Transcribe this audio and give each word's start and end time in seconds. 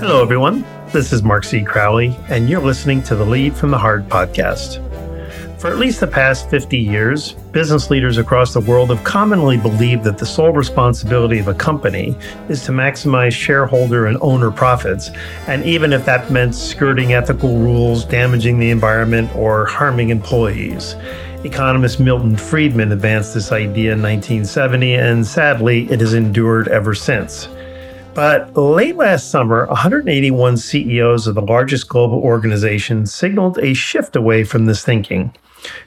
Hello, 0.00 0.22
everyone. 0.22 0.64
This 0.94 1.12
is 1.12 1.22
Mark 1.22 1.44
C. 1.44 1.62
Crowley, 1.62 2.16
and 2.30 2.48
you're 2.48 2.62
listening 2.62 3.02
to 3.02 3.14
the 3.14 3.26
Lead 3.26 3.54
from 3.54 3.70
the 3.70 3.76
Heart 3.76 4.08
podcast. 4.08 4.80
For 5.60 5.66
at 5.68 5.76
least 5.76 6.00
the 6.00 6.06
past 6.06 6.48
50 6.48 6.78
years, 6.78 7.32
business 7.52 7.90
leaders 7.90 8.16
across 8.16 8.54
the 8.54 8.60
world 8.60 8.88
have 8.88 9.04
commonly 9.04 9.58
believed 9.58 10.02
that 10.04 10.16
the 10.16 10.24
sole 10.24 10.54
responsibility 10.54 11.38
of 11.38 11.48
a 11.48 11.54
company 11.54 12.16
is 12.48 12.64
to 12.64 12.72
maximize 12.72 13.32
shareholder 13.32 14.06
and 14.06 14.16
owner 14.22 14.50
profits, 14.50 15.10
and 15.46 15.66
even 15.66 15.92
if 15.92 16.06
that 16.06 16.30
meant 16.30 16.54
skirting 16.54 17.12
ethical 17.12 17.58
rules, 17.58 18.06
damaging 18.06 18.58
the 18.58 18.70
environment, 18.70 19.30
or 19.36 19.66
harming 19.66 20.08
employees. 20.08 20.96
Economist 21.44 22.00
Milton 22.00 22.38
Friedman 22.38 22.92
advanced 22.92 23.34
this 23.34 23.52
idea 23.52 23.92
in 23.92 24.00
1970, 24.00 24.94
and 24.94 25.26
sadly, 25.26 25.90
it 25.90 26.00
has 26.00 26.14
endured 26.14 26.68
ever 26.68 26.94
since. 26.94 27.48
But 28.14 28.56
late 28.56 28.96
last 28.96 29.30
summer, 29.30 29.66
181 29.66 30.56
CEOs 30.56 31.26
of 31.26 31.36
the 31.36 31.40
largest 31.40 31.88
global 31.88 32.18
organizations 32.18 33.14
signaled 33.14 33.58
a 33.58 33.72
shift 33.72 34.16
away 34.16 34.42
from 34.42 34.66
this 34.66 34.84
thinking, 34.84 35.32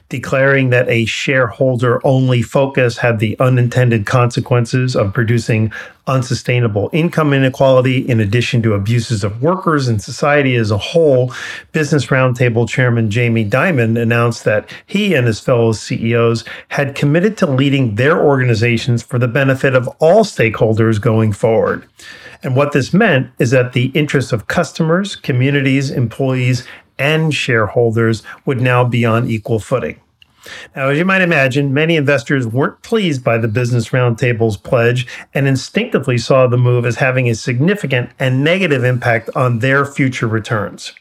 declaring 0.08 0.70
that 0.70 0.88
a 0.88 1.04
shareholder 1.04 2.00
only 2.06 2.42
focus 2.42 2.98
had 2.98 3.18
the 3.18 3.36
unintended 3.40 4.06
consequences 4.06 4.94
of 4.94 5.12
producing 5.12 5.72
unsustainable 6.06 6.90
income 6.92 7.32
inequality 7.32 7.98
in 7.98 8.20
addition 8.20 8.62
to 8.62 8.74
abuses 8.74 9.24
of 9.24 9.42
workers 9.42 9.88
and 9.88 10.02
society 10.02 10.54
as 10.54 10.70
a 10.70 10.78
whole. 10.78 11.32
Business 11.72 12.06
Roundtable 12.06 12.68
Chairman 12.68 13.10
Jamie 13.10 13.48
Dimon 13.48 14.00
announced 14.00 14.44
that 14.44 14.70
he 14.86 15.14
and 15.14 15.26
his 15.26 15.40
fellow 15.40 15.72
CEOs 15.72 16.44
had 16.68 16.94
committed 16.94 17.36
to 17.38 17.46
leading 17.46 17.94
their 17.94 18.20
organizations 18.20 19.02
for 19.02 19.18
the 19.18 19.28
benefit 19.28 19.74
of 19.74 19.88
all 19.98 20.24
stakeholders 20.24 21.00
going 21.00 21.32
forward. 21.32 21.88
And 22.42 22.54
what 22.54 22.72
this 22.72 22.92
meant 22.92 23.30
is 23.38 23.50
that 23.52 23.72
the 23.72 23.86
interests 23.94 24.30
of 24.30 24.48
customers, 24.48 25.16
communities, 25.16 25.90
employees, 25.90 26.66
and 26.98 27.34
shareholders 27.34 28.22
would 28.44 28.60
now 28.60 28.84
be 28.84 29.04
on 29.04 29.28
equal 29.28 29.58
footing. 29.58 30.00
Now, 30.76 30.88
as 30.88 30.98
you 30.98 31.04
might 31.04 31.22
imagine, 31.22 31.72
many 31.72 31.96
investors 31.96 32.46
weren't 32.46 32.82
pleased 32.82 33.24
by 33.24 33.38
the 33.38 33.48
Business 33.48 33.88
Roundtable's 33.88 34.58
pledge 34.58 35.06
and 35.32 35.48
instinctively 35.48 36.18
saw 36.18 36.46
the 36.46 36.58
move 36.58 36.84
as 36.84 36.96
having 36.96 37.28
a 37.28 37.34
significant 37.34 38.10
and 38.18 38.44
negative 38.44 38.84
impact 38.84 39.30
on 39.34 39.60
their 39.60 39.86
future 39.86 40.28
returns. 40.28 40.92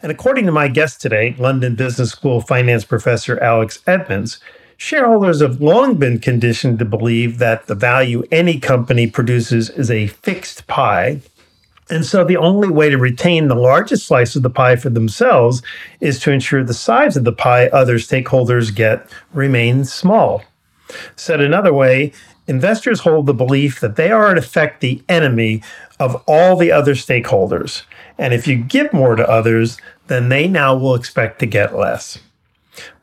And 0.00 0.12
according 0.12 0.46
to 0.46 0.52
my 0.52 0.68
guest 0.68 1.00
today, 1.00 1.34
London 1.38 1.74
Business 1.74 2.10
School 2.10 2.40
finance 2.40 2.84
professor 2.84 3.38
Alex 3.40 3.78
Edmans, 3.86 4.38
Shareholders 4.76 5.40
have 5.40 5.60
long 5.60 5.94
been 5.94 6.18
conditioned 6.18 6.78
to 6.78 6.84
believe 6.84 7.38
that 7.38 7.66
the 7.66 7.74
value 7.74 8.24
any 8.30 8.58
company 8.58 9.06
produces 9.06 9.70
is 9.70 9.90
a 9.90 10.08
fixed 10.08 10.66
pie. 10.66 11.20
And 11.90 12.04
so 12.06 12.24
the 12.24 12.36
only 12.36 12.68
way 12.68 12.88
to 12.88 12.96
retain 12.96 13.48
the 13.48 13.54
largest 13.54 14.06
slice 14.06 14.36
of 14.36 14.42
the 14.42 14.50
pie 14.50 14.76
for 14.76 14.90
themselves 14.90 15.62
is 16.00 16.18
to 16.20 16.32
ensure 16.32 16.64
the 16.64 16.74
size 16.74 17.16
of 17.16 17.24
the 17.24 17.32
pie 17.32 17.66
other 17.68 17.96
stakeholders 17.96 18.74
get 18.74 19.08
remains 19.32 19.92
small. 19.92 20.42
Said 21.16 21.40
another 21.40 21.72
way, 21.72 22.12
investors 22.46 23.00
hold 23.00 23.26
the 23.26 23.34
belief 23.34 23.80
that 23.80 23.96
they 23.96 24.10
are 24.10 24.30
in 24.30 24.38
effect 24.38 24.80
the 24.80 25.02
enemy 25.08 25.62
of 26.00 26.22
all 26.26 26.56
the 26.56 26.72
other 26.72 26.94
stakeholders. 26.94 27.82
And 28.18 28.32
if 28.32 28.46
you 28.46 28.56
give 28.56 28.92
more 28.92 29.16
to 29.16 29.28
others, 29.28 29.76
then 30.06 30.28
they 30.28 30.46
now 30.46 30.76
will 30.76 30.94
expect 30.94 31.38
to 31.40 31.46
get 31.46 31.76
less. 31.76 32.18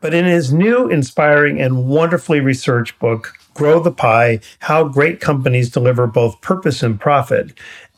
But 0.00 0.12
in 0.12 0.24
his 0.24 0.52
new, 0.52 0.88
inspiring, 0.88 1.60
and 1.60 1.86
wonderfully 1.86 2.40
researched 2.40 2.98
book, 2.98 3.34
Grow 3.54 3.80
the 3.80 3.92
Pie 3.92 4.40
How 4.60 4.88
Great 4.88 5.20
Companies 5.20 5.70
Deliver 5.70 6.06
Both 6.06 6.40
Purpose 6.40 6.82
and 6.82 7.00
Profit, 7.00 7.52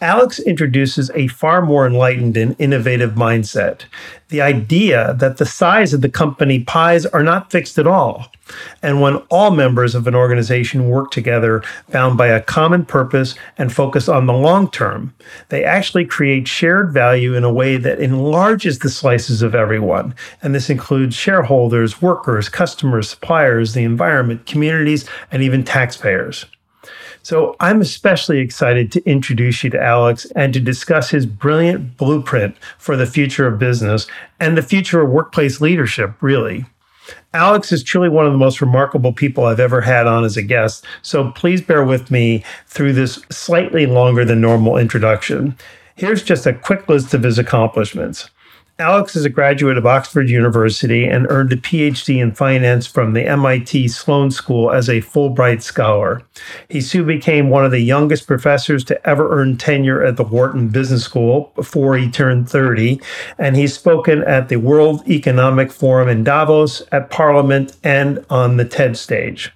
Alex 0.04 0.38
introduces 0.38 1.10
a 1.14 1.28
far 1.28 1.62
more 1.62 1.86
enlightened 1.86 2.36
and 2.36 2.54
innovative 2.58 3.12
mindset. 3.12 3.86
The 4.28 4.42
idea 4.42 5.14
that 5.18 5.38
the 5.38 5.46
size 5.46 5.94
of 5.94 6.02
the 6.02 6.10
company 6.10 6.60
pies 6.62 7.06
are 7.06 7.22
not 7.22 7.50
fixed 7.50 7.78
at 7.78 7.86
all. 7.86 8.30
And 8.82 9.00
when 9.00 9.16
all 9.30 9.50
members 9.50 9.94
of 9.94 10.06
an 10.06 10.14
organization 10.14 10.90
work 10.90 11.10
together, 11.10 11.62
bound 11.88 12.18
by 12.18 12.26
a 12.26 12.42
common 12.42 12.84
purpose 12.84 13.34
and 13.56 13.72
focus 13.72 14.06
on 14.06 14.26
the 14.26 14.34
long 14.34 14.70
term, 14.70 15.14
they 15.48 15.64
actually 15.64 16.04
create 16.04 16.46
shared 16.46 16.92
value 16.92 17.32
in 17.32 17.42
a 17.42 17.52
way 17.52 17.78
that 17.78 17.98
enlarges 17.98 18.80
the 18.80 18.90
slices 18.90 19.40
of 19.40 19.54
everyone. 19.54 20.14
And 20.42 20.54
this 20.54 20.68
includes 20.68 21.16
shareholders, 21.16 22.02
workers, 22.02 22.50
customers, 22.50 23.08
suppliers, 23.08 23.72
the 23.72 23.84
environment, 23.84 24.44
communities, 24.44 25.08
and 25.32 25.42
even 25.42 25.64
taxpayers. 25.64 26.44
So 27.24 27.56
I'm 27.58 27.80
especially 27.80 28.38
excited 28.40 28.92
to 28.92 29.08
introduce 29.08 29.64
you 29.64 29.70
to 29.70 29.82
Alex 29.82 30.26
and 30.36 30.52
to 30.52 30.60
discuss 30.60 31.08
his 31.08 31.24
brilliant 31.24 31.96
blueprint 31.96 32.54
for 32.76 32.98
the 32.98 33.06
future 33.06 33.46
of 33.46 33.58
business 33.58 34.06
and 34.40 34.58
the 34.58 34.62
future 34.62 35.00
of 35.00 35.08
workplace 35.08 35.58
leadership, 35.58 36.12
really. 36.20 36.66
Alex 37.32 37.72
is 37.72 37.82
truly 37.82 38.10
one 38.10 38.26
of 38.26 38.32
the 38.32 38.38
most 38.38 38.60
remarkable 38.60 39.12
people 39.12 39.44
I've 39.44 39.58
ever 39.58 39.80
had 39.80 40.06
on 40.06 40.22
as 40.22 40.36
a 40.36 40.42
guest, 40.42 40.84
so 41.00 41.30
please 41.30 41.62
bear 41.62 41.82
with 41.82 42.10
me 42.10 42.44
through 42.66 42.92
this 42.92 43.14
slightly 43.30 43.86
longer 43.86 44.26
than 44.26 44.42
normal 44.42 44.76
introduction. 44.76 45.56
Here's 45.96 46.22
just 46.22 46.44
a 46.44 46.52
quick 46.52 46.90
list 46.90 47.14
of 47.14 47.22
his 47.22 47.38
accomplishments. 47.38 48.28
Alex 48.80 49.14
is 49.14 49.24
a 49.24 49.30
graduate 49.30 49.78
of 49.78 49.86
Oxford 49.86 50.28
University 50.28 51.04
and 51.04 51.28
earned 51.30 51.52
a 51.52 51.56
PhD 51.56 52.20
in 52.20 52.32
finance 52.32 52.88
from 52.88 53.12
the 53.12 53.24
MIT 53.24 53.86
Sloan 53.86 54.32
School 54.32 54.72
as 54.72 54.88
a 54.88 55.00
Fulbright 55.00 55.62
scholar. 55.62 56.22
He 56.68 56.80
soon 56.80 57.06
became 57.06 57.50
one 57.50 57.64
of 57.64 57.70
the 57.70 57.78
youngest 57.78 58.26
professors 58.26 58.82
to 58.86 59.08
ever 59.08 59.30
earn 59.30 59.58
tenure 59.58 60.02
at 60.02 60.16
the 60.16 60.24
Wharton 60.24 60.70
Business 60.70 61.04
School 61.04 61.52
before 61.54 61.96
he 61.96 62.10
turned 62.10 62.50
30, 62.50 63.00
and 63.38 63.54
he's 63.54 63.74
spoken 63.74 64.24
at 64.24 64.48
the 64.48 64.56
World 64.56 65.08
Economic 65.08 65.70
Forum 65.70 66.08
in 66.08 66.24
Davos, 66.24 66.82
at 66.90 67.10
Parliament, 67.10 67.76
and 67.84 68.26
on 68.28 68.56
the 68.56 68.64
TED 68.64 68.96
stage. 68.96 69.52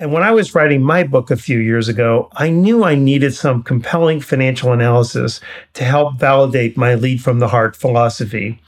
And 0.00 0.14
when 0.14 0.22
I 0.22 0.30
was 0.30 0.54
writing 0.54 0.82
my 0.82 1.02
book 1.02 1.30
a 1.30 1.36
few 1.36 1.58
years 1.58 1.86
ago, 1.86 2.30
I 2.32 2.48
knew 2.48 2.84
I 2.84 2.94
needed 2.94 3.34
some 3.34 3.62
compelling 3.62 4.22
financial 4.22 4.72
analysis 4.72 5.42
to 5.74 5.84
help 5.84 6.18
validate 6.18 6.74
my 6.74 6.94
lead 6.94 7.22
from 7.22 7.38
the 7.38 7.48
heart 7.48 7.76
philosophy. 7.76 8.58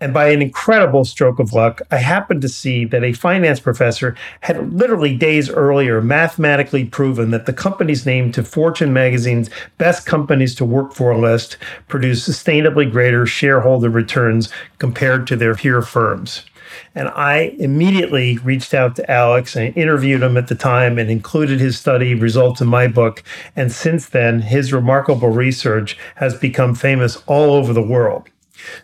And 0.00 0.12
by 0.12 0.30
an 0.30 0.42
incredible 0.42 1.04
stroke 1.04 1.38
of 1.38 1.52
luck, 1.52 1.80
I 1.92 1.98
happened 1.98 2.42
to 2.42 2.48
see 2.48 2.84
that 2.86 3.04
a 3.04 3.12
finance 3.12 3.60
professor 3.60 4.16
had 4.40 4.72
literally 4.72 5.14
days 5.14 5.48
earlier 5.48 6.00
mathematically 6.00 6.86
proven 6.86 7.30
that 7.30 7.46
the 7.46 7.52
companies 7.52 8.04
named 8.04 8.34
to 8.34 8.42
Fortune 8.42 8.92
magazine's 8.92 9.48
best 9.78 10.06
companies 10.06 10.56
to 10.56 10.64
work 10.64 10.92
for 10.92 11.16
list 11.16 11.56
produce 11.86 12.28
sustainably 12.28 12.90
greater 12.90 13.26
shareholder 13.26 13.90
returns 13.90 14.50
compared 14.78 15.28
to 15.28 15.36
their 15.36 15.54
peer 15.54 15.82
firms. 15.82 16.49
And 16.94 17.08
I 17.08 17.54
immediately 17.58 18.38
reached 18.38 18.74
out 18.74 18.96
to 18.96 19.10
Alex 19.10 19.56
and 19.56 19.76
interviewed 19.76 20.22
him 20.22 20.36
at 20.36 20.48
the 20.48 20.54
time 20.54 20.98
and 20.98 21.10
included 21.10 21.60
his 21.60 21.78
study 21.78 22.14
results 22.14 22.60
in 22.60 22.68
my 22.68 22.86
book. 22.86 23.22
And 23.56 23.72
since 23.72 24.08
then, 24.08 24.42
his 24.42 24.72
remarkable 24.72 25.30
research 25.30 25.98
has 26.16 26.34
become 26.34 26.74
famous 26.74 27.22
all 27.26 27.54
over 27.54 27.72
the 27.72 27.82
world. 27.82 28.28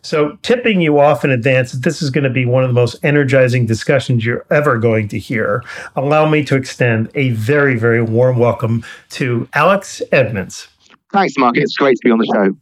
So, 0.02 0.38
tipping 0.42 0.80
you 0.80 0.98
off 0.98 1.24
in 1.24 1.30
advance 1.30 1.72
that 1.72 1.82
this 1.82 2.00
is 2.00 2.10
going 2.10 2.24
to 2.24 2.30
be 2.30 2.46
one 2.46 2.64
of 2.64 2.70
the 2.70 2.74
most 2.74 2.96
energizing 3.04 3.66
discussions 3.66 4.24
you're 4.24 4.46
ever 4.50 4.78
going 4.78 5.08
to 5.08 5.18
hear, 5.18 5.62
allow 5.94 6.28
me 6.28 6.44
to 6.44 6.56
extend 6.56 7.10
a 7.14 7.30
very, 7.30 7.78
very 7.78 8.02
warm 8.02 8.38
welcome 8.38 8.84
to 9.10 9.48
Alex 9.52 10.00
Edmans. 10.12 10.68
Thanks, 11.12 11.36
Mark. 11.38 11.56
It's 11.56 11.76
great 11.76 11.96
to 11.96 12.00
be 12.04 12.10
on 12.10 12.18
the 12.18 12.26
show. 12.26 12.56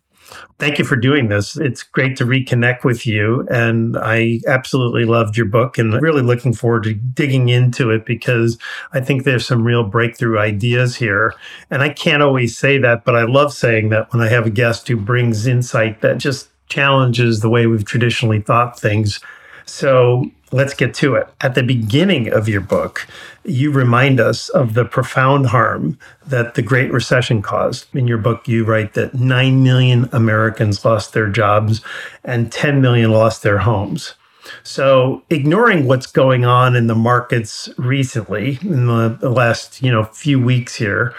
Thank 0.59 0.79
you 0.79 0.85
for 0.85 0.97
doing 0.97 1.29
this. 1.29 1.57
It's 1.57 1.83
great 1.83 2.17
to 2.17 2.25
reconnect 2.25 2.85
with 2.85 3.07
you. 3.07 3.47
And 3.51 3.97
I 3.97 4.41
absolutely 4.47 5.05
loved 5.05 5.37
your 5.37 5.47
book 5.47 5.79
and 5.79 6.01
really 6.01 6.23
looking 6.23 6.53
forward 6.53 6.85
to 6.85 6.95
digging 6.95 7.49
into 7.49 7.91
it 7.91 8.07
because 8.07 8.59
I 8.93 9.01
think 9.01 9.25
there's 9.25 9.47
some 9.47 9.65
real 9.65 9.85
breakthrough 9.85 10.39
ideas 10.39 10.97
here. 10.97 11.35
And 11.71 11.83
I 11.83 11.89
can't 11.89 12.23
always 12.23 12.57
say 12.57 12.79
that, 12.79 13.05
but 13.05 13.17
I 13.17 13.25
love 13.25 13.53
saying 13.53 13.89
that 13.91 14.13
when 14.13 14.23
I 14.23 14.29
have 14.29 14.47
a 14.47 14.51
guest 14.51 14.89
who 14.89 14.97
brings 14.97 15.47
insight 15.47 16.01
that 16.01 16.19
just 16.19 16.49
challenges 16.69 17.41
the 17.41 17.51
way 17.51 17.67
we've 17.67 17.85
traditionally 17.85 18.41
thought 18.41 18.79
things. 18.79 19.21
So 19.67 20.31
let's 20.55 20.73
get 20.73 20.95
to 20.95 21.17
it. 21.17 21.27
At 21.41 21.57
the 21.57 21.65
beginning 21.65 22.33
of 22.33 22.49
your 22.49 22.61
book, 22.61 23.09
you 23.45 23.73
remind 23.73 24.21
us 24.21 24.49
of 24.51 24.75
the 24.75 24.85
profound 24.85 25.47
harm 25.47 25.99
that 26.25 26.55
the 26.55 26.63
Great 26.63 26.93
Recession 26.93 27.43
caused. 27.43 27.93
In 27.95 28.07
your 28.07 28.19
book, 28.19 28.47
you 28.47 28.65
write 28.65 28.95
that 28.95 29.15
9 29.15 29.63
million 29.65 30.09
Americans 30.13 30.85
lost 30.85 31.13
their 31.13 31.29
jobs 31.29 31.83
and 32.25 32.53
10 32.53 32.81
million 32.81 33.11
lost 33.11 33.43
their 33.43 33.59
homes. 33.59 34.15
So, 34.63 35.25
ignoring 35.29 35.87
what's 35.87 36.07
going 36.07 36.45
on 36.45 36.77
in 36.77 36.87
the 36.87 36.95
markets 36.95 37.69
recently, 37.77 38.59
in 38.63 38.87
the 38.87 39.31
last 39.31 39.83
you 39.83 39.91
know 39.91 40.05
few 40.05 40.39
weeks 40.39 40.77
here, 40.77 41.15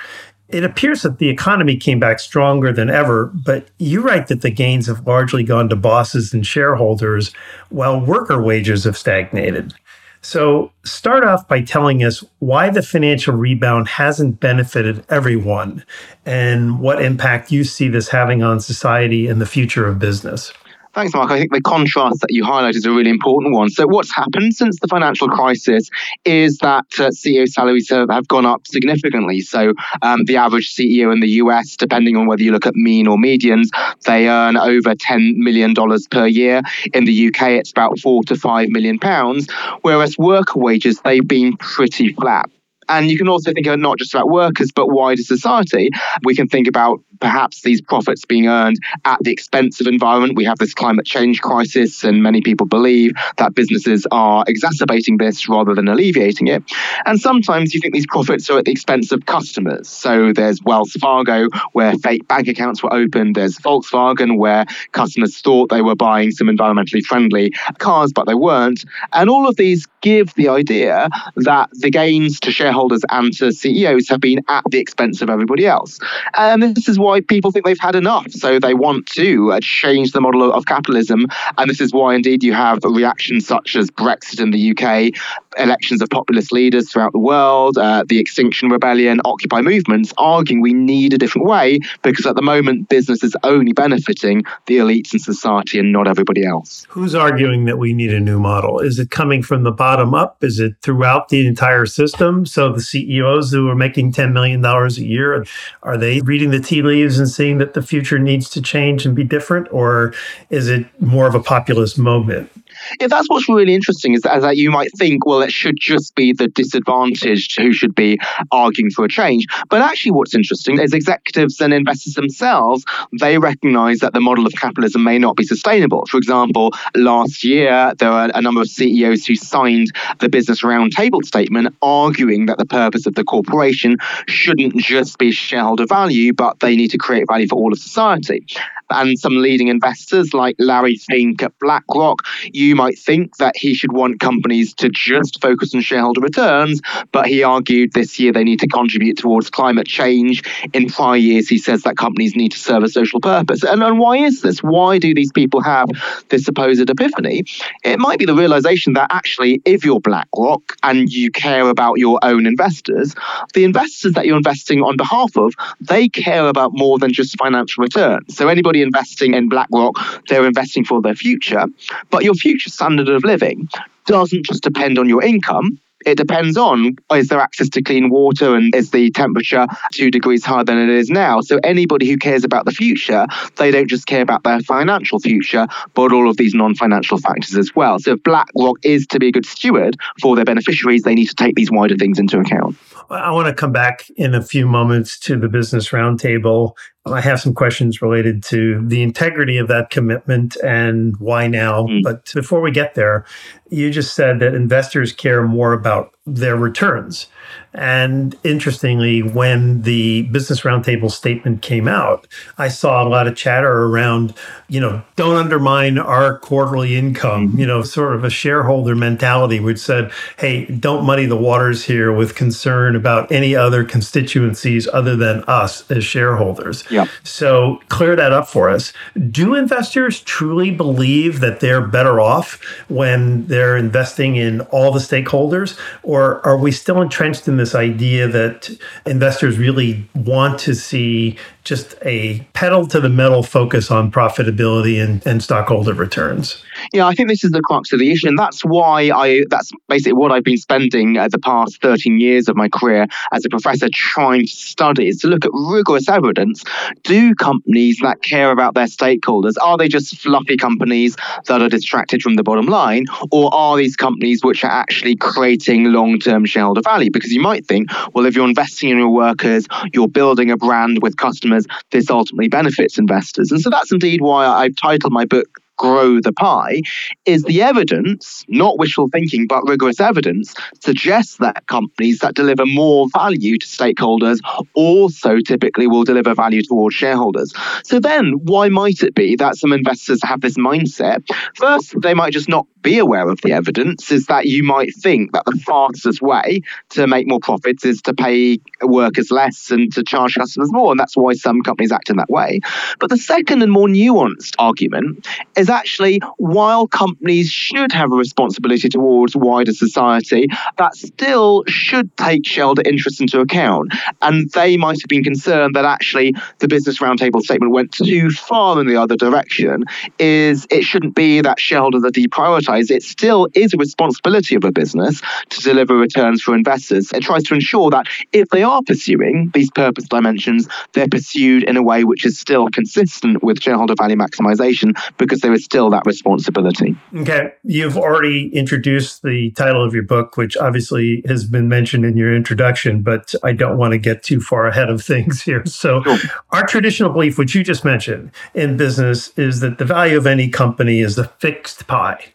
it 0.56 0.64
appears 0.64 1.02
that 1.02 1.18
the 1.18 1.28
economy 1.28 1.76
came 1.76 2.00
back 2.00 2.18
stronger 2.18 2.72
than 2.72 2.90
ever, 2.90 3.26
but 3.26 3.68
you 3.78 4.00
write 4.00 4.28
that 4.28 4.40
the 4.40 4.50
gains 4.50 4.88
have 4.88 5.06
largely 5.06 5.44
gone 5.44 5.68
to 5.68 5.76
bosses 5.76 6.34
and 6.34 6.48
shareholders 6.48 7.34
while 7.70 8.00
worker 8.00 8.42
wages 8.42 8.86
have 8.86 8.96
stagnated. 8.96 9.74
So, 10.22 10.72
start 10.86 11.26
off 11.26 11.46
by 11.50 11.62
telling 11.62 12.06
us 12.06 12.24
why 12.40 12.70
the 12.70 12.82
financial 12.82 13.36
rebound 13.36 13.90
hasn't 13.90 14.40
benefited 14.40 15.06
everyone 15.10 15.84
and 16.26 16.80
what 16.80 17.04
impact 17.04 17.52
you 17.52 17.66
see 17.66 17.90
this 17.90 18.08
having 18.08 18.42
on 18.42 18.62
society 18.62 19.28
and 19.28 19.42
the 19.42 19.46
future 19.46 19.86
of 19.86 20.00
business. 20.00 20.54
Thanks, 20.96 21.14
Mark. 21.14 21.30
I 21.30 21.38
think 21.38 21.52
the 21.52 21.60
contrast 21.60 22.22
that 22.22 22.32
you 22.32 22.46
highlight 22.46 22.74
is 22.74 22.86
a 22.86 22.92
really 22.92 23.10
important 23.10 23.54
one. 23.54 23.70
So, 23.70 23.86
what's 23.86 24.16
happened 24.16 24.56
since 24.56 24.80
the 24.80 24.88
financial 24.88 25.28
crisis 25.28 25.90
is 26.24 26.58
that 26.60 26.86
uh, 26.98 27.10
CEO 27.10 27.46
salaries 27.50 27.90
have, 27.90 28.10
have, 28.10 28.30
gone 28.30 28.46
up 28.46 28.66
significantly. 28.66 29.42
So, 29.42 29.74
um, 30.02 30.24
the 30.24 30.38
average 30.38 30.74
CEO 30.74 31.12
in 31.12 31.20
the 31.20 31.28
US, 31.42 31.76
depending 31.76 32.16
on 32.16 32.28
whether 32.28 32.44
you 32.44 32.54
look 32.54 32.66
at 32.66 32.76
mean 32.76 33.08
or 33.08 33.18
medians, 33.18 33.68
they 34.06 34.30
earn 34.30 34.56
over 34.56 34.96
$10 34.96 35.36
million 35.36 35.76
per 36.10 36.28
year. 36.28 36.62
In 36.94 37.04
the 37.04 37.28
UK, 37.28 37.50
it's 37.50 37.72
about 37.72 38.00
four 38.00 38.24
to 38.24 38.38
five 38.38 38.70
million 38.70 38.98
pounds, 38.98 39.52
whereas 39.82 40.18
worker 40.18 40.60
wages, 40.60 41.02
they've 41.02 41.28
been 41.28 41.58
pretty 41.58 42.14
flat. 42.14 42.50
And 42.90 43.10
you 43.10 43.18
can 43.18 43.28
also 43.28 43.52
think 43.52 43.68
of 43.68 43.80
not 43.80 43.98
just 43.98 44.14
about 44.14 44.30
workers, 44.30 44.72
but 44.72 44.88
wider 44.88 45.22
society. 45.22 45.90
We 46.24 46.36
can 46.36 46.48
think 46.48 46.68
about 46.68 47.02
perhaps 47.20 47.62
these 47.62 47.82
profits 47.82 48.26
being 48.26 48.48
earned 48.48 48.78
at 49.06 49.20
the 49.22 49.32
expense 49.32 49.80
of 49.80 49.88
environment. 49.88 50.36
We 50.36 50.44
have 50.46 50.58
this 50.58 50.74
climate 50.74 51.06
change 51.06 51.42
crisis, 51.42 52.04
and 52.04 52.22
many 52.22 52.42
people 52.42 52.68
believe 52.68 53.12
that 53.38 53.56
businesses 53.56 54.06
are 54.12 54.44
exacerbating 54.48 55.18
this 55.18 55.48
rather 55.48 55.74
than 55.74 55.88
alleviating 55.88 56.48
it. 56.48 56.64
And 57.06 57.20
sometimes 57.20 57.74
you 57.74 57.80
think 57.80 57.94
these 57.94 58.08
profits 58.08 58.50
are 58.50 58.60
at 58.60 58.66
the 58.66 58.72
expense 58.72 59.12
of 59.12 59.26
customers. 59.26 59.88
So 59.88 60.34
there's 60.34 60.62
Wells 60.64 60.92
Fargo, 60.94 61.48
where 61.74 61.94
fake 61.96 62.28
bank 62.28 62.48
accounts 62.48 62.84
were 62.84 62.94
opened. 62.94 63.36
There's 63.36 63.58
Volkswagen, 63.58 64.38
where 64.38 64.66
customers 64.92 65.40
thought 65.40 65.70
they 65.70 65.82
were 65.82 65.96
buying 65.96 66.32
some 66.32 66.48
environmentally 66.48 67.04
friendly 67.04 67.52
cars, 67.78 68.12
but 68.14 68.26
they 68.26 68.36
weren't. 68.36 68.86
And 69.14 69.30
all 69.30 69.48
of 69.48 69.56
these 69.56 69.88
give 70.06 70.32
the 70.36 70.48
idea 70.48 71.10
that 71.36 71.68
the 71.72 71.90
gains 71.90 72.40
to 72.40 72.52
shareholders 72.52 73.02
and 73.10 73.34
to 73.34 73.52
CEOs 73.52 74.08
have 74.08 74.22
been 74.22 74.40
at 74.48 74.64
the 74.70 74.78
expense 74.78 75.20
of 75.24 75.32
everybody 75.32 75.66
else. 75.66 76.00
And 76.38 76.62
this 76.62 76.88
is 76.88 77.00
why 77.00 77.22
people 77.22 77.52
think 77.52 77.66
they've 77.66 77.80
had 77.80 77.96
enough. 77.96 78.32
So 78.32 78.60
they 78.60 78.76
want 78.76 79.08
to 79.08 79.52
uh, 79.54 79.60
change 79.64 80.12
the 80.12 80.22
model 80.22 80.54
of 80.54 80.68
capitalism. 80.68 81.26
And 81.58 81.68
this 81.72 81.82
is 81.82 81.92
why, 81.92 82.14
indeed, 82.14 82.44
you 82.44 82.54
have 82.54 82.84
reactions 82.84 83.48
such 83.48 83.76
as 83.76 83.90
Brexit 83.90 84.40
in 84.40 84.52
the 84.52 84.72
UK, 84.72 85.12
elections 85.58 86.04
of 86.04 86.10
populist 86.12 86.52
leaders 86.52 86.92
throughout 86.92 87.12
the 87.12 87.20
world, 87.20 87.80
uh, 87.80 88.04
the 88.08 88.20
Extinction 88.20 88.70
Rebellion, 88.70 89.22
Occupy 89.26 89.62
movements, 89.62 90.14
arguing 90.20 90.62
we 90.62 90.74
need 90.74 91.14
a 91.14 91.18
different 91.18 91.48
way 91.48 91.80
because 92.04 92.28
at 92.28 92.36
the 92.36 92.44
moment 92.44 92.90
business 92.90 93.24
is 93.24 93.36
only 93.44 93.74
benefiting 93.74 94.44
the 94.68 94.78
elites 94.78 95.14
in 95.14 95.20
society 95.20 95.80
and 95.80 95.92
not 95.92 96.08
everybody 96.08 96.46
else. 96.46 96.86
Who's 96.90 97.16
arguing 97.16 97.66
that 97.66 97.80
we 97.80 97.94
need 97.94 98.14
a 98.14 98.20
new 98.20 98.40
model? 98.40 98.80
Is 98.80 99.00
it 99.00 99.10
coming 99.10 99.42
from 99.42 99.64
the 99.64 99.72
bottom 99.72 99.95
up? 100.00 100.44
Is 100.44 100.60
it 100.60 100.76
throughout 100.82 101.30
the 101.30 101.46
entire 101.46 101.86
system? 101.86 102.46
So 102.46 102.72
the 102.72 102.82
CEOs 102.82 103.52
who 103.52 103.70
are 103.70 103.76
making 103.76 104.12
$10 104.12 104.34
million 104.34 104.64
a 104.64 104.88
year, 104.90 105.46
are 105.84 105.98
they 105.98 106.22
reading 106.22 106.52
the 106.52 106.60
tea 106.60 106.82
leaves 106.82 107.20
and 107.20 107.30
seeing 107.30 107.58
that 107.60 107.74
the 107.74 107.82
future 107.82 108.20
needs 108.20 108.50
to 108.50 108.62
change 108.62 109.06
and 109.06 109.16
be 109.16 109.24
different? 109.24 109.68
Or 109.72 110.14
is 110.50 110.68
it 110.68 110.86
more 111.02 111.28
of 111.28 111.36
a 111.36 111.42
populist 111.42 111.98
movement? 111.98 112.52
Yeah, 113.00 113.08
that's 113.08 113.30
what's 113.30 113.50
really 113.50 113.74
interesting 113.74 114.14
is 114.14 114.22
that, 114.22 114.38
is 114.38 114.44
that 114.44 114.58
you 114.58 114.72
might 114.72 114.92
think, 114.98 115.26
well, 115.26 115.42
it 115.42 115.52
should 115.52 115.78
just 115.80 116.16
be 116.16 116.34
the 116.34 116.48
disadvantaged 116.48 117.60
who 117.60 117.74
should 117.74 117.96
be 117.96 118.20
arguing 118.52 118.92
for 118.92 119.06
a 119.06 119.10
change. 119.10 119.46
But 119.70 119.82
actually, 119.82 120.12
what's 120.12 120.36
interesting 120.36 120.80
is 120.80 120.94
executives 120.94 121.60
and 121.62 121.74
investors 121.74 122.14
themselves, 122.14 122.86
they 123.20 123.38
recognize 123.38 124.00
that 124.00 124.14
the 124.14 124.22
model 124.22 124.46
of 124.46 124.54
capitalism 124.54 125.04
may 125.04 125.18
not 125.18 125.36
be 125.36 125.44
sustainable. 125.44 126.06
For 126.10 126.18
example, 126.18 126.72
last 126.96 127.44
year, 127.44 127.94
there 127.98 128.12
were 128.12 128.32
a 128.34 128.42
number 128.42 128.62
of 128.62 128.68
CEOs 128.68 129.26
who 129.26 129.36
signed 129.36 129.92
the 130.20 130.30
Business 130.30 130.62
Roundtable 130.62 131.24
statement 131.24 131.76
arguing 131.82 132.46
that 132.48 132.58
the 132.58 132.66
purpose 132.66 133.06
of 133.06 133.16
the 133.16 133.24
corporation 133.24 133.98
shouldn't 134.28 134.76
just 134.78 135.18
be 135.18 135.32
shareholder 135.32 135.86
value, 135.86 136.34
but 136.34 136.60
they 136.60 136.76
need 136.76 136.92
to 136.92 136.98
create 136.98 137.28
value 137.28 137.48
for 137.48 137.56
all 137.56 137.72
of 137.72 137.80
society 137.80 138.46
and 138.90 139.18
some 139.20 139.38
leading 139.38 139.68
investors 139.68 140.34
like 140.34 140.56
Larry 140.60 140.96
Fink 140.96 141.44
at 141.44 141.58
BlackRock, 141.60 142.26
you 142.52 142.76
might 142.76 142.98
think 142.98 143.38
that 143.38 143.56
he 143.58 143.74
should 143.74 143.92
want 143.92 144.20
companies 144.20 144.74
to 144.76 144.90
just 144.90 145.42
focus 145.42 145.74
on 145.74 145.82
shareholder 145.82 146.22
returns, 146.22 146.82
but 147.12 147.28
he 147.28 147.44
argued 147.44 147.94
this 147.94 148.20
year 148.20 148.32
they 148.32 148.44
need 148.44 148.60
to 148.60 148.68
contribute 148.68 149.18
towards 149.18 149.50
climate 149.50 149.88
change. 149.88 150.44
In 150.74 150.88
prior 150.88 151.18
years, 151.18 151.48
he 151.48 151.58
says 151.58 151.84
that 151.84 151.98
companies 151.98 152.36
need 152.36 152.52
to 152.52 152.60
serve 152.60 152.84
a 152.84 152.90
social 152.90 153.20
purpose. 153.20 153.64
And, 153.64 153.84
and 153.84 154.00
why 154.00 154.18
is 154.18 154.42
this? 154.42 154.60
Why 154.60 154.98
do 154.98 155.14
these 155.14 155.32
people 155.32 155.62
have 155.62 155.90
this 156.30 156.46
supposed 156.46 156.90
epiphany? 156.90 157.44
It 157.84 158.00
might 158.00 158.20
be 158.20 158.26
the 158.26 158.36
realization 158.36 158.94
that 158.94 159.08
actually, 159.12 159.62
if 159.66 159.84
you're 159.86 160.00
BlackRock 160.00 160.78
and 160.84 161.12
you 161.12 161.32
care 161.32 161.70
about 161.70 161.96
your 161.96 162.20
own 162.24 162.46
investors, 162.46 163.16
the 163.54 163.64
investors 163.64 164.14
that 164.14 164.26
you're 164.26 164.38
investing 164.38 164.82
on 164.82 164.98
behalf 164.98 165.36
of, 165.38 165.54
they 165.80 166.08
care 166.10 166.48
about 166.48 166.72
more 166.74 167.00
than 167.00 167.14
just 167.14 167.38
financial 167.38 167.82
returns. 167.82 168.36
So 168.36 168.48
anybody 168.48 168.82
investing 168.86 169.34
in 169.34 169.50
BlackRock, 169.50 169.96
they're 170.30 170.46
investing 170.46 170.86
for 170.86 171.02
their 171.02 171.16
future. 171.16 171.66
But 172.10 172.24
your 172.24 172.36
future 172.36 172.70
standard 172.70 173.10
of 173.10 173.24
living 173.24 173.68
doesn't 174.06 174.46
just 174.46 174.64
depend 174.64 174.98
on 175.00 175.10
your 175.10 175.24
income, 175.24 175.80
it 176.06 176.18
depends 176.18 176.56
on 176.56 176.96
is 177.14 177.30
there 177.30 177.40
access 177.40 177.68
to 177.70 177.82
clean 177.82 178.10
water 178.10 178.56
and 178.56 178.74
is 178.76 178.92
the 178.92 179.10
temperature 179.12 179.66
two 179.92 180.12
degrees 180.12 180.46
higher 180.46 180.64
than 180.64 180.78
it 180.78 180.90
is 180.90 181.10
now. 181.10 181.42
So 181.42 181.60
anybody 181.64 182.08
who 182.08 182.18
cares 182.18 182.44
about 182.44 182.66
the 182.66 182.72
future, 182.72 183.26
they 183.58 183.72
don't 183.72 183.90
just 183.90 184.06
care 184.06 184.22
about 184.22 184.44
their 184.44 184.60
financial 184.60 185.20
future, 185.20 185.68
but 185.96 186.14
all 186.14 186.30
of 186.30 186.38
these 186.38 186.54
non-financial 186.54 187.18
factors 187.18 187.58
as 187.58 187.76
well. 187.76 187.98
So 188.00 188.14
if 188.14 188.24
BlackRock 188.24 188.78
is 188.84 189.08
to 189.08 189.20
be 189.20 189.30
a 189.30 189.32
good 189.32 189.46
steward 189.46 189.98
for 190.22 190.36
their 190.36 190.46
beneficiaries, 190.46 191.04
they 191.04 191.16
need 191.16 191.28
to 191.28 191.36
take 191.36 191.56
these 191.56 191.72
wider 191.72 191.96
things 191.96 192.20
into 192.20 192.40
account. 192.40 192.78
I 193.10 193.32
want 193.32 193.48
to 193.48 193.54
come 193.54 193.72
back 193.72 194.10
in 194.16 194.34
a 194.34 194.42
few 194.42 194.68
moments 194.68 195.20
to 195.20 195.38
the 195.38 195.48
business 195.48 195.90
roundtable. 195.90 196.74
I 197.06 197.22
have 197.22 197.40
some 197.40 197.54
questions 197.54 198.02
related 198.02 198.44
to 198.46 198.86
the 198.88 199.04
integrity 199.04 199.58
of 199.58 199.68
that 199.68 199.90
commitment 199.92 200.56
and 200.64 201.16
why 201.18 201.48
now. 201.48 201.88
Mm. 201.88 202.04
But 202.04 202.32
before 202.34 202.62
we 202.62 202.72
get 202.72 202.96
there, 202.96 203.26
you 203.70 203.92
just 203.92 204.16
said 204.16 204.40
that 204.40 204.56
investors 204.56 205.12
care 205.12 205.48
more 205.48 205.74
about 205.74 206.15
their 206.26 206.56
returns. 206.56 207.28
And 207.74 208.36
interestingly, 208.44 209.22
when 209.22 209.82
the 209.82 210.24
Business 210.24 210.62
Roundtable 210.62 211.12
statement 211.12 211.62
came 211.62 211.88
out, 211.90 212.26
I 212.58 212.70
saw 212.70 213.04
a 213.04 213.10
lot 213.10 213.28
of 213.28 213.36
chatter 213.36 213.84
around, 213.84 214.34
you 214.70 214.80
know, 214.80 215.04
don't 215.18 215.36
undermine 215.36 216.00
our 216.00 216.40
quarterly 216.40 216.96
income, 216.96 217.50
mm-hmm. 217.50 217.60
you 217.60 217.68
know, 217.68 217.84
sort 217.84 218.16
of 218.16 218.24
a 218.24 218.30
shareholder 218.30 218.96
mentality, 218.96 219.60
which 219.60 219.78
said, 219.78 220.12
hey, 220.38 220.66
don't 220.66 221.06
muddy 221.06 221.26
the 221.26 221.36
waters 221.36 221.84
here 221.84 222.14
with 222.14 222.34
concern 222.34 222.96
about 222.96 223.30
any 223.30 223.56
other 223.56 223.84
constituencies 223.84 224.88
other 224.94 225.18
than 225.18 225.44
us 225.44 225.90
as 225.92 226.06
shareholders. 226.06 226.86
Yeah. 226.90 227.08
So 227.24 227.82
clear 227.90 228.16
that 228.16 228.32
up 228.32 228.48
for 228.48 228.70
us. 228.70 228.94
Do 229.30 229.54
investors 229.54 230.22
truly 230.22 230.72
believe 230.72 231.42
that 231.42 231.60
they're 231.60 231.86
better 231.86 232.22
off 232.22 232.64
when 232.88 233.48
they're 233.48 233.76
investing 233.76 234.38
in 234.38 234.62
all 234.62 234.92
the 234.92 235.00
stakeholders? 235.00 235.78
Or 236.04 236.15
are 236.24 236.58
we 236.58 236.72
still 236.72 237.02
entrenched 237.02 237.48
in 237.48 237.58
this 237.58 237.76
idea 237.76 238.28
that 238.28 238.70
investors 239.06 239.58
really 239.58 240.08
want 240.16 240.60
to 240.60 240.74
see 240.76 241.38
just 241.66 241.96
a 242.04 242.40
pedal 242.54 242.86
to 242.88 243.00
the 243.00 243.10
metal 243.10 243.42
focus 243.42 243.90
on 243.90 244.12
profitability 244.12 245.04
and, 245.04 245.26
and 245.26 245.44
stockholder 245.44 245.96
returns. 245.96 246.64
Yeah, 246.94 247.08
I 247.08 247.16
think 247.16 247.28
this 247.28 247.44
is 247.44 247.52
the 247.52 247.62
crux 247.62 247.92
of 247.92 248.00
the 248.00 248.12
issue. 248.12 248.28
And 248.28 248.38
that's 248.38 248.62
why 248.62 249.10
I, 249.10 249.46
that's 249.50 249.72
basically 249.90 250.14
what 250.14 250.32
I've 250.32 250.44
been 250.44 250.58
spending 250.58 251.18
uh, 251.18 251.28
the 251.28 251.40
past 251.40 251.82
13 251.82 252.20
years 252.20 252.48
of 252.48 252.56
my 252.56 252.70
career 252.70 253.08
as 253.34 253.44
a 253.44 253.50
professor 253.50 253.90
trying 253.92 254.42
to 254.42 254.52
study 254.52 255.08
is 255.08 255.18
to 255.22 255.28
look 255.28 255.44
at 255.44 255.52
rigorous 255.54 256.08
evidence. 256.08 256.64
Do 257.04 257.34
companies 257.34 257.98
that 258.04 258.22
care 258.22 258.52
about 258.52 258.76
their 258.76 258.86
stakeholders, 258.86 259.54
are 259.62 259.78
they 259.78 259.88
just 259.88 260.18
fluffy 260.18 260.58
companies 260.58 261.16
that 261.48 261.62
are 261.62 261.70
distracted 261.70 262.22
from 262.22 262.36
the 262.36 262.44
bottom 262.44 262.68
line? 262.68 263.06
Or 263.32 263.52
are 263.54 263.76
these 263.76 263.96
companies 263.96 264.44
which 264.44 264.64
are 264.64 264.72
actually 264.72 265.16
creating 265.16 265.86
long 265.86 266.20
term 266.20 266.46
shareholder 266.46 266.82
value? 266.82 267.10
Because 267.10 267.34
you 267.34 267.42
might 267.42 267.66
think, 267.66 267.90
well, 268.14 268.28
if 268.28 268.36
you're 268.36 268.48
investing 268.48 268.92
in 268.92 268.98
your 269.00 269.10
workers, 269.10 269.66
you're 269.94 270.08
building 270.08 270.52
a 270.52 270.58
brand 270.58 271.02
with 271.02 271.18
customers 271.18 271.55
customers, 271.56 271.82
this 271.92 272.10
ultimately 272.10 272.48
benefits 272.48 272.98
investors. 272.98 273.52
And 273.52 273.62
so 273.62 273.70
that's 273.70 273.92
indeed 273.92 274.22
why 274.22 274.46
I've 274.46 274.76
titled 274.76 275.14
my 275.14 275.26
book 275.26 275.48
grow 275.78 276.22
the 276.22 276.32
pie 276.32 276.82
is 277.26 277.44
the 277.44 277.62
evidence, 277.62 278.46
not 278.48 278.80
wishful 278.80 279.10
thinking, 279.12 279.46
but 279.46 279.62
rigorous 279.68 280.00
evidence, 280.00 280.54
suggests 280.80 281.38
that 281.38 281.68
companies 281.68 282.20
that 282.20 282.34
deliver 282.34 282.66
more 282.66 283.08
value 283.14 283.58
to 283.58 283.68
stakeholders 283.68 284.40
also 284.74 285.40
typically 285.40 285.88
will 285.88 286.06
deliver 286.06 286.34
value 286.34 286.62
towards 286.62 286.96
shareholders. 286.96 287.54
So 287.84 288.00
then, 288.00 288.34
why 288.44 288.70
might 288.70 289.02
it 289.02 289.16
be 289.16 289.36
that 289.36 289.58
some 289.58 289.74
investors 289.74 290.22
have 290.24 290.42
this 290.42 290.58
mindset? 290.58 291.28
First, 291.56 292.00
they 292.02 292.14
might 292.14 292.32
just 292.32 292.48
not 292.50 292.66
be 292.86 293.00
aware 293.00 293.28
of 293.28 293.42
the 293.42 293.52
evidence 293.52 294.12
is 294.12 294.28
that 294.28 294.46
you 294.46 294.64
might 294.64 294.94
think 294.96 295.32
that 295.32 295.44
the 295.46 295.60
fastest 295.66 296.22
way 296.22 296.62
to 296.90 297.08
make 297.08 297.28
more 297.28 297.40
profits 297.40 297.84
is 297.84 298.00
to 298.04 298.14
pay 298.14 298.60
workers 298.84 299.32
less 299.32 299.72
and 299.72 299.92
to 299.92 300.04
charge 300.04 300.36
customers 300.36 300.72
more. 300.72 300.92
And 300.92 301.00
that's 301.00 301.18
why 301.18 301.34
some 301.34 301.64
companies 301.64 301.92
act 301.92 302.12
in 302.12 302.18
that 302.18 302.30
way. 302.30 302.60
But 303.00 303.10
the 303.10 303.18
second 303.18 303.64
and 303.64 303.72
more 303.72 303.88
nuanced 303.88 304.54
argument 304.60 305.28
is 305.58 305.68
actually 305.68 306.20
while 306.38 306.86
companies 306.88 307.50
should 307.50 307.92
have 307.92 308.12
a 308.12 308.16
responsibility 308.16 308.88
towards 308.88 309.36
wider 309.36 309.74
society, 309.74 310.48
that 310.78 310.94
still 310.94 311.64
should 311.66 312.16
take 312.18 312.46
shareholder 312.46 312.84
interests 312.86 313.20
into 313.20 313.40
account. 313.40 313.92
And 314.22 314.52
they 314.52 314.78
might 314.78 315.02
have 315.02 315.10
been 315.10 315.24
concerned 315.24 315.76
that 315.76 315.86
actually 315.86 316.36
the 316.60 316.68
Business 316.68 317.00
Roundtable 317.00 317.42
statement 317.42 317.72
went 317.74 317.92
too 317.94 318.30
far 318.30 318.80
in 318.80 318.86
the 318.86 318.96
other 318.96 319.16
direction, 319.16 319.86
is 320.20 320.68
it 320.70 320.84
shouldn't 320.84 321.16
be 321.16 321.42
that 321.42 321.60
shareholders 321.60 322.04
are 322.04 322.12
deprioritized. 322.12 322.75
It 322.80 323.04
still 323.04 323.48
is 323.54 323.74
a 323.74 323.78
responsibility 323.78 324.56
of 324.56 324.64
a 324.64 324.72
business 324.72 325.22
to 325.50 325.62
deliver 325.62 325.96
returns 325.96 326.42
for 326.42 326.56
investors. 326.56 327.12
It 327.14 327.24
tries 327.24 327.44
to 327.44 327.54
ensure 327.54 327.90
that 327.92 328.08
if 328.32 328.50
they 328.50 328.64
are 328.64 328.82
pursuing 328.86 329.52
these 329.54 329.72
purpose 329.72 330.06
dimensions, 330.06 330.68
they're 330.94 331.08
pursued 331.08 331.64
in 331.64 331.78
a 331.78 331.84
way 331.84 332.04
which 332.04 332.26
is 332.26 332.40
still 332.40 332.68
consistent 332.70 333.44
with 333.44 333.62
shareholder 333.62 333.96
value 333.98 334.16
maximization 334.16 334.98
because 335.18 335.42
there 335.42 335.54
is 335.54 335.64
still 335.64 335.90
that 335.90 336.04
responsibility. 336.06 336.96
Okay. 337.16 337.52
You've 337.64 337.98
already 337.98 338.50
introduced 338.56 339.24
the 339.24 339.52
title 339.52 339.84
of 339.84 339.94
your 339.94 340.04
book, 340.04 340.38
which 340.38 340.58
obviously 340.58 341.24
has 341.28 341.46
been 341.46 341.68
mentioned 341.68 342.06
in 342.06 342.18
your 342.18 342.36
introduction, 342.36 343.02
but 343.02 343.34
I 343.44 343.54
don't 343.54 343.78
want 343.78 343.94
to 343.94 343.98
get 343.98 344.24
too 344.24 344.40
far 344.42 344.68
ahead 344.68 344.90
of 344.90 345.04
things 345.04 345.42
here. 345.42 345.66
So, 345.66 346.04
sure. 346.04 346.18
our 346.52 346.66
traditional 346.66 347.12
belief, 347.12 347.38
which 347.38 347.56
you 347.56 347.64
just 347.64 347.86
mentioned 347.86 348.32
in 348.54 348.78
business, 348.78 349.32
is 349.38 349.60
that 349.60 349.78
the 349.78 349.86
value 349.86 350.18
of 350.18 350.28
any 350.28 350.50
company 350.50 351.00
is 351.00 351.16
the 351.16 351.26
fixed 351.40 351.88
pie. 351.88 352.34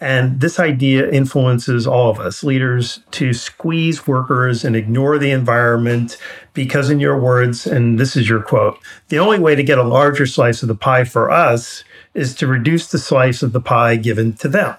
And 0.00 0.40
this 0.40 0.58
idea 0.58 1.08
influences 1.10 1.86
all 1.86 2.10
of 2.10 2.18
us 2.18 2.42
leaders 2.42 3.00
to 3.12 3.32
squeeze 3.32 4.06
workers 4.06 4.64
and 4.64 4.74
ignore 4.74 5.18
the 5.18 5.30
environment 5.30 6.16
because, 6.54 6.90
in 6.90 6.98
your 6.98 7.18
words, 7.18 7.66
and 7.66 7.98
this 7.98 8.16
is 8.16 8.28
your 8.28 8.42
quote, 8.42 8.78
the 9.08 9.18
only 9.18 9.38
way 9.38 9.54
to 9.54 9.62
get 9.62 9.78
a 9.78 9.84
larger 9.84 10.26
slice 10.26 10.62
of 10.62 10.68
the 10.68 10.74
pie 10.74 11.04
for 11.04 11.30
us 11.30 11.84
is 12.14 12.34
to 12.34 12.46
reduce 12.46 12.88
the 12.88 12.98
slice 12.98 13.42
of 13.42 13.52
the 13.52 13.60
pie 13.60 13.96
given 13.96 14.32
to 14.34 14.48
them. 14.48 14.76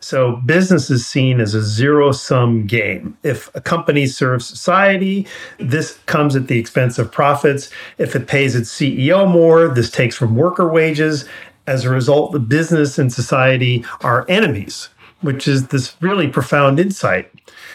So 0.00 0.36
business 0.46 0.90
is 0.90 1.06
seen 1.06 1.40
as 1.40 1.54
a 1.54 1.62
zero 1.62 2.12
sum 2.12 2.66
game. 2.66 3.16
If 3.22 3.54
a 3.54 3.60
company 3.60 4.06
serves 4.06 4.46
society, 4.46 5.26
this 5.58 5.98
comes 6.06 6.34
at 6.34 6.48
the 6.48 6.58
expense 6.58 6.98
of 6.98 7.12
profits. 7.12 7.70
If 7.98 8.16
it 8.16 8.26
pays 8.26 8.56
its 8.56 8.70
CEO 8.70 9.30
more, 9.30 9.68
this 9.68 9.90
takes 9.90 10.16
from 10.16 10.36
worker 10.36 10.68
wages. 10.68 11.26
As 11.70 11.84
a 11.84 11.90
result, 11.90 12.32
the 12.32 12.40
business 12.40 12.98
and 12.98 13.12
society 13.12 13.84
are 14.00 14.26
enemies, 14.28 14.88
which 15.20 15.46
is 15.46 15.68
this 15.68 15.94
really 16.00 16.26
profound 16.26 16.80
insight. 16.80 17.30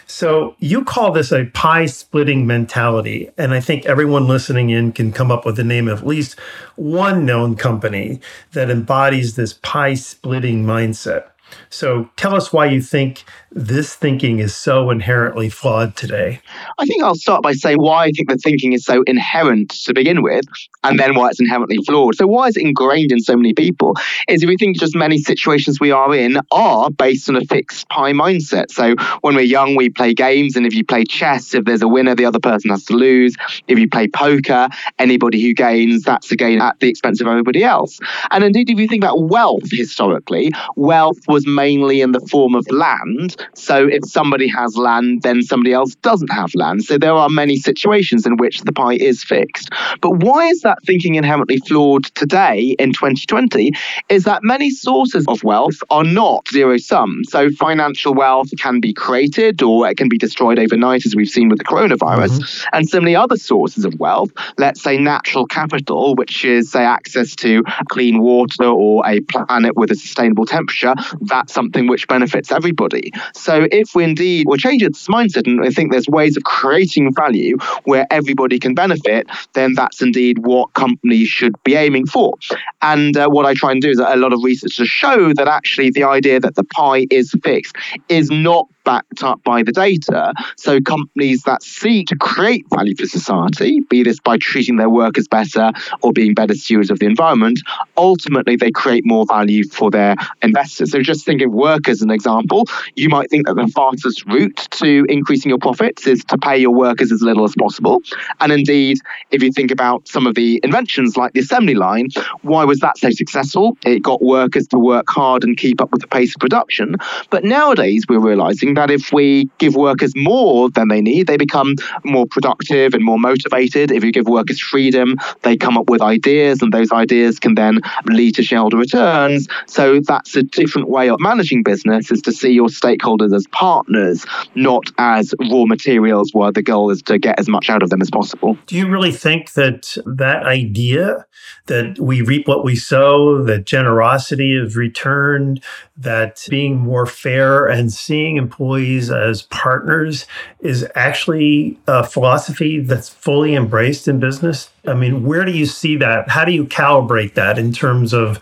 So 0.05 0.57
you 0.59 0.83
call 0.83 1.13
this 1.13 1.31
a 1.31 1.45
pie 1.45 1.85
splitting 1.85 2.45
mentality. 2.45 3.29
And 3.37 3.53
I 3.53 3.61
think 3.61 3.85
everyone 3.85 4.27
listening 4.27 4.69
in 4.69 4.91
can 4.91 5.13
come 5.13 5.31
up 5.31 5.45
with 5.45 5.55
the 5.55 5.63
name 5.63 5.87
of 5.87 5.99
at 5.99 6.07
least 6.07 6.37
one 6.75 7.25
known 7.25 7.55
company 7.55 8.19
that 8.51 8.69
embodies 8.69 9.37
this 9.37 9.53
pie 9.53 9.93
splitting 9.93 10.65
mindset. 10.65 11.27
So 11.69 12.09
tell 12.15 12.35
us 12.35 12.53
why 12.53 12.67
you 12.67 12.81
think 12.81 13.23
this 13.51 13.95
thinking 13.95 14.39
is 14.39 14.55
so 14.55 14.89
inherently 14.89 15.49
flawed 15.49 15.95
today. 15.95 16.41
I 16.77 16.85
think 16.85 17.03
I'll 17.03 17.15
start 17.15 17.41
by 17.41 17.53
saying 17.53 17.77
why 17.79 18.05
I 18.05 18.11
think 18.11 18.29
the 18.29 18.37
thinking 18.37 18.73
is 18.73 18.85
so 18.85 19.03
inherent 19.03 19.69
to 19.85 19.93
begin 19.93 20.21
with, 20.21 20.45
and 20.83 20.99
then 20.99 21.15
why 21.15 21.29
it's 21.29 21.39
inherently 21.39 21.77
flawed. 21.85 22.15
So, 22.15 22.27
why 22.27 22.47
is 22.47 22.57
it 22.57 22.63
ingrained 22.63 23.11
in 23.11 23.19
so 23.19 23.35
many 23.35 23.53
people? 23.53 23.95
Is 24.27 24.43
if 24.43 24.47
we 24.47 24.57
think 24.57 24.77
just 24.77 24.95
many 24.95 25.17
situations 25.17 25.79
we 25.79 25.91
are 25.91 26.13
in 26.13 26.39
are 26.51 26.91
based 26.91 27.29
on 27.29 27.35
a 27.35 27.41
fixed 27.45 27.87
pie 27.89 28.13
mindset. 28.13 28.71
So, 28.71 28.95
when 29.21 29.35
we're 29.35 29.41
young, 29.41 29.75
we 29.75 29.89
play 29.89 30.13
games, 30.13 30.55
and 30.55 30.65
if 30.65 30.73
you 30.73 30.85
play 30.85 31.03
chess, 31.05 31.53
if 31.53 31.65
there's 31.65 31.81
a 31.81 31.87
winner, 31.87 32.15
the 32.15 32.25
other 32.25 32.39
person 32.39 32.71
has 32.71 32.83
to 32.85 32.93
lose. 32.93 33.35
If 33.67 33.79
you 33.79 33.89
play 33.89 34.07
poker, 34.07 34.69
anybody 34.99 35.41
who 35.41 35.53
gains, 35.53 36.03
that's 36.03 36.31
a 36.31 36.35
gain 36.35 36.61
at 36.61 36.79
the 36.79 36.89
expense 36.89 37.21
of 37.21 37.27
everybody 37.27 37.63
else. 37.63 37.99
And 38.31 38.43
indeed, 38.43 38.69
if 38.69 38.79
you 38.79 38.87
think 38.87 39.03
about 39.03 39.23
wealth 39.23 39.71
historically, 39.71 40.51
wealth 40.75 41.19
was 41.35 41.45
mainly 41.45 41.97
in 42.05 42.11
the 42.11 42.25
form 42.31 42.55
of 42.55 42.65
land 42.71 43.35
so 43.53 43.87
if 43.87 44.05
somebody 44.05 44.47
has 44.47 44.77
land, 44.77 45.23
then 45.23 45.41
somebody 45.41 45.73
else 45.73 45.95
doesn't 45.95 46.31
have 46.31 46.53
land. 46.55 46.83
So 46.83 46.97
there 46.97 47.13
are 47.13 47.29
many 47.29 47.57
situations 47.57 48.25
in 48.25 48.37
which 48.37 48.61
the 48.61 48.73
pie 48.73 48.95
is 48.95 49.23
fixed. 49.23 49.69
But 50.01 50.17
why 50.17 50.47
is 50.47 50.61
that 50.61 50.79
thinking 50.85 51.15
inherently 51.15 51.57
flawed 51.67 52.05
today 52.15 52.75
in 52.79 52.93
2020? 52.93 53.71
Is 54.09 54.23
that 54.25 54.43
many 54.43 54.69
sources 54.69 55.25
of 55.27 55.43
wealth 55.43 55.77
are 55.89 56.03
not 56.03 56.47
zero 56.49 56.77
sum. 56.77 57.23
So 57.27 57.49
financial 57.51 58.13
wealth 58.13 58.49
can 58.57 58.79
be 58.79 58.93
created 58.93 59.61
or 59.61 59.87
it 59.89 59.97
can 59.97 60.09
be 60.09 60.17
destroyed 60.17 60.59
overnight, 60.59 61.05
as 61.05 61.15
we've 61.15 61.29
seen 61.29 61.49
with 61.49 61.59
the 61.59 61.65
coronavirus. 61.65 62.39
Mm-hmm. 62.39 62.69
And 62.73 62.89
similarly, 62.89 63.15
other 63.15 63.37
sources 63.37 63.85
of 63.85 63.99
wealth, 63.99 64.31
let's 64.57 64.81
say 64.81 64.97
natural 64.97 65.45
capital, 65.45 66.15
which 66.15 66.45
is, 66.45 66.71
say, 66.71 66.83
access 66.83 67.35
to 67.37 67.63
clean 67.89 68.19
water 68.19 68.65
or 68.65 69.05
a 69.07 69.21
planet 69.21 69.75
with 69.75 69.91
a 69.91 69.95
sustainable 69.95 70.45
temperature, 70.45 70.95
that's 71.27 71.53
something 71.53 71.87
which 71.87 72.07
benefits 72.07 72.51
everybody. 72.51 73.11
So 73.33 73.67
if 73.71 73.95
we 73.95 74.03
indeed 74.03 74.47
will 74.47 74.57
change 74.57 74.83
its 74.83 75.07
mindset 75.07 75.47
and 75.47 75.63
I 75.63 75.69
think 75.69 75.91
there's 75.91 76.07
ways 76.07 76.37
of 76.37 76.43
creating 76.43 77.13
value 77.13 77.57
where 77.83 78.05
everybody 78.11 78.59
can 78.59 78.73
benefit, 78.73 79.27
then 79.53 79.73
that's 79.73 80.01
indeed 80.01 80.39
what 80.39 80.73
companies 80.73 81.27
should 81.27 81.61
be 81.63 81.75
aiming 81.75 82.07
for. 82.07 82.33
And 82.81 83.17
uh, 83.17 83.27
what 83.29 83.45
I 83.45 83.53
try 83.53 83.71
and 83.71 83.81
do 83.81 83.89
is 83.89 83.99
a 83.99 84.15
lot 84.15 84.33
of 84.33 84.43
research 84.43 84.77
to 84.77 84.85
show 84.85 85.33
that 85.33 85.47
actually 85.47 85.91
the 85.91 86.03
idea 86.03 86.39
that 86.39 86.55
the 86.55 86.63
pie 86.63 87.07
is 87.09 87.33
fixed 87.43 87.75
is 88.09 88.29
not 88.29 88.67
backed 88.85 89.23
up 89.23 89.43
by 89.43 89.63
the 89.63 89.71
data. 89.71 90.33
So 90.55 90.79
companies 90.79 91.43
that 91.43 91.61
seek 91.63 92.07
to 92.07 92.15
create 92.15 92.65
value 92.73 92.95
for 92.95 93.07
society, 93.07 93.81
be 93.81 94.03
this 94.03 94.19
by 94.19 94.37
treating 94.37 94.77
their 94.77 94.89
workers 94.89 95.27
better 95.27 95.71
or 96.01 96.13
being 96.13 96.33
better 96.33 96.53
stewards 96.53 96.89
of 96.89 96.99
the 96.99 97.05
environment, 97.05 97.59
ultimately 97.97 98.55
they 98.55 98.71
create 98.71 99.05
more 99.05 99.25
value 99.25 99.67
for 99.67 99.91
their 99.91 100.15
investors. 100.41 100.91
So 100.91 101.01
just 101.01 101.25
think 101.25 101.41
of 101.41 101.51
work 101.51 101.89
as 101.89 102.01
an 102.01 102.11
example. 102.11 102.65
You 102.95 103.09
might 103.09 103.29
think 103.29 103.47
that 103.47 103.55
the 103.55 103.67
fastest 103.67 104.25
route 104.25 104.67
to 104.71 105.05
increasing 105.09 105.49
your 105.49 105.59
profits 105.59 106.07
is 106.07 106.23
to 106.25 106.37
pay 106.37 106.57
your 106.57 106.73
workers 106.73 107.11
as 107.11 107.21
little 107.21 107.43
as 107.43 107.55
possible. 107.57 108.01
And 108.39 108.51
indeed, 108.51 108.99
if 109.31 109.41
you 109.41 109.51
think 109.51 109.71
about 109.71 110.07
some 110.07 110.27
of 110.27 110.35
the 110.35 110.59
inventions 110.63 111.17
like 111.17 111.33
the 111.33 111.39
assembly 111.39 111.75
line, 111.75 112.09
why 112.43 112.63
was 112.63 112.79
that 112.79 112.97
so 112.97 113.09
successful? 113.09 113.77
It 113.85 114.03
got 114.03 114.21
workers 114.21 114.67
to 114.67 114.79
work 114.79 115.09
hard 115.09 115.43
and 115.43 115.57
keep 115.57 115.81
up 115.81 115.91
with 115.91 116.01
the 116.01 116.07
pace 116.07 116.35
of 116.35 116.39
production. 116.39 116.95
But 117.31 117.43
nowadays, 117.43 118.05
we're 118.07 118.19
realizing 118.19 118.74
that 118.75 118.91
if 118.91 119.11
we 119.11 119.49
give 119.57 119.75
workers 119.75 120.13
more 120.15 120.69
than 120.69 120.87
they 120.87 121.01
need, 121.01 121.27
they 121.27 121.37
become 121.37 121.75
more 122.03 122.25
productive 122.27 122.93
and 122.93 123.03
more 123.03 123.19
motivated. 123.19 123.91
If 123.91 124.03
you 124.03 124.11
give 124.11 124.27
workers 124.27 124.61
freedom, 124.61 125.15
they 125.41 125.57
come 125.57 125.77
up 125.77 125.89
with 125.89 126.01
ideas, 126.01 126.61
and 126.61 126.71
those 126.71 126.91
ideas 126.91 127.39
can 127.39 127.55
then 127.55 127.79
lead 128.05 128.35
to 128.35 128.43
shareholder 128.43 128.77
returns. 128.77 129.47
So 129.67 129.99
that's 129.99 130.35
a 130.35 130.43
different 130.43 130.89
way 130.89 131.09
of 131.09 131.19
managing 131.19 131.63
business 131.63 132.11
is 132.11 132.21
to 132.23 132.31
see 132.31 132.51
your 132.51 132.67
stakeholders 132.67 133.35
as 133.35 133.45
partners, 133.51 134.25
not 134.55 134.83
as 134.97 135.33
raw 135.51 135.65
materials 135.65 136.31
where 136.33 136.51
the 136.51 136.61
goal 136.61 136.89
is 136.91 137.01
to 137.03 137.17
get 137.17 137.39
as 137.39 137.47
much 137.47 137.69
out 137.69 137.83
of 137.83 137.89
them 137.89 138.01
as 138.01 138.09
possible. 138.09 138.57
Do 138.65 138.75
you 138.75 138.87
really 138.87 139.11
think 139.11 139.53
that 139.53 139.97
that 140.05 140.43
idea 140.45 141.25
that 141.67 141.99
we 141.99 142.21
reap 142.21 142.47
what 142.47 142.63
we 142.63 142.75
sow, 142.75 143.43
that 143.43 143.65
generosity 143.65 144.55
is 144.55 144.75
returned, 144.75 145.63
that 145.97 146.45
being 146.49 146.77
more 146.77 147.05
fair 147.05 147.65
and 147.65 147.91
seeing 147.91 148.37
employees 148.37 148.64
as 148.73 149.43
partners 149.43 150.25
is 150.59 150.87
actually 150.95 151.77
a 151.87 152.03
philosophy 152.03 152.79
that's 152.79 153.09
fully 153.09 153.55
embraced 153.55 154.07
in 154.07 154.19
business? 154.19 154.69
I 154.87 154.93
mean, 154.93 155.23
where 155.23 155.45
do 155.45 155.51
you 155.51 155.65
see 155.65 155.97
that? 155.97 156.29
How 156.29 156.45
do 156.45 156.51
you 156.51 156.65
calibrate 156.65 157.33
that 157.33 157.57
in 157.57 157.71
terms 157.71 158.13
of, 158.13 158.41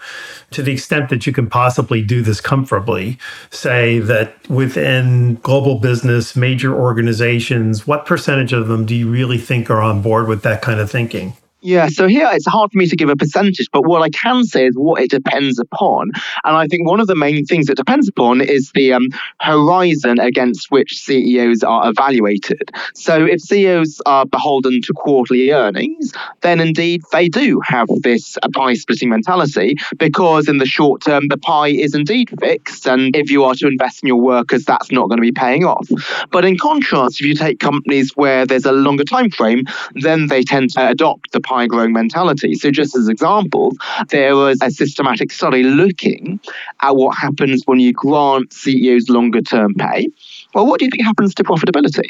to 0.51 0.61
the 0.61 0.73
extent 0.73 1.09
that 1.09 1.25
you 1.25 1.33
can 1.33 1.49
possibly 1.49 2.01
do 2.01 2.21
this 2.21 2.41
comfortably, 2.41 3.17
say 3.49 3.99
that 3.99 4.47
within 4.49 5.35
global 5.35 5.79
business, 5.79 6.35
major 6.35 6.73
organizations, 6.73 7.87
what 7.87 8.05
percentage 8.05 8.53
of 8.53 8.67
them 8.67 8.85
do 8.85 8.95
you 8.95 9.09
really 9.09 9.37
think 9.37 9.69
are 9.69 9.81
on 9.81 10.01
board 10.01 10.27
with 10.27 10.43
that 10.43 10.61
kind 10.61 10.79
of 10.79 10.91
thinking? 10.91 11.33
Yeah, 11.63 11.87
so 11.87 12.07
here 12.09 12.29
it's 12.33 12.45
hard 12.45 12.73
for 12.73 12.77
me 12.77 12.87
to 12.87 12.95
give 12.97 13.07
a 13.07 13.15
percentage, 13.15 13.69
but 13.71 13.85
what 13.85 14.01
I 14.01 14.09
can 14.09 14.43
say 14.43 14.67
is 14.67 14.75
what 14.75 15.01
it 15.01 15.09
depends 15.09 15.59
upon. 15.59 16.11
And 16.43 16.57
I 16.57 16.67
think 16.67 16.85
one 16.85 16.99
of 16.99 17.07
the 17.07 17.15
main 17.15 17.45
things 17.45 17.69
it 17.69 17.77
depends 17.77 18.09
upon 18.09 18.41
is 18.41 18.69
the 18.75 18.91
um, 18.91 19.07
horizon 19.39 20.19
against 20.19 20.71
which 20.71 20.97
CEOs 20.99 21.63
are 21.63 21.89
evaluated. 21.89 22.69
So 22.95 23.25
if 23.25 23.39
CEOs 23.39 24.01
are 24.05 24.25
beholden 24.25 24.81
to 24.81 24.93
quarterly 24.93 25.51
earnings, 25.51 26.11
then 26.41 26.59
indeed 26.59 27.01
they 27.13 27.29
do 27.29 27.61
have 27.63 27.87
this 28.01 28.37
uh, 28.43 28.49
pie 28.53 28.73
splitting 28.73 29.07
mentality 29.07 29.77
because 29.97 30.49
in 30.49 30.57
the 30.57 30.65
short 30.65 31.01
term, 31.01 31.29
the 31.29 31.37
pie 31.37 31.69
is 31.69 31.95
indeed 31.95 32.29
fixed. 32.41 32.85
And 32.85 33.15
if 33.15 33.31
you 33.31 33.45
are 33.45 33.55
to 33.55 33.67
invest 33.67 34.03
in 34.03 34.07
your 34.07 34.19
workers, 34.19 34.65
that's 34.65 34.91
not 34.91 35.07
going 35.07 35.17
to 35.17 35.21
be 35.21 35.31
paying 35.31 35.63
off. 35.63 35.87
But 36.29 36.43
in 36.43 36.57
contrast, 36.57 37.21
if 37.21 37.25
you 37.25 37.35
take 37.35 37.61
companies 37.61 38.11
where 38.15 38.45
there's 38.45 38.65
a 38.65 38.73
longer 38.73 39.05
time 39.05 39.29
frame, 39.29 39.63
then 39.95 40.27
they 40.27 40.43
tend 40.43 40.71
to 40.71 40.89
adopt 40.89 41.31
the 41.31 41.39
pie 41.39 41.52
high 41.53 41.67
growing 41.67 41.93
mentality. 41.93 42.55
So, 42.55 42.71
just 42.71 42.95
as 42.95 43.07
examples, 43.07 43.77
there 44.09 44.35
was 44.35 44.59
a 44.61 44.71
systematic 44.71 45.31
study 45.31 45.63
looking 45.63 46.39
at 46.81 46.95
what 46.95 47.17
happens 47.17 47.63
when 47.65 47.79
you 47.79 47.93
grant 47.93 48.53
CEOs 48.53 49.09
longer 49.09 49.41
term 49.41 49.73
pay. 49.75 50.07
Well, 50.53 50.65
what 50.65 50.79
do 50.79 50.85
you 50.85 50.91
think 50.91 51.03
happens 51.03 51.33
to 51.35 51.43
profitability? 51.43 52.09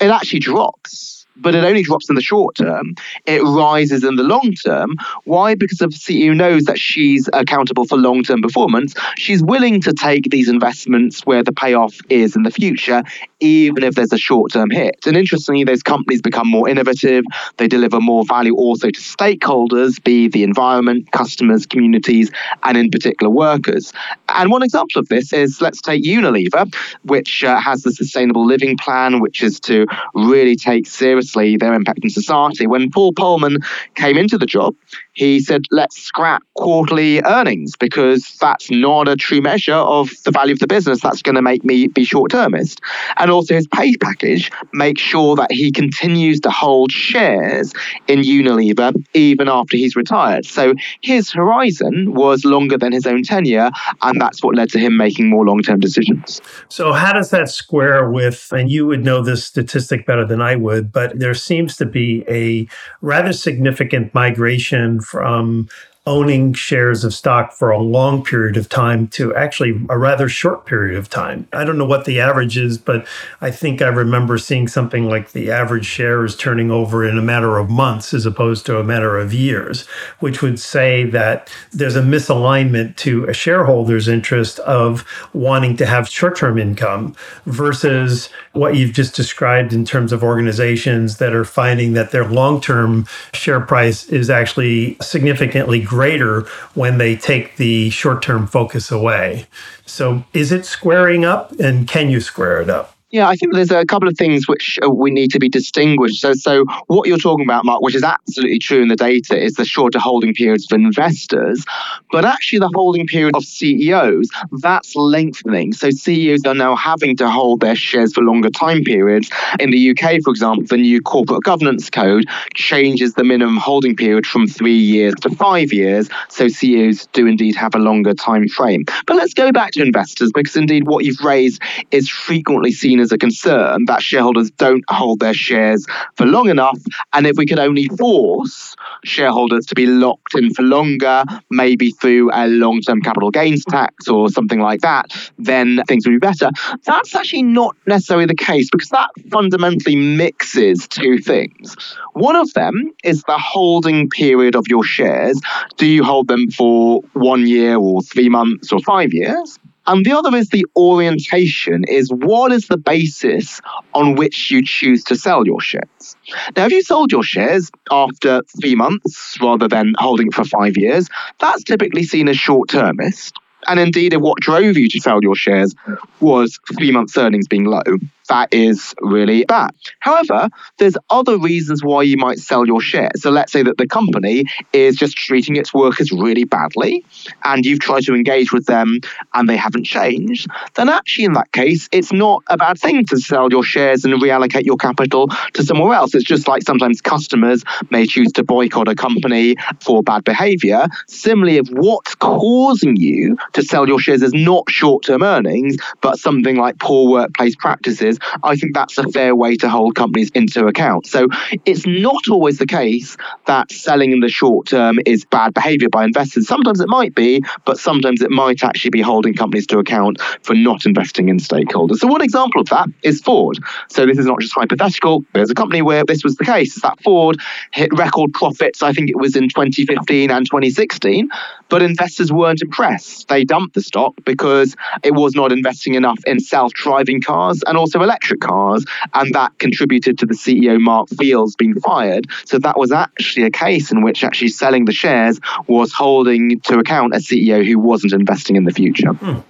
It 0.00 0.10
actually 0.10 0.40
drops 0.40 1.18
but 1.40 1.54
it 1.54 1.64
only 1.64 1.82
drops 1.82 2.08
in 2.08 2.14
the 2.14 2.20
short 2.20 2.56
term. 2.56 2.94
It 3.26 3.42
rises 3.42 4.04
in 4.04 4.16
the 4.16 4.22
long 4.22 4.52
term. 4.64 4.96
Why? 5.24 5.54
Because 5.54 5.78
the 5.78 5.86
CEO 5.86 6.34
knows 6.34 6.64
that 6.64 6.78
she's 6.78 7.28
accountable 7.32 7.84
for 7.84 7.96
long 7.96 8.22
term 8.22 8.42
performance. 8.42 8.94
She's 9.16 9.42
willing 9.42 9.80
to 9.82 9.92
take 9.92 10.30
these 10.30 10.48
investments 10.48 11.24
where 11.24 11.42
the 11.42 11.52
payoff 11.52 11.98
is 12.10 12.36
in 12.36 12.42
the 12.42 12.50
future, 12.50 13.02
even 13.40 13.84
if 13.84 13.94
there's 13.94 14.12
a 14.12 14.18
short 14.18 14.52
term 14.52 14.70
hit. 14.70 15.06
And 15.06 15.16
interestingly, 15.16 15.64
those 15.64 15.82
companies 15.82 16.22
become 16.22 16.48
more 16.48 16.68
innovative. 16.68 17.24
They 17.56 17.68
deliver 17.68 18.00
more 18.00 18.24
value 18.24 18.54
also 18.54 18.90
to 18.90 19.00
stakeholders, 19.00 20.02
be 20.02 20.28
the 20.28 20.42
environment, 20.42 21.10
customers, 21.12 21.66
communities, 21.66 22.30
and 22.62 22.76
in 22.76 22.90
particular 22.90 23.30
workers. 23.30 23.92
And 24.28 24.50
one 24.50 24.62
example 24.62 25.00
of 25.00 25.08
this 25.08 25.32
is 25.32 25.60
let's 25.60 25.80
take 25.80 26.04
Unilever, 26.04 26.74
which 27.02 27.44
uh, 27.44 27.60
has 27.60 27.82
the 27.82 27.92
Sustainable 27.92 28.46
Living 28.46 28.76
Plan, 28.76 29.20
which 29.20 29.42
is 29.42 29.60
to 29.60 29.86
really 30.14 30.56
take 30.56 30.86
seriously 30.86 31.56
their 31.56 31.74
impact 31.74 32.00
in 32.02 32.10
society. 32.10 32.66
When 32.66 32.90
Paul 32.90 33.12
Polman 33.12 33.58
came 33.94 34.16
into 34.16 34.38
the 34.38 34.46
job, 34.46 34.74
he 35.18 35.40
said, 35.40 35.64
let's 35.72 36.00
scrap 36.00 36.42
quarterly 36.54 37.20
earnings 37.24 37.74
because 37.76 38.36
that's 38.40 38.70
not 38.70 39.08
a 39.08 39.16
true 39.16 39.40
measure 39.40 39.74
of 39.74 40.10
the 40.24 40.30
value 40.30 40.52
of 40.52 40.60
the 40.60 40.66
business. 40.68 41.00
That's 41.00 41.22
going 41.22 41.34
to 41.34 41.42
make 41.42 41.64
me 41.64 41.88
be 41.88 42.04
short 42.04 42.30
termist. 42.30 42.80
And 43.16 43.28
also, 43.28 43.54
his 43.54 43.66
pay 43.66 43.96
package 43.96 44.50
makes 44.72 45.02
sure 45.02 45.34
that 45.34 45.50
he 45.50 45.72
continues 45.72 46.38
to 46.40 46.50
hold 46.50 46.92
shares 46.92 47.72
in 48.06 48.20
Unilever 48.20 48.94
even 49.12 49.48
after 49.48 49.76
he's 49.76 49.96
retired. 49.96 50.46
So 50.46 50.74
his 51.00 51.32
horizon 51.32 52.14
was 52.14 52.44
longer 52.44 52.78
than 52.78 52.92
his 52.92 53.06
own 53.06 53.24
tenure, 53.24 53.70
and 54.02 54.20
that's 54.20 54.42
what 54.42 54.54
led 54.54 54.70
to 54.70 54.78
him 54.78 54.96
making 54.96 55.28
more 55.28 55.44
long 55.44 55.62
term 55.62 55.80
decisions. 55.80 56.40
So, 56.68 56.92
how 56.92 57.12
does 57.12 57.30
that 57.30 57.48
square 57.48 58.08
with, 58.08 58.52
and 58.52 58.70
you 58.70 58.86
would 58.86 59.04
know 59.04 59.20
this 59.20 59.44
statistic 59.44 60.06
better 60.06 60.24
than 60.24 60.40
I 60.40 60.54
would, 60.54 60.92
but 60.92 61.18
there 61.18 61.34
seems 61.34 61.76
to 61.78 61.86
be 61.86 62.24
a 62.28 62.68
rather 63.00 63.32
significant 63.32 64.14
migration 64.14 65.00
from 65.08 65.68
owning 66.08 66.54
shares 66.54 67.04
of 67.04 67.12
stock 67.12 67.52
for 67.52 67.70
a 67.70 67.78
long 67.78 68.24
period 68.24 68.56
of 68.56 68.66
time 68.66 69.06
to 69.08 69.34
actually 69.34 69.78
a 69.90 69.98
rather 69.98 70.26
short 70.26 70.64
period 70.64 70.96
of 70.96 71.10
time. 71.10 71.46
I 71.52 71.64
don't 71.64 71.76
know 71.76 71.84
what 71.84 72.06
the 72.06 72.18
average 72.18 72.56
is, 72.56 72.78
but 72.78 73.06
I 73.42 73.50
think 73.50 73.82
I 73.82 73.88
remember 73.88 74.38
seeing 74.38 74.68
something 74.68 75.04
like 75.04 75.32
the 75.32 75.50
average 75.50 75.84
share 75.84 76.24
is 76.24 76.34
turning 76.34 76.70
over 76.70 77.06
in 77.06 77.18
a 77.18 77.22
matter 77.22 77.58
of 77.58 77.68
months 77.68 78.14
as 78.14 78.24
opposed 78.24 78.64
to 78.66 78.78
a 78.78 78.84
matter 78.84 79.18
of 79.18 79.34
years, 79.34 79.86
which 80.20 80.40
would 80.40 80.58
say 80.58 81.04
that 81.04 81.52
there's 81.72 81.94
a 81.94 82.00
misalignment 82.00 82.96
to 82.96 83.26
a 83.26 83.34
shareholder's 83.34 84.08
interest 84.08 84.60
of 84.60 85.04
wanting 85.34 85.76
to 85.76 85.84
have 85.84 86.08
short 86.08 86.38
term 86.38 86.56
income 86.56 87.14
versus 87.44 88.30
what 88.52 88.76
you've 88.76 88.94
just 88.94 89.14
described 89.14 89.74
in 89.74 89.84
terms 89.84 90.10
of 90.10 90.24
organizations 90.24 91.18
that 91.18 91.34
are 91.34 91.44
finding 91.44 91.92
that 91.92 92.12
their 92.12 92.24
long 92.24 92.62
term 92.62 93.06
share 93.34 93.60
price 93.60 94.06
is 94.06 94.30
actually 94.30 94.96
significantly 95.02 95.80
greater 95.98 96.42
when 96.74 96.98
they 96.98 97.16
take 97.16 97.56
the 97.56 97.90
short 97.90 98.22
term 98.22 98.46
focus 98.46 98.92
away. 98.92 99.46
So, 99.84 100.22
is 100.32 100.52
it 100.52 100.64
squaring 100.64 101.24
up 101.24 101.50
and 101.58 101.88
can 101.88 102.08
you 102.08 102.20
square 102.20 102.62
it 102.62 102.70
up? 102.70 102.97
Yeah, 103.10 103.26
I 103.26 103.36
think 103.36 103.54
there's 103.54 103.70
a 103.70 103.86
couple 103.86 104.06
of 104.06 104.18
things 104.18 104.46
which 104.46 104.78
uh, 104.84 104.90
we 104.90 105.10
need 105.10 105.30
to 105.30 105.38
be 105.38 105.48
distinguished. 105.48 106.20
So, 106.20 106.34
so 106.34 106.66
what 106.88 107.08
you're 107.08 107.16
talking 107.16 107.46
about, 107.46 107.64
Mark, 107.64 107.80
which 107.80 107.94
is 107.94 108.02
absolutely 108.02 108.58
true 108.58 108.82
in 108.82 108.88
the 108.88 108.96
data, 108.96 109.42
is 109.42 109.54
the 109.54 109.64
shorter 109.64 109.98
holding 109.98 110.34
periods 110.34 110.66
for 110.66 110.74
investors, 110.74 111.64
but 112.12 112.26
actually 112.26 112.58
the 112.58 112.70
holding 112.74 113.06
period 113.06 113.34
of 113.34 113.44
CEOs 113.44 114.28
that's 114.60 114.94
lengthening. 114.94 115.72
So 115.72 115.88
CEOs 115.88 116.44
are 116.44 116.54
now 116.54 116.76
having 116.76 117.16
to 117.16 117.30
hold 117.30 117.60
their 117.60 117.74
shares 117.74 118.12
for 118.12 118.22
longer 118.22 118.50
time 118.50 118.84
periods. 118.84 119.30
In 119.58 119.70
the 119.70 119.90
UK, 119.90 120.20
for 120.22 120.28
example, 120.28 120.64
the 120.66 120.76
new 120.76 121.00
corporate 121.00 121.44
governance 121.44 121.88
code 121.88 122.26
changes 122.52 123.14
the 123.14 123.24
minimum 123.24 123.56
holding 123.56 123.96
period 123.96 124.26
from 124.26 124.46
three 124.46 124.76
years 124.76 125.14
to 125.22 125.30
five 125.30 125.72
years. 125.72 126.10
So 126.28 126.48
CEOs 126.48 127.06
do 127.14 127.26
indeed 127.26 127.56
have 127.56 127.74
a 127.74 127.78
longer 127.78 128.12
time 128.12 128.48
frame. 128.48 128.84
But 129.06 129.16
let's 129.16 129.32
go 129.32 129.50
back 129.50 129.70
to 129.72 129.82
investors 129.82 130.30
because 130.34 130.56
indeed 130.56 130.86
what 130.86 131.06
you've 131.06 131.24
raised 131.24 131.62
is 131.90 132.10
frequently 132.10 132.70
seen 132.70 132.97
seen 132.98 133.02
as 133.02 133.12
a 133.12 133.18
concern 133.18 133.84
that 133.86 134.02
shareholders 134.02 134.50
don't 134.52 134.84
hold 134.88 135.20
their 135.20 135.34
shares 135.34 135.86
for 136.16 136.26
long 136.26 136.48
enough. 136.48 136.78
And 137.12 137.26
if 137.26 137.36
we 137.36 137.46
could 137.46 137.58
only 137.58 137.88
force 137.96 138.74
shareholders 139.04 139.66
to 139.66 139.74
be 139.74 139.86
locked 139.86 140.34
in 140.34 140.52
for 140.54 140.62
longer, 140.62 141.24
maybe 141.50 141.90
through 141.90 142.30
a 142.32 142.46
long 142.48 142.80
term 142.80 143.00
capital 143.00 143.30
gains 143.30 143.64
tax 143.64 144.08
or 144.08 144.28
something 144.28 144.60
like 144.60 144.80
that, 144.80 145.06
then 145.38 145.82
things 145.86 146.06
would 146.06 146.12
be 146.12 146.18
better. 146.18 146.50
That's 146.84 147.14
actually 147.14 147.42
not 147.42 147.76
necessarily 147.86 148.26
the 148.26 148.34
case 148.34 148.68
because 148.70 148.88
that 148.90 149.10
fundamentally 149.30 149.96
mixes 149.96 150.88
two 150.88 151.18
things. 151.18 151.76
One 152.14 152.36
of 152.36 152.52
them 152.54 152.92
is 153.04 153.22
the 153.24 153.38
holding 153.38 154.10
period 154.10 154.54
of 154.56 154.66
your 154.68 154.84
shares. 154.84 155.40
Do 155.76 155.86
you 155.86 156.04
hold 156.04 156.28
them 156.28 156.50
for 156.50 157.02
one 157.12 157.46
year 157.46 157.76
or 157.76 158.02
three 158.02 158.28
months 158.28 158.72
or 158.72 158.80
five 158.80 159.12
years? 159.12 159.58
And 159.88 160.04
the 160.04 160.12
other 160.12 160.36
is 160.36 160.50
the 160.50 160.66
orientation, 160.76 161.84
is 161.84 162.10
what 162.10 162.52
is 162.52 162.68
the 162.68 162.76
basis 162.76 163.62
on 163.94 164.16
which 164.16 164.50
you 164.50 164.62
choose 164.62 165.02
to 165.04 165.16
sell 165.16 165.46
your 165.46 165.62
shares? 165.62 166.14
Now, 166.54 166.66
if 166.66 166.72
you 166.72 166.82
sold 166.82 167.10
your 167.10 167.22
shares 167.22 167.70
after 167.90 168.42
three 168.60 168.74
months 168.74 169.38
rather 169.40 169.66
than 169.66 169.94
holding 169.96 170.30
for 170.30 170.44
five 170.44 170.76
years, 170.76 171.08
that's 171.40 171.64
typically 171.64 172.04
seen 172.04 172.28
as 172.28 172.38
short 172.38 172.68
termist. 172.68 173.34
And 173.66 173.80
indeed, 173.80 174.14
what 174.16 174.40
drove 174.40 174.76
you 174.76 174.88
to 174.90 175.00
sell 175.00 175.20
your 175.22 175.34
shares 175.34 175.74
was 176.20 176.60
three 176.76 176.92
months' 176.92 177.16
earnings 177.16 177.48
being 177.48 177.64
low, 177.64 177.82
that 178.28 178.52
is 178.52 178.94
really 179.00 179.44
bad. 179.44 179.70
However, 180.00 180.48
there's 180.78 180.96
other 181.10 181.38
reasons 181.38 181.82
why 181.82 182.02
you 182.02 182.16
might 182.16 182.38
sell 182.38 182.66
your 182.66 182.80
shares. 182.80 183.22
So 183.22 183.30
let's 183.30 183.52
say 183.52 183.62
that 183.62 183.78
the 183.78 183.86
company 183.86 184.44
is 184.72 184.96
just 184.96 185.16
treating 185.16 185.56
its 185.56 185.74
workers 185.74 186.12
really 186.12 186.44
badly, 186.44 187.04
and 187.44 187.64
you've 187.64 187.80
tried 187.80 188.04
to 188.04 188.14
engage 188.14 188.52
with 188.52 188.66
them 188.66 189.00
and 189.34 189.48
they 189.48 189.56
haven't 189.56 189.84
changed, 189.84 190.46
then 190.74 190.88
actually 190.88 191.24
in 191.24 191.32
that 191.32 191.52
case, 191.52 191.88
it's 191.92 192.12
not 192.12 192.42
a 192.48 192.56
bad 192.56 192.78
thing 192.78 193.04
to 193.06 193.16
sell 193.18 193.48
your 193.50 193.62
shares 193.62 194.04
and 194.04 194.14
reallocate 194.14 194.64
your 194.64 194.76
capital 194.76 195.28
to 195.54 195.62
somewhere 195.62 195.94
else. 195.94 196.14
It's 196.14 196.24
just 196.24 196.48
like 196.48 196.62
sometimes 196.62 197.00
customers 197.00 197.64
may 197.90 198.06
choose 198.06 198.32
to 198.32 198.44
boycott 198.44 198.88
a 198.88 198.94
company 198.94 199.56
for 199.80 200.02
bad 200.02 200.24
behavior. 200.24 200.86
Similarly, 201.08 201.58
if 201.58 201.68
what's 201.68 202.14
causing 202.16 202.96
you 202.96 203.36
to 203.52 203.62
sell 203.62 203.88
your 203.88 203.98
shares 203.98 204.22
is 204.22 204.32
not 204.32 204.68
short 204.70 205.04
term 205.04 205.22
earnings, 205.22 205.76
but 206.00 206.18
something 206.18 206.56
like 206.56 206.78
poor 206.78 207.10
workplace 207.10 207.56
practices, 207.56 208.17
I 208.42 208.56
think 208.56 208.74
that's 208.74 208.98
a 208.98 209.08
fair 209.08 209.34
way 209.34 209.56
to 209.56 209.68
hold 209.68 209.94
companies 209.94 210.30
into 210.30 210.66
account. 210.66 211.06
So 211.06 211.28
it's 211.64 211.86
not 211.86 212.28
always 212.28 212.58
the 212.58 212.66
case 212.66 213.16
that 213.46 213.70
selling 213.70 214.12
in 214.12 214.20
the 214.20 214.28
short 214.28 214.68
term 214.68 214.98
is 215.06 215.24
bad 215.24 215.54
behavior 215.54 215.88
by 215.88 216.04
investors. 216.04 216.46
Sometimes 216.46 216.80
it 216.80 216.88
might 216.88 217.14
be, 217.14 217.42
but 217.64 217.78
sometimes 217.78 218.22
it 218.22 218.30
might 218.30 218.62
actually 218.62 218.90
be 218.90 219.00
holding 219.00 219.34
companies 219.34 219.66
to 219.68 219.78
account 219.78 220.20
for 220.42 220.54
not 220.54 220.84
investing 220.86 221.28
in 221.28 221.38
stakeholders. 221.38 221.96
So 221.96 222.06
one 222.06 222.22
example 222.22 222.60
of 222.60 222.68
that 222.68 222.88
is 223.02 223.20
Ford. 223.20 223.58
So 223.88 224.06
this 224.06 224.18
is 224.18 224.26
not 224.26 224.40
just 224.40 224.54
hypothetical. 224.54 225.24
There's 225.32 225.50
a 225.50 225.54
company 225.54 225.82
where 225.82 226.04
this 226.04 226.24
was 226.24 226.36
the 226.36 226.44
case. 226.44 226.76
Is 226.76 226.82
that 226.82 227.00
Ford 227.02 227.38
hit 227.72 227.92
record 227.96 228.32
profits, 228.32 228.82
I 228.82 228.92
think 228.92 229.10
it 229.10 229.16
was 229.16 229.36
in 229.36 229.48
2015 229.48 230.30
and 230.30 230.46
2016, 230.46 231.28
but 231.68 231.82
investors 231.82 232.32
weren't 232.32 232.62
impressed. 232.62 233.28
They 233.28 233.44
dumped 233.44 233.74
the 233.74 233.82
stock 233.82 234.14
because 234.24 234.76
it 235.02 235.14
was 235.14 235.34
not 235.34 235.52
investing 235.52 235.94
enough 235.94 236.18
in 236.26 236.40
self-driving 236.40 237.22
cars 237.22 237.62
and 237.66 237.76
also 237.76 238.02
electric 238.02 238.40
cars, 238.40 238.84
and 239.14 239.34
that 239.34 239.58
contributed 239.58 240.18
to 240.18 240.26
the 240.26 240.34
CEO 240.34 240.80
Mark 240.80 241.08
Fields 241.10 241.56
being 241.56 241.74
fired. 241.80 242.26
So 242.44 242.58
that 242.58 242.78
was 242.78 242.92
actually 242.92 243.46
a 243.46 243.50
case 243.50 243.90
in 243.90 244.02
which 244.02 244.24
actually 244.24 244.48
selling 244.48 244.84
the 244.84 244.92
shares 244.92 245.40
was 245.66 245.92
holding 245.92 246.60
to 246.60 246.78
account 246.78 247.14
a 247.14 247.18
CEO 247.18 247.64
who 247.64 247.78
wasn't 247.78 248.12
investing 248.12 248.56
in 248.56 248.64
the 248.64 248.72
future. 248.72 249.12
Hmm. 249.12 249.40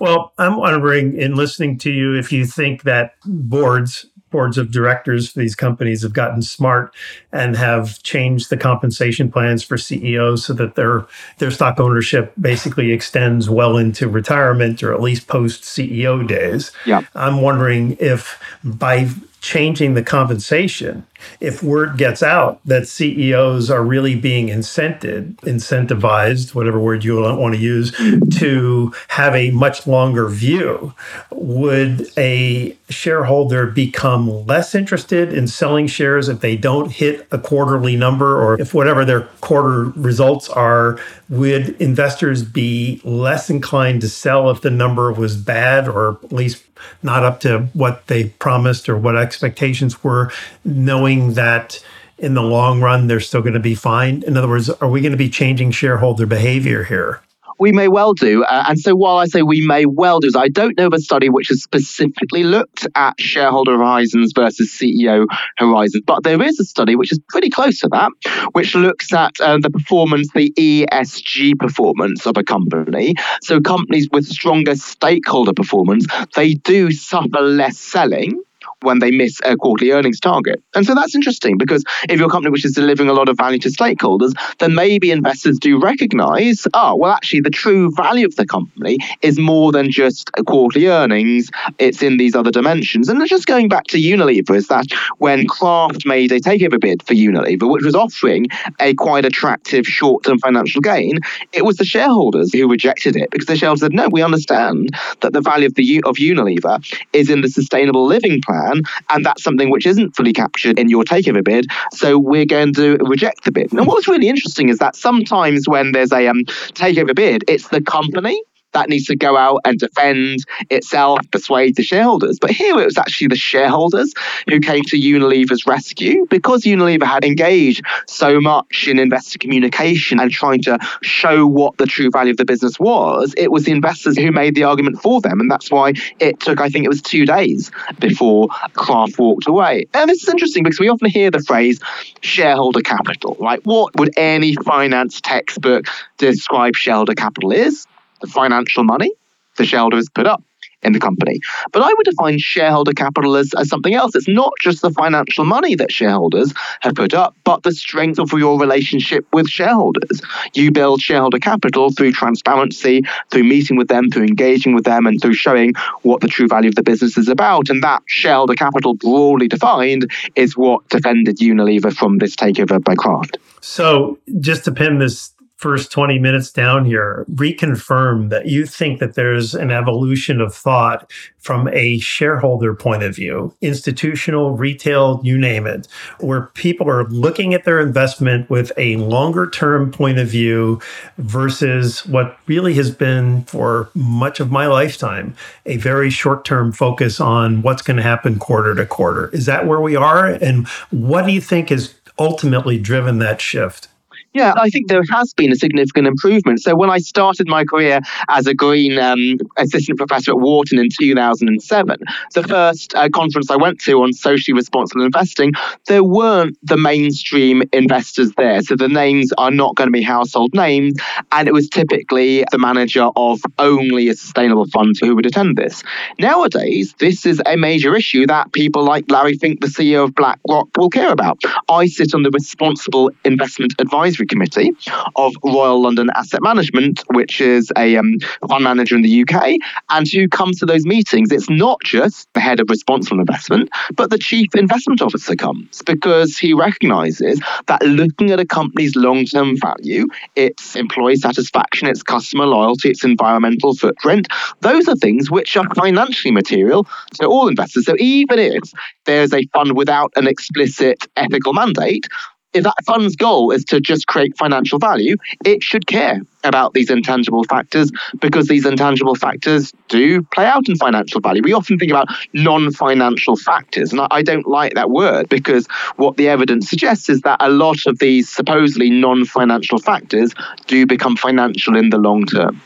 Well, 0.00 0.32
I'm 0.38 0.56
wondering 0.56 1.16
in 1.16 1.34
listening 1.34 1.78
to 1.78 1.90
you 1.90 2.14
if 2.14 2.32
you 2.32 2.44
think 2.46 2.82
that 2.82 3.14
boards 3.24 4.06
boards 4.30 4.58
of 4.58 4.70
directors 4.70 5.30
for 5.30 5.38
these 5.38 5.54
companies 5.54 6.02
have 6.02 6.12
gotten 6.12 6.42
smart 6.42 6.94
and 7.32 7.56
have 7.56 8.02
changed 8.02 8.50
the 8.50 8.56
compensation 8.56 9.30
plans 9.30 9.62
for 9.62 9.76
CEOs 9.76 10.44
so 10.44 10.52
that 10.54 10.74
their 10.74 11.06
their 11.38 11.50
stock 11.50 11.80
ownership 11.80 12.32
basically 12.40 12.92
extends 12.92 13.48
well 13.48 13.76
into 13.76 14.08
retirement 14.08 14.82
or 14.82 14.92
at 14.92 15.00
least 15.00 15.28
post 15.28 15.62
CEO 15.62 16.26
days. 16.26 16.72
Yeah. 16.84 17.02
I'm 17.14 17.40
wondering 17.40 17.96
if 18.00 18.40
by 18.64 19.08
changing 19.48 19.94
the 19.94 20.02
compensation, 20.02 21.06
if 21.40 21.62
word 21.62 21.96
gets 21.96 22.22
out 22.22 22.60
that 22.66 22.86
CEOs 22.86 23.70
are 23.70 23.82
really 23.82 24.14
being 24.14 24.48
incented, 24.48 25.36
incentivized, 25.36 26.54
whatever 26.54 26.78
word 26.78 27.02
you 27.02 27.18
want 27.18 27.54
to 27.54 27.60
use, 27.60 27.90
to 28.36 28.92
have 29.08 29.34
a 29.34 29.50
much 29.52 29.86
longer 29.86 30.28
view, 30.28 30.92
would 31.30 32.10
a 32.18 32.76
shareholder 32.90 33.66
become 33.66 34.46
less 34.46 34.74
interested 34.74 35.32
in 35.32 35.48
selling 35.48 35.86
shares 35.86 36.28
if 36.28 36.40
they 36.40 36.54
don't 36.54 36.92
hit 36.92 37.26
a 37.32 37.38
quarterly 37.38 37.96
number 37.96 38.38
or 38.38 38.60
if 38.60 38.74
whatever 38.74 39.02
their 39.02 39.22
quarter 39.40 39.84
results 39.96 40.50
are? 40.50 41.00
Would 41.30 41.70
investors 41.80 42.42
be 42.42 43.00
less 43.02 43.48
inclined 43.48 44.02
to 44.02 44.10
sell 44.10 44.50
if 44.50 44.60
the 44.60 44.70
number 44.70 45.10
was 45.10 45.38
bad 45.38 45.88
or 45.88 46.18
at 46.22 46.32
least 46.32 46.67
not 47.02 47.24
up 47.24 47.40
to 47.40 47.68
what 47.72 48.06
they 48.06 48.30
promised 48.30 48.88
or 48.88 48.96
what 48.96 49.16
expectations 49.16 50.02
were, 50.02 50.32
knowing 50.64 51.34
that 51.34 51.82
in 52.18 52.34
the 52.34 52.42
long 52.42 52.80
run 52.80 53.06
they're 53.06 53.20
still 53.20 53.42
going 53.42 53.54
to 53.54 53.60
be 53.60 53.74
fine? 53.74 54.22
In 54.24 54.36
other 54.36 54.48
words, 54.48 54.68
are 54.70 54.88
we 54.88 55.00
going 55.00 55.12
to 55.12 55.18
be 55.18 55.30
changing 55.30 55.70
shareholder 55.70 56.26
behavior 56.26 56.84
here? 56.84 57.20
We 57.58 57.72
may 57.72 57.88
well 57.88 58.14
do. 58.14 58.44
Uh, 58.44 58.64
and 58.68 58.78
so 58.78 58.94
while 58.94 59.18
I 59.18 59.26
say 59.26 59.42
we 59.42 59.66
may 59.66 59.86
well 59.86 60.20
do, 60.20 60.30
I 60.36 60.48
don't 60.48 60.76
know 60.76 60.86
of 60.86 60.92
a 60.92 61.00
study 61.00 61.28
which 61.28 61.48
has 61.48 61.62
specifically 61.62 62.44
looked 62.44 62.86
at 62.94 63.20
shareholder 63.20 63.76
horizons 63.76 64.32
versus 64.34 64.70
CEO 64.70 65.26
horizons. 65.56 66.02
But 66.06 66.22
there 66.22 66.40
is 66.42 66.58
a 66.60 66.64
study 66.64 66.96
which 66.96 67.12
is 67.12 67.20
pretty 67.28 67.50
close 67.50 67.80
to 67.80 67.88
that, 67.88 68.10
which 68.52 68.74
looks 68.74 69.12
at 69.12 69.32
uh, 69.40 69.58
the 69.58 69.70
performance, 69.70 70.28
the 70.34 70.52
ESG 70.58 71.58
performance 71.58 72.26
of 72.26 72.36
a 72.36 72.44
company. 72.44 73.14
So 73.42 73.60
companies 73.60 74.08
with 74.12 74.26
stronger 74.26 74.76
stakeholder 74.76 75.52
performance, 75.52 76.06
they 76.34 76.54
do 76.54 76.90
suffer 76.92 77.40
less 77.40 77.78
selling 77.78 78.40
when 78.82 78.98
they 79.00 79.10
miss 79.10 79.40
a 79.44 79.56
quarterly 79.56 79.90
earnings 79.90 80.20
target. 80.20 80.62
And 80.74 80.86
so 80.86 80.94
that's 80.94 81.14
interesting 81.14 81.58
because 81.58 81.84
if 82.08 82.18
you're 82.18 82.28
company 82.28 82.50
which 82.50 82.64
is 82.64 82.72
delivering 82.72 83.08
a 83.08 83.12
lot 83.12 83.28
of 83.28 83.36
value 83.36 83.58
to 83.60 83.68
stakeholders, 83.68 84.32
then 84.58 84.74
maybe 84.74 85.10
investors 85.10 85.58
do 85.58 85.80
recognize, 85.80 86.66
oh, 86.74 86.94
well, 86.94 87.12
actually, 87.12 87.40
the 87.40 87.50
true 87.50 87.90
value 87.96 88.26
of 88.26 88.36
the 88.36 88.46
company 88.46 88.98
is 89.22 89.38
more 89.38 89.72
than 89.72 89.90
just 89.90 90.30
a 90.36 90.44
quarterly 90.44 90.86
earnings, 90.86 91.50
it's 91.78 92.02
in 92.02 92.16
these 92.16 92.34
other 92.34 92.50
dimensions. 92.50 93.08
And 93.08 93.26
just 93.26 93.46
going 93.46 93.68
back 93.68 93.84
to 93.88 93.98
Unilever, 93.98 94.54
is 94.54 94.68
that 94.68 94.86
when 95.18 95.46
Kraft 95.46 96.06
made 96.06 96.32
a 96.32 96.40
takeover 96.40 96.80
bid 96.80 97.02
for 97.02 97.14
Unilever, 97.14 97.70
which 97.70 97.84
was 97.84 97.94
offering 97.94 98.46
a 98.80 98.94
quite 98.94 99.24
attractive 99.24 99.86
short 99.86 100.24
term 100.24 100.38
financial 100.38 100.80
gain, 100.80 101.18
it 101.52 101.64
was 101.64 101.76
the 101.76 101.84
shareholders 101.84 102.52
who 102.52 102.68
rejected 102.70 103.16
it 103.16 103.30
because 103.30 103.46
the 103.46 103.56
shareholders 103.56 103.80
said, 103.80 103.92
no, 103.92 104.08
we 104.08 104.22
understand 104.22 104.90
that 105.20 105.32
the 105.32 105.40
value 105.40 105.66
of, 105.66 105.74
the, 105.74 106.02
of 106.04 106.16
Unilever 106.16 106.78
is 107.12 107.28
in 107.30 107.40
the 107.40 107.48
sustainable 107.48 108.06
living 108.06 108.40
plan 108.44 108.67
plan, 108.68 108.82
and 109.10 109.24
that's 109.24 109.42
something 109.42 109.70
which 109.70 109.86
isn't 109.86 110.14
fully 110.16 110.32
captured 110.32 110.78
in 110.78 110.88
your 110.88 111.04
takeover 111.04 111.44
bid. 111.44 111.66
So 111.92 112.18
we're 112.18 112.46
going 112.46 112.74
to 112.74 112.96
reject 112.98 113.44
the 113.44 113.52
bid. 113.52 113.72
And 113.72 113.86
what's 113.86 114.08
really 114.08 114.28
interesting 114.28 114.68
is 114.68 114.78
that 114.78 114.96
sometimes 114.96 115.68
when 115.68 115.92
there's 115.92 116.12
a 116.12 116.26
um, 116.28 116.44
takeover 116.74 117.14
bid, 117.14 117.44
it's 117.48 117.68
the 117.68 117.80
company 117.80 118.42
that 118.72 118.88
needs 118.88 119.06
to 119.06 119.16
go 119.16 119.36
out 119.36 119.60
and 119.64 119.78
defend 119.78 120.40
itself, 120.70 121.20
persuade 121.30 121.76
the 121.76 121.82
shareholders. 121.82 122.38
But 122.40 122.50
here 122.50 122.78
it 122.78 122.84
was 122.84 122.98
actually 122.98 123.28
the 123.28 123.36
shareholders 123.36 124.12
who 124.48 124.60
came 124.60 124.82
to 124.84 124.96
Unilever's 124.96 125.66
rescue 125.66 126.26
because 126.30 126.62
Unilever 126.62 127.04
had 127.04 127.24
engaged 127.24 127.84
so 128.06 128.40
much 128.40 128.86
in 128.88 128.98
investor 128.98 129.38
communication 129.38 130.20
and 130.20 130.30
trying 130.30 130.62
to 130.62 130.78
show 131.02 131.46
what 131.46 131.76
the 131.78 131.86
true 131.86 132.10
value 132.10 132.30
of 132.30 132.36
the 132.36 132.44
business 132.44 132.78
was. 132.78 133.34
It 133.36 133.50
was 133.50 133.64
the 133.64 133.72
investors 133.72 134.16
who 134.16 134.30
made 134.30 134.54
the 134.54 134.64
argument 134.64 135.00
for 135.00 135.20
them. 135.20 135.40
And 135.40 135.50
that's 135.50 135.70
why 135.70 135.94
it 136.20 136.40
took, 136.40 136.60
I 136.60 136.68
think 136.68 136.84
it 136.84 136.88
was 136.88 137.02
two 137.02 137.24
days 137.24 137.70
before 137.98 138.48
Kraft 138.74 139.18
walked 139.18 139.48
away. 139.48 139.86
And 139.94 140.10
this 140.10 140.22
is 140.22 140.28
interesting 140.28 140.62
because 140.62 140.80
we 140.80 140.88
often 140.88 141.10
hear 141.10 141.30
the 141.30 141.40
phrase 141.40 141.80
shareholder 142.20 142.80
capital, 142.80 143.36
right? 143.40 143.64
What 143.64 143.96
would 143.96 144.10
any 144.16 144.54
finance 144.56 145.20
textbook 145.20 145.86
describe 146.18 146.76
shareholder 146.76 147.14
capital 147.14 147.52
is? 147.52 147.86
The 148.20 148.26
financial 148.26 148.84
money 148.84 149.10
the 149.58 149.66
shareholders 149.66 150.08
put 150.08 150.26
up 150.26 150.42
in 150.82 150.92
the 150.92 151.00
company. 151.00 151.40
But 151.72 151.82
I 151.82 151.92
would 151.92 152.04
define 152.04 152.38
shareholder 152.38 152.92
capital 152.92 153.36
as, 153.36 153.52
as 153.58 153.68
something 153.68 153.94
else. 153.94 154.14
It's 154.14 154.28
not 154.28 154.52
just 154.60 154.80
the 154.80 154.90
financial 154.90 155.44
money 155.44 155.74
that 155.74 155.90
shareholders 155.90 156.54
have 156.80 156.94
put 156.94 157.14
up, 157.14 157.34
but 157.42 157.64
the 157.64 157.72
strength 157.72 158.20
of 158.20 158.32
your 158.32 158.60
relationship 158.60 159.26
with 159.32 159.48
shareholders. 159.48 160.22
You 160.54 160.70
build 160.70 161.00
shareholder 161.00 161.40
capital 161.40 161.90
through 161.90 162.12
transparency, 162.12 163.02
through 163.30 163.44
meeting 163.44 163.76
with 163.76 163.88
them, 163.88 164.08
through 164.08 164.24
engaging 164.24 164.74
with 164.74 164.84
them, 164.84 165.06
and 165.06 165.20
through 165.20 165.34
showing 165.34 165.74
what 166.02 166.20
the 166.20 166.28
true 166.28 166.46
value 166.46 166.68
of 166.68 166.76
the 166.76 166.84
business 166.84 167.18
is 167.18 167.28
about. 167.28 167.70
And 167.70 167.82
that 167.82 168.02
shareholder 168.06 168.54
capital, 168.54 168.94
broadly 168.94 169.48
defined, 169.48 170.10
is 170.36 170.56
what 170.56 170.88
defended 170.88 171.38
Unilever 171.38 171.92
from 171.92 172.18
this 172.18 172.36
takeover 172.36 172.82
by 172.82 172.94
Kraft. 172.94 173.38
So, 173.60 174.18
just 174.40 174.64
to 174.66 174.72
pin 174.72 174.98
this 174.98 175.32
first 175.58 175.90
20 175.90 176.20
minutes 176.20 176.52
down 176.52 176.84
here 176.84 177.26
reconfirm 177.32 178.30
that 178.30 178.46
you 178.46 178.64
think 178.64 179.00
that 179.00 179.14
there's 179.14 179.56
an 179.56 179.72
evolution 179.72 180.40
of 180.40 180.54
thought 180.54 181.10
from 181.38 181.66
a 181.72 181.98
shareholder 181.98 182.74
point 182.74 183.02
of 183.02 183.14
view, 183.14 183.52
institutional, 183.60 184.52
retail, 184.52 185.20
you 185.24 185.36
name 185.36 185.66
it, 185.66 185.88
where 186.20 186.42
people 186.54 186.88
are 186.88 187.08
looking 187.08 187.54
at 187.54 187.64
their 187.64 187.80
investment 187.80 188.48
with 188.48 188.70
a 188.76 188.96
longer 188.96 189.50
term 189.50 189.90
point 189.90 190.18
of 190.18 190.28
view 190.28 190.80
versus 191.18 192.06
what 192.06 192.38
really 192.46 192.74
has 192.74 192.92
been 192.92 193.42
for 193.44 193.90
much 193.94 194.38
of 194.38 194.52
my 194.52 194.66
lifetime 194.66 195.34
a 195.66 195.76
very 195.76 196.08
short 196.08 196.44
term 196.44 196.70
focus 196.70 197.18
on 197.18 197.62
what's 197.62 197.82
going 197.82 197.96
to 197.96 198.02
happen 198.02 198.38
quarter 198.38 198.76
to 198.76 198.86
quarter. 198.86 199.28
Is 199.30 199.46
that 199.46 199.66
where 199.66 199.80
we 199.80 199.96
are? 199.96 200.26
And 200.26 200.68
what 200.90 201.26
do 201.26 201.32
you 201.32 201.40
think 201.40 201.70
has 201.70 201.94
ultimately 202.16 202.78
driven 202.78 203.18
that 203.18 203.40
shift? 203.40 203.88
Yeah, 204.34 204.52
I 204.56 204.68
think 204.68 204.88
there 204.88 205.02
has 205.10 205.32
been 205.32 205.52
a 205.52 205.56
significant 205.56 206.06
improvement. 206.06 206.60
So 206.60 206.76
when 206.76 206.90
I 206.90 206.98
started 206.98 207.48
my 207.48 207.64
career 207.64 208.00
as 208.28 208.46
a 208.46 208.54
green 208.54 208.98
um, 208.98 209.38
assistant 209.56 209.96
professor 209.96 210.32
at 210.32 210.38
Wharton 210.38 210.78
in 210.78 210.88
2007, 210.96 211.96
the 212.34 212.42
first 212.42 212.94
uh, 212.94 213.08
conference 213.08 213.50
I 213.50 213.56
went 213.56 213.80
to 213.80 214.02
on 214.02 214.12
socially 214.12 214.54
responsible 214.54 215.02
investing, 215.02 215.52
there 215.86 216.04
weren't 216.04 216.58
the 216.62 216.76
mainstream 216.76 217.62
investors 217.72 218.32
there. 218.36 218.60
So 218.60 218.76
the 218.76 218.88
names 218.88 219.32
are 219.38 219.50
not 219.50 219.76
going 219.76 219.88
to 219.88 219.92
be 219.92 220.02
household 220.02 220.50
names. 220.52 220.94
And 221.32 221.48
it 221.48 221.52
was 221.52 221.68
typically 221.68 222.44
the 222.50 222.58
manager 222.58 223.08
of 223.16 223.40
only 223.58 224.08
a 224.08 224.14
sustainable 224.14 224.66
fund 224.66 224.96
who 225.00 225.16
would 225.16 225.26
attend 225.26 225.56
this. 225.56 225.82
Nowadays, 226.18 226.94
this 226.98 227.24
is 227.24 227.40
a 227.46 227.56
major 227.56 227.96
issue 227.96 228.26
that 228.26 228.52
people 228.52 228.84
like 228.84 229.10
Larry 229.10 229.38
Fink, 229.38 229.62
the 229.62 229.68
CEO 229.68 230.04
of 230.04 230.14
BlackRock, 230.14 230.68
will 230.76 230.90
care 230.90 231.12
about. 231.12 231.40
I 231.70 231.86
sit 231.86 232.14
on 232.14 232.22
the 232.22 232.30
Responsible 232.30 233.10
Investment 233.24 233.74
Advisory 233.78 234.17
Advisory 234.18 234.26
Committee 234.26 234.72
of 235.16 235.34
Royal 235.44 235.80
London 235.80 236.10
Asset 236.14 236.42
Management, 236.42 237.02
which 237.12 237.40
is 237.40 237.72
a 237.76 237.96
um, 237.96 238.18
fund 238.48 238.64
manager 238.64 238.96
in 238.96 239.02
the 239.02 239.22
UK, 239.22 239.56
and 239.90 240.08
who 240.08 240.28
comes 240.28 240.58
to 240.58 240.66
those 240.66 240.84
meetings. 240.84 241.30
It's 241.30 241.48
not 241.48 241.80
just 241.84 242.28
the 242.34 242.40
head 242.40 242.60
of 242.60 242.68
responsible 242.68 243.20
investment, 243.20 243.70
but 243.94 244.10
the 244.10 244.18
chief 244.18 244.48
investment 244.54 245.02
officer 245.02 245.36
comes 245.36 245.82
because 245.82 246.36
he 246.36 246.52
recognizes 246.52 247.40
that 247.66 247.82
looking 247.82 248.30
at 248.30 248.40
a 248.40 248.46
company's 248.46 248.96
long 248.96 249.24
term 249.24 249.56
value, 249.60 250.06
its 250.34 250.74
employee 250.74 251.16
satisfaction, 251.16 251.88
its 251.88 252.02
customer 252.02 252.46
loyalty, 252.46 252.90
its 252.90 253.04
environmental 253.04 253.74
footprint, 253.74 254.28
those 254.60 254.88
are 254.88 254.96
things 254.96 255.30
which 255.30 255.56
are 255.56 255.68
financially 255.74 256.32
material 256.32 256.86
to 257.14 257.26
all 257.26 257.48
investors. 257.48 257.86
So 257.86 257.94
even 257.98 258.38
if 258.38 258.62
there's 259.04 259.32
a 259.32 259.44
fund 259.54 259.76
without 259.76 260.12
an 260.16 260.26
explicit 260.26 261.06
ethical 261.16 261.52
mandate, 261.52 262.06
if 262.54 262.64
that 262.64 262.74
fund's 262.86 263.16
goal 263.16 263.50
is 263.50 263.64
to 263.66 263.80
just 263.80 264.06
create 264.06 264.36
financial 264.38 264.78
value, 264.78 265.16
it 265.44 265.62
should 265.62 265.86
care 265.86 266.20
about 266.44 266.72
these 266.72 266.88
intangible 266.88 267.44
factors 267.44 267.90
because 268.20 268.46
these 268.46 268.64
intangible 268.64 269.14
factors 269.14 269.72
do 269.88 270.22
play 270.22 270.46
out 270.46 270.68
in 270.68 270.76
financial 270.76 271.20
value. 271.20 271.42
We 271.42 271.52
often 271.52 271.78
think 271.78 271.90
about 271.90 272.08
non 272.32 272.72
financial 272.72 273.36
factors, 273.36 273.92
and 273.92 274.00
I 274.10 274.22
don't 274.22 274.46
like 274.46 274.74
that 274.74 274.90
word 274.90 275.28
because 275.28 275.66
what 275.96 276.16
the 276.16 276.28
evidence 276.28 276.68
suggests 276.68 277.08
is 277.08 277.20
that 277.22 277.38
a 277.40 277.50
lot 277.50 277.86
of 277.86 277.98
these 277.98 278.28
supposedly 278.28 278.90
non 278.90 279.24
financial 279.24 279.78
factors 279.78 280.32
do 280.66 280.86
become 280.86 281.16
financial 281.16 281.76
in 281.76 281.90
the 281.90 281.98
long 281.98 282.24
term. 282.24 282.60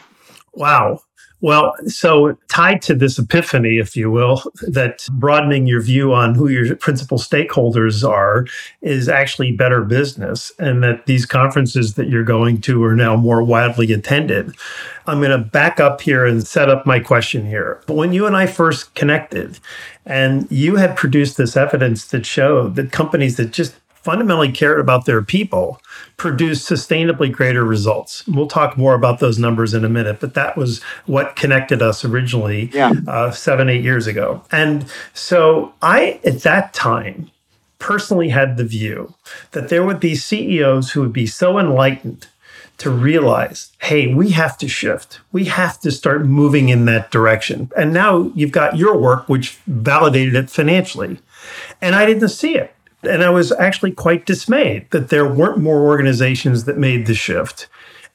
Wow. 0.54 1.00
Well, 1.42 1.74
so 1.88 2.38
tied 2.48 2.82
to 2.82 2.94
this 2.94 3.18
epiphany, 3.18 3.78
if 3.78 3.96
you 3.96 4.12
will, 4.12 4.44
that 4.62 5.04
broadening 5.10 5.66
your 5.66 5.82
view 5.82 6.14
on 6.14 6.36
who 6.36 6.46
your 6.46 6.76
principal 6.76 7.18
stakeholders 7.18 8.08
are 8.08 8.46
is 8.80 9.08
actually 9.08 9.50
better 9.50 9.82
business, 9.82 10.52
and 10.60 10.84
that 10.84 11.06
these 11.06 11.26
conferences 11.26 11.94
that 11.94 12.08
you're 12.08 12.22
going 12.22 12.60
to 12.60 12.82
are 12.84 12.94
now 12.94 13.16
more 13.16 13.42
widely 13.42 13.92
attended. 13.92 14.54
I'm 15.08 15.18
going 15.18 15.32
to 15.32 15.38
back 15.38 15.80
up 15.80 16.00
here 16.00 16.24
and 16.24 16.46
set 16.46 16.68
up 16.68 16.86
my 16.86 17.00
question 17.00 17.44
here. 17.44 17.82
But 17.88 17.94
When 17.94 18.12
you 18.12 18.24
and 18.26 18.36
I 18.36 18.46
first 18.46 18.94
connected, 18.94 19.58
and 20.06 20.50
you 20.50 20.76
had 20.76 20.96
produced 20.96 21.36
this 21.36 21.56
evidence 21.56 22.06
that 22.06 22.24
showed 22.24 22.76
that 22.76 22.92
companies 22.92 23.36
that 23.36 23.50
just 23.50 23.74
fundamentally 24.02 24.50
cared 24.50 24.80
about 24.80 25.04
their 25.04 25.22
people 25.22 25.80
produced 26.16 26.68
sustainably 26.68 27.30
greater 27.30 27.64
results. 27.64 28.26
We'll 28.26 28.46
talk 28.46 28.76
more 28.76 28.94
about 28.94 29.20
those 29.20 29.38
numbers 29.38 29.74
in 29.74 29.84
a 29.84 29.88
minute, 29.88 30.20
but 30.20 30.34
that 30.34 30.56
was 30.56 30.82
what 31.06 31.36
connected 31.36 31.82
us 31.82 32.04
originally 32.04 32.70
yeah. 32.72 32.92
uh, 33.06 33.30
seven, 33.30 33.68
eight 33.68 33.82
years 33.82 34.06
ago. 34.06 34.42
And 34.50 34.86
so 35.14 35.74
I, 35.82 36.20
at 36.24 36.40
that 36.42 36.74
time, 36.74 37.30
personally 37.78 38.28
had 38.28 38.56
the 38.56 38.64
view 38.64 39.14
that 39.50 39.68
there 39.68 39.84
would 39.84 39.98
be 39.98 40.14
CEOs 40.14 40.92
who 40.92 41.00
would 41.00 41.12
be 41.12 41.26
so 41.26 41.58
enlightened 41.58 42.28
to 42.78 42.90
realize, 42.90 43.70
hey, 43.82 44.12
we 44.12 44.30
have 44.30 44.58
to 44.58 44.68
shift. 44.68 45.20
We 45.30 45.44
have 45.44 45.78
to 45.80 45.90
start 45.90 46.26
moving 46.26 46.68
in 46.68 46.84
that 46.86 47.10
direction. 47.10 47.70
And 47.76 47.92
now 47.92 48.32
you've 48.34 48.52
got 48.52 48.76
your 48.76 48.96
work, 48.98 49.28
which 49.28 49.58
validated 49.66 50.34
it 50.34 50.50
financially. 50.50 51.18
And 51.80 51.94
I 51.94 52.06
didn't 52.06 52.28
see 52.30 52.56
it. 52.56 52.74
And 53.02 53.22
I 53.22 53.30
was 53.30 53.52
actually 53.52 53.92
quite 53.92 54.26
dismayed 54.26 54.90
that 54.90 55.08
there 55.08 55.26
weren't 55.26 55.58
more 55.58 55.82
organizations 55.82 56.64
that 56.64 56.78
made 56.78 57.06
the 57.06 57.14
shift. 57.14 57.68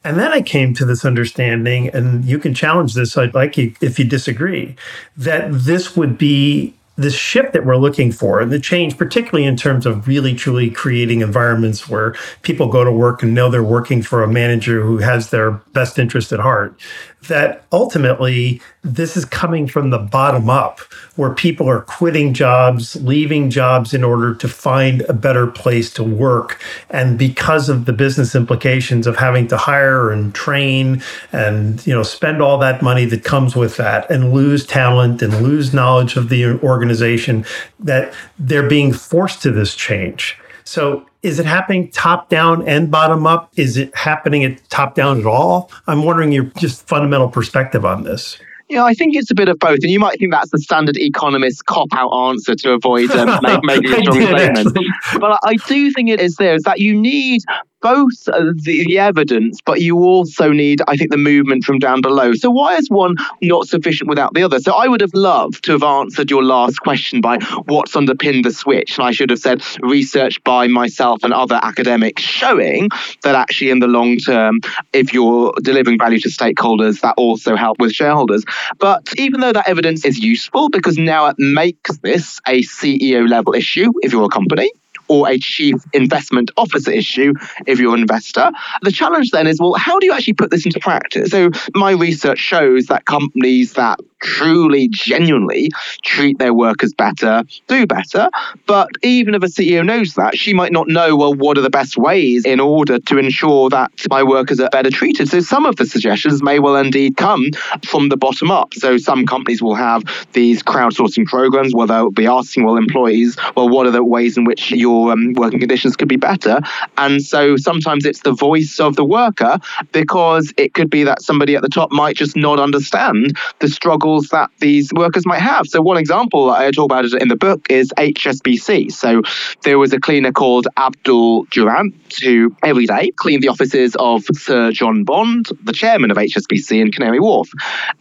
And 0.03 0.17
then 0.17 0.31
I 0.31 0.41
came 0.41 0.73
to 0.75 0.85
this 0.85 1.03
understanding, 1.03 1.89
and 1.89 2.23
you 2.23 2.39
can 2.39 2.53
challenge 2.53 2.93
this, 2.93 3.17
I'd 3.17 3.33
like 3.33 3.57
you 3.57 3.73
if 3.81 3.99
you 3.99 4.05
disagree, 4.05 4.75
that 5.17 5.51
this 5.51 5.97
would 5.97 6.17
be 6.17 6.73
the 6.97 7.11
shift 7.11 7.53
that 7.53 7.65
we're 7.65 7.77
looking 7.77 8.11
for 8.11 8.39
and 8.39 8.51
the 8.51 8.59
change, 8.59 8.97
particularly 8.97 9.45
in 9.45 9.55
terms 9.55 9.85
of 9.85 10.07
really 10.07 10.33
truly 10.33 10.69
creating 10.69 11.21
environments 11.21 11.87
where 11.87 12.15
people 12.41 12.67
go 12.67 12.83
to 12.83 12.91
work 12.91 13.21
and 13.21 13.35
know 13.35 13.51
they're 13.51 13.63
working 13.63 14.01
for 14.01 14.23
a 14.23 14.27
manager 14.27 14.81
who 14.81 14.97
has 14.97 15.29
their 15.29 15.51
best 15.51 15.99
interest 15.99 16.31
at 16.31 16.39
heart, 16.39 16.79
that 17.27 17.63
ultimately 17.71 18.61
this 18.83 19.17
is 19.17 19.25
coming 19.25 19.67
from 19.67 19.89
the 19.89 19.97
bottom 19.97 20.49
up, 20.49 20.79
where 21.15 21.33
people 21.33 21.67
are 21.67 21.81
quitting 21.81 22.33
jobs, 22.33 22.95
leaving 22.97 23.49
jobs 23.49 23.93
in 23.93 24.03
order 24.03 24.33
to 24.35 24.47
find 24.47 25.01
a 25.01 25.13
better 25.13 25.47
place 25.47 25.91
to 25.93 26.03
work. 26.03 26.61
And 26.89 27.17
because 27.17 27.69
of 27.69 27.85
the 27.85 27.93
business 27.93 28.35
implications 28.35 29.07
of 29.07 29.17
having 29.17 29.47
to 29.47 29.57
hire 29.57 30.11
and 30.11 30.33
train 30.33 31.01
and 31.31 31.85
you 31.85 31.93
know 31.93 32.03
spend 32.03 32.41
all 32.41 32.57
that 32.59 32.81
money 32.81 33.05
that 33.05 33.23
comes 33.23 33.55
with 33.55 33.77
that 33.77 34.09
and 34.09 34.31
lose 34.31 34.65
talent 34.65 35.21
and 35.21 35.41
lose 35.41 35.73
knowledge 35.73 36.15
of 36.15 36.29
the 36.29 36.59
organization, 36.61 37.45
that 37.79 38.13
they're 38.39 38.69
being 38.69 38.93
forced 38.93 39.41
to 39.41 39.51
this 39.51 39.75
change. 39.75 40.37
So 40.67 41.05
is 41.23 41.39
it 41.39 41.45
happening 41.45 41.89
top 41.91 42.27
down 42.27 42.67
and 42.67 42.91
bottom 42.91 43.25
up? 43.25 43.51
Is 43.55 43.77
it 43.77 43.95
happening 43.95 44.43
at 44.43 44.69
top 44.69 44.95
down 44.95 45.17
at 45.17 45.25
all? 45.25 45.71
I'm 45.87 46.03
wondering 46.03 46.33
your 46.33 46.43
just 46.57 46.85
fundamental 46.85 47.29
perspective 47.29 47.85
on 47.85 48.03
this. 48.03 48.37
Yeah, 48.67 48.83
I 48.83 48.93
think 48.93 49.15
it's 49.15 49.31
a 49.31 49.35
bit 49.35 49.47
of 49.47 49.59
both, 49.59 49.79
and 49.81 49.89
you 49.89 49.99
might 49.99 50.19
think 50.19 50.33
that's 50.33 50.51
the 50.51 50.57
standard 50.57 50.97
economist 50.97 51.65
cop 51.67 51.87
out 51.93 52.09
answer 52.09 52.53
to 52.53 52.73
avoid 52.73 53.09
um, 53.11 53.39
making 53.63 53.93
a 53.93 54.01
strong 54.01 54.21
statement. 54.21 54.77
But 55.21 55.39
I 55.41 55.55
do 55.67 55.89
think 55.93 56.09
it 56.09 56.19
is 56.19 56.35
there 56.35 56.55
is 56.55 56.63
that 56.63 56.81
you 56.81 56.93
need 56.93 57.43
both 57.87 58.25
the, 58.25 58.83
the, 58.85 58.97
evidence, 58.97 59.61
but 59.63 59.79
you 59.79 59.97
also 59.99 60.51
need, 60.51 60.81
I 60.87 60.97
think, 60.97 61.11
the 61.11 61.17
movement 61.17 61.63
from 61.63 61.79
down 61.79 62.01
below. 62.01 62.33
So 62.33 62.49
why 62.49 62.75
is 62.75 62.89
one 62.89 63.15
not 63.41 63.67
sufficient 63.67 64.09
without 64.09 64.33
the 64.33 64.43
other? 64.43 64.59
So 64.59 64.73
I 64.73 64.87
would 64.87 65.01
have 65.01 65.13
loved 65.13 65.63
to 65.65 65.71
have 65.73 65.83
answered 65.83 66.29
your 66.29 66.43
last 66.43 66.79
question 66.79 67.21
by 67.21 67.37
what's 67.65 67.95
underpinned 67.95 68.43
the 68.43 68.51
switch. 68.51 68.97
And 68.97 69.07
I 69.07 69.11
should 69.11 69.29
have 69.29 69.39
said 69.39 69.61
research 69.81 70.43
by 70.43 70.67
myself 70.67 71.23
and 71.23 71.33
other 71.33 71.59
academics 71.61 72.23
showing 72.23 72.89
that 73.23 73.35
actually 73.35 73.69
in 73.69 73.79
the 73.79 73.87
long 73.87 74.17
term, 74.17 74.59
if 74.91 75.13
you're 75.13 75.53
delivering 75.61 75.97
value 75.97 76.19
to 76.19 76.29
stakeholders, 76.29 76.99
that 77.01 77.13
also 77.17 77.55
helps 77.55 77.79
with 77.79 77.93
shareholders. 77.93 78.43
But 78.79 79.07
even 79.17 79.39
though 79.39 79.53
that 79.53 79.69
evidence 79.69 80.03
is 80.03 80.19
useful 80.19 80.69
because 80.69 80.97
now 80.97 81.27
it 81.27 81.37
makes 81.39 81.97
this 81.99 82.41
a 82.47 82.63
CEO 82.63 83.29
level 83.29 83.53
issue 83.53 83.93
if 84.01 84.11
you're 84.11 84.25
a 84.25 84.29
company, 84.29 84.71
or 85.07 85.29
a 85.29 85.37
chief 85.37 85.75
investment 85.93 86.51
officer 86.57 86.91
issue 86.91 87.33
if 87.65 87.79
you're 87.79 87.93
an 87.93 88.01
investor. 88.01 88.51
The 88.81 88.91
challenge 88.91 89.31
then 89.31 89.47
is 89.47 89.59
well, 89.59 89.73
how 89.75 89.99
do 89.99 90.05
you 90.05 90.13
actually 90.13 90.33
put 90.33 90.51
this 90.51 90.65
into 90.65 90.79
practice? 90.79 91.31
So, 91.31 91.51
my 91.75 91.91
research 91.91 92.39
shows 92.39 92.85
that 92.87 93.05
companies 93.05 93.73
that 93.73 93.99
truly, 94.21 94.87
genuinely 94.87 95.69
treat 96.03 96.37
their 96.39 96.53
workers 96.53 96.93
better 96.93 97.43
do 97.67 97.85
better. 97.85 98.29
But 98.65 98.89
even 99.03 99.35
if 99.35 99.43
a 99.43 99.47
CEO 99.47 99.85
knows 99.85 100.13
that, 100.15 100.37
she 100.37 100.53
might 100.53 100.71
not 100.71 100.87
know, 100.87 101.15
well, 101.15 101.33
what 101.33 101.57
are 101.57 101.61
the 101.61 101.69
best 101.69 101.97
ways 101.97 102.45
in 102.45 102.59
order 102.59 102.99
to 102.99 103.17
ensure 103.17 103.69
that 103.69 103.91
my 104.09 104.23
workers 104.23 104.59
are 104.59 104.69
better 104.69 104.89
treated. 104.89 105.29
So, 105.29 105.39
some 105.39 105.65
of 105.65 105.75
the 105.75 105.85
suggestions 105.85 106.41
may 106.41 106.59
well 106.59 106.75
indeed 106.75 107.17
come 107.17 107.45
from 107.85 108.09
the 108.09 108.17
bottom 108.17 108.51
up. 108.51 108.73
So, 108.73 108.97
some 108.97 109.25
companies 109.25 109.61
will 109.61 109.75
have 109.75 110.03
these 110.33 110.63
crowdsourcing 110.63 111.25
programs 111.25 111.73
where 111.73 111.87
they'll 111.87 112.11
be 112.11 112.27
asking, 112.27 112.65
well, 112.65 112.77
employees, 112.77 113.37
well, 113.55 113.69
what 113.69 113.87
are 113.87 113.91
the 113.91 114.03
ways 114.03 114.37
in 114.37 114.45
which 114.45 114.71
your 114.71 115.11
um, 115.11 115.33
working 115.33 115.59
conditions 115.59 115.95
could 115.95 116.07
be 116.07 116.15
better. 116.15 116.59
And 116.97 117.21
so 117.23 117.57
sometimes 117.57 118.05
it's 118.05 118.21
the 118.21 118.33
voice 118.33 118.79
of 118.79 118.95
the 118.95 119.05
worker 119.05 119.59
because 119.91 120.53
it 120.57 120.73
could 120.73 120.89
be 120.89 121.03
that 121.03 121.21
somebody 121.21 121.55
at 121.55 121.61
the 121.61 121.69
top 121.69 121.91
might 121.91 122.15
just 122.15 122.35
not 122.35 122.59
understand 122.59 123.37
the 123.59 123.67
struggles 124.07 124.29
that 124.29 124.49
these 124.59 124.91
workers 124.93 125.25
might 125.25 125.41
have. 125.41 125.67
So 125.67 125.81
one 125.81 125.97
example 125.97 126.49
I 126.49 126.71
talk 126.71 126.85
about 126.85 127.05
in 127.05 127.27
the 127.27 127.35
book 127.35 127.67
is 127.69 127.91
HSBC. 127.97 128.91
So 128.91 129.21
there 129.63 129.77
was 129.77 129.93
a 129.93 129.99
cleaner 129.99 130.31
called 130.31 130.67
Abdul 130.77 131.45
Durrant 131.45 131.93
who 132.23 132.55
every 132.63 132.85
day 132.85 133.11
cleaned 133.15 133.43
the 133.43 133.49
offices 133.49 133.95
of 133.99 134.23
Sir 134.33 134.71
John 134.71 135.03
Bond, 135.03 135.47
the 135.63 135.73
chairman 135.73 136.11
of 136.11 136.17
HSBC 136.17 136.81
in 136.81 136.91
Canary 136.91 137.19
Wharf. 137.19 137.49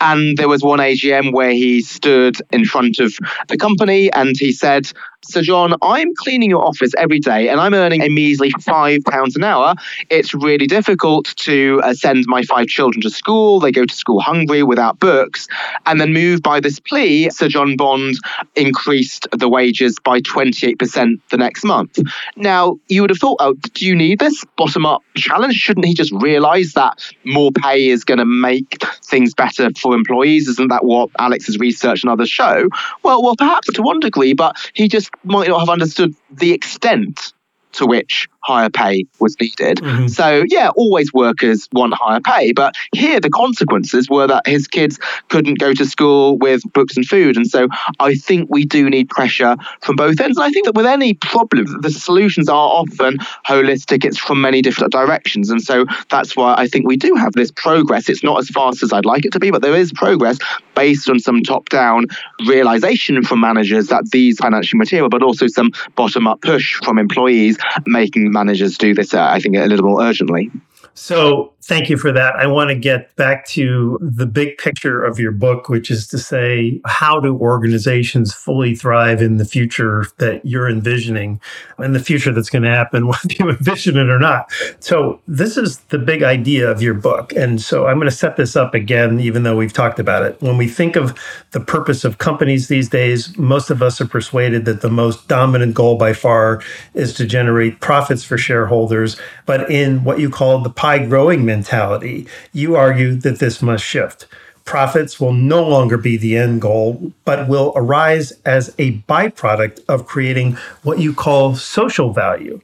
And 0.00 0.36
there 0.36 0.48
was 0.48 0.62
one 0.62 0.78
AGM 0.78 1.32
where 1.32 1.52
he 1.52 1.82
stood 1.82 2.36
in 2.52 2.64
front 2.64 2.98
of 3.00 3.14
the 3.48 3.56
company 3.56 4.12
and 4.12 4.36
he 4.38 4.52
said, 4.52 4.90
Sir 5.28 5.42
John, 5.42 5.74
I'm 5.82 6.14
cleaning 6.14 6.50
your 6.50 6.64
office 6.64 6.92
every 6.96 7.18
day 7.18 7.48
and 7.48 7.60
I'm 7.60 7.74
earning 7.74 8.02
a 8.02 8.08
measly 8.08 8.50
five 8.60 9.00
pounds 9.04 9.36
an 9.36 9.42
hour. 9.42 9.74
It's 10.08 10.32
really 10.34 10.66
difficult 10.66 11.34
to 11.38 11.80
uh, 11.82 11.94
send 11.94 12.24
my 12.28 12.42
five 12.42 12.68
children 12.68 13.02
to 13.02 13.10
school. 13.10 13.58
They 13.58 13.72
go 13.72 13.84
to 13.84 13.94
school 13.94 14.20
hungry 14.20 14.62
without 14.62 15.00
books. 15.00 15.48
And 15.84 16.00
then 16.00 16.12
moved 16.12 16.42
by 16.42 16.60
this 16.60 16.78
plea, 16.78 17.30
Sir 17.30 17.48
John 17.48 17.76
Bond 17.76 18.16
increased 18.54 19.26
the 19.32 19.48
wages 19.48 19.98
by 20.02 20.20
28% 20.20 21.20
the 21.30 21.36
next 21.36 21.64
month. 21.64 21.98
Now, 22.36 22.78
you 22.88 23.00
would 23.00 23.10
have 23.10 23.18
thought, 23.18 23.38
oh, 23.40 23.54
do 23.54 23.84
you 23.84 23.96
need 23.96 24.20
this 24.20 24.44
bottom 24.56 24.86
up 24.86 25.02
challenge? 25.16 25.54
Shouldn't 25.54 25.86
he 25.86 25.94
just 25.94 26.12
realize 26.12 26.72
that 26.74 27.00
more 27.24 27.50
pay 27.50 27.88
is 27.88 28.04
going 28.04 28.18
to 28.18 28.24
make 28.24 28.82
things 29.02 29.34
better 29.34 29.70
for 29.80 29.94
employees? 29.94 30.46
Isn't 30.48 30.68
that 30.68 30.84
what 30.84 31.10
Alex's 31.18 31.58
research 31.58 32.02
and 32.02 32.12
others 32.12 32.30
show? 32.30 32.68
Well, 33.02 33.22
well, 33.22 33.36
perhaps 33.36 33.72
to 33.72 33.82
one 33.82 34.00
degree, 34.00 34.32
but 34.32 34.56
he 34.74 34.88
just 34.88 35.10
might 35.24 35.48
not 35.48 35.60
have 35.60 35.68
understood 35.68 36.14
the 36.30 36.52
extent 36.52 37.32
to 37.72 37.86
which 37.86 38.28
higher 38.46 38.70
pay 38.70 39.04
was 39.18 39.36
needed. 39.40 39.78
Mm-hmm. 39.78 40.06
So, 40.06 40.44
yeah, 40.48 40.68
always 40.76 41.12
workers 41.12 41.68
want 41.72 41.94
higher 41.94 42.20
pay. 42.20 42.52
But 42.52 42.76
here, 42.92 43.18
the 43.18 43.30
consequences 43.30 44.08
were 44.08 44.26
that 44.26 44.46
his 44.46 44.68
kids 44.68 44.98
couldn't 45.28 45.58
go 45.58 45.74
to 45.74 45.84
school 45.84 46.38
with 46.38 46.62
books 46.72 46.96
and 46.96 47.04
food. 47.04 47.36
And 47.36 47.46
so, 47.46 47.68
I 47.98 48.14
think 48.14 48.48
we 48.50 48.64
do 48.64 48.88
need 48.88 49.08
pressure 49.08 49.56
from 49.80 49.96
both 49.96 50.20
ends. 50.20 50.36
And 50.36 50.44
I 50.44 50.50
think 50.50 50.66
that 50.66 50.74
with 50.74 50.86
any 50.86 51.14
problem, 51.14 51.80
the 51.82 51.90
solutions 51.90 52.48
are 52.48 52.68
often 52.68 53.18
holistic, 53.46 54.04
it's 54.04 54.18
from 54.18 54.40
many 54.40 54.62
different 54.62 54.92
directions. 54.92 55.50
And 55.50 55.60
so, 55.60 55.84
that's 56.08 56.36
why 56.36 56.54
I 56.56 56.68
think 56.68 56.86
we 56.86 56.96
do 56.96 57.14
have 57.16 57.32
this 57.32 57.50
progress. 57.50 58.08
It's 58.08 58.22
not 58.22 58.38
as 58.38 58.48
fast 58.48 58.82
as 58.82 58.92
I'd 58.92 59.04
like 59.04 59.24
it 59.24 59.32
to 59.32 59.40
be, 59.40 59.50
but 59.50 59.62
there 59.62 59.74
is 59.74 59.92
progress 59.92 60.38
based 60.74 61.08
on 61.08 61.18
some 61.18 61.42
top 61.42 61.68
down 61.68 62.06
realization 62.46 63.22
from 63.22 63.40
managers 63.40 63.88
that 63.88 64.10
these 64.10 64.38
financial 64.38 64.78
material, 64.78 65.08
but 65.08 65.22
also 65.22 65.46
some 65.46 65.72
bottom 65.96 66.26
up 66.26 66.40
push 66.42 66.74
from 66.84 66.98
employees 66.98 67.56
making 67.86 68.30
managers 68.36 68.76
do 68.76 68.94
this, 68.94 69.14
uh, 69.14 69.24
I 69.36 69.38
think, 69.40 69.56
a 69.56 69.66
little 69.66 69.88
more 69.90 70.02
urgently. 70.02 70.50
So, 70.98 71.52
thank 71.62 71.90
you 71.90 71.98
for 71.98 72.10
that. 72.12 72.36
I 72.36 72.46
want 72.46 72.70
to 72.70 72.74
get 72.74 73.14
back 73.16 73.46
to 73.48 73.98
the 74.00 74.24
big 74.24 74.56
picture 74.56 75.04
of 75.04 75.18
your 75.18 75.32
book, 75.32 75.68
which 75.68 75.90
is 75.90 76.06
to 76.08 76.18
say, 76.18 76.80
how 76.86 77.20
do 77.20 77.36
organizations 77.36 78.32
fully 78.32 78.74
thrive 78.74 79.20
in 79.20 79.36
the 79.36 79.44
future 79.44 80.06
that 80.18 80.46
you're 80.46 80.70
envisioning 80.70 81.40
and 81.76 81.94
the 81.94 82.00
future 82.00 82.32
that's 82.32 82.48
going 82.48 82.62
to 82.62 82.70
happen, 82.70 83.06
whether 83.08 83.28
you 83.38 83.50
envision 83.50 83.98
it 83.98 84.08
or 84.08 84.18
not? 84.18 84.50
So, 84.80 85.20
this 85.28 85.58
is 85.58 85.78
the 85.90 85.98
big 85.98 86.22
idea 86.22 86.70
of 86.70 86.80
your 86.80 86.94
book. 86.94 87.34
And 87.34 87.60
so, 87.60 87.86
I'm 87.86 87.96
going 87.96 88.08
to 88.08 88.16
set 88.16 88.36
this 88.36 88.56
up 88.56 88.72
again, 88.72 89.20
even 89.20 89.42
though 89.42 89.56
we've 89.56 89.74
talked 89.74 89.98
about 89.98 90.22
it. 90.22 90.40
When 90.40 90.56
we 90.56 90.66
think 90.66 90.96
of 90.96 91.18
the 91.50 91.60
purpose 91.60 92.04
of 92.04 92.16
companies 92.16 92.68
these 92.68 92.88
days, 92.88 93.36
most 93.36 93.68
of 93.68 93.82
us 93.82 94.00
are 94.00 94.06
persuaded 94.06 94.64
that 94.64 94.80
the 94.80 94.90
most 94.90 95.28
dominant 95.28 95.74
goal 95.74 95.96
by 95.98 96.14
far 96.14 96.62
is 96.94 97.12
to 97.14 97.26
generate 97.26 97.80
profits 97.80 98.24
for 98.24 98.38
shareholders. 98.38 99.20
But 99.44 99.70
in 99.70 100.02
what 100.02 100.20
you 100.20 100.30
call 100.30 100.60
the 100.60 100.70
pie 100.86 101.04
growing 101.04 101.44
mentality, 101.44 102.28
you 102.52 102.76
argue 102.76 103.16
that 103.16 103.40
this 103.40 103.60
must 103.60 103.84
shift. 103.84 104.24
Profits 104.64 105.18
will 105.18 105.32
no 105.32 105.66
longer 105.66 105.96
be 105.96 106.16
the 106.16 106.36
end 106.36 106.60
goal, 106.60 107.12
but 107.24 107.48
will 107.48 107.72
arise 107.74 108.32
as 108.44 108.72
a 108.78 108.98
byproduct 109.08 109.80
of 109.88 110.06
creating 110.06 110.52
what 110.84 111.00
you 111.00 111.12
call 111.12 111.56
social 111.56 112.12
value. 112.12 112.60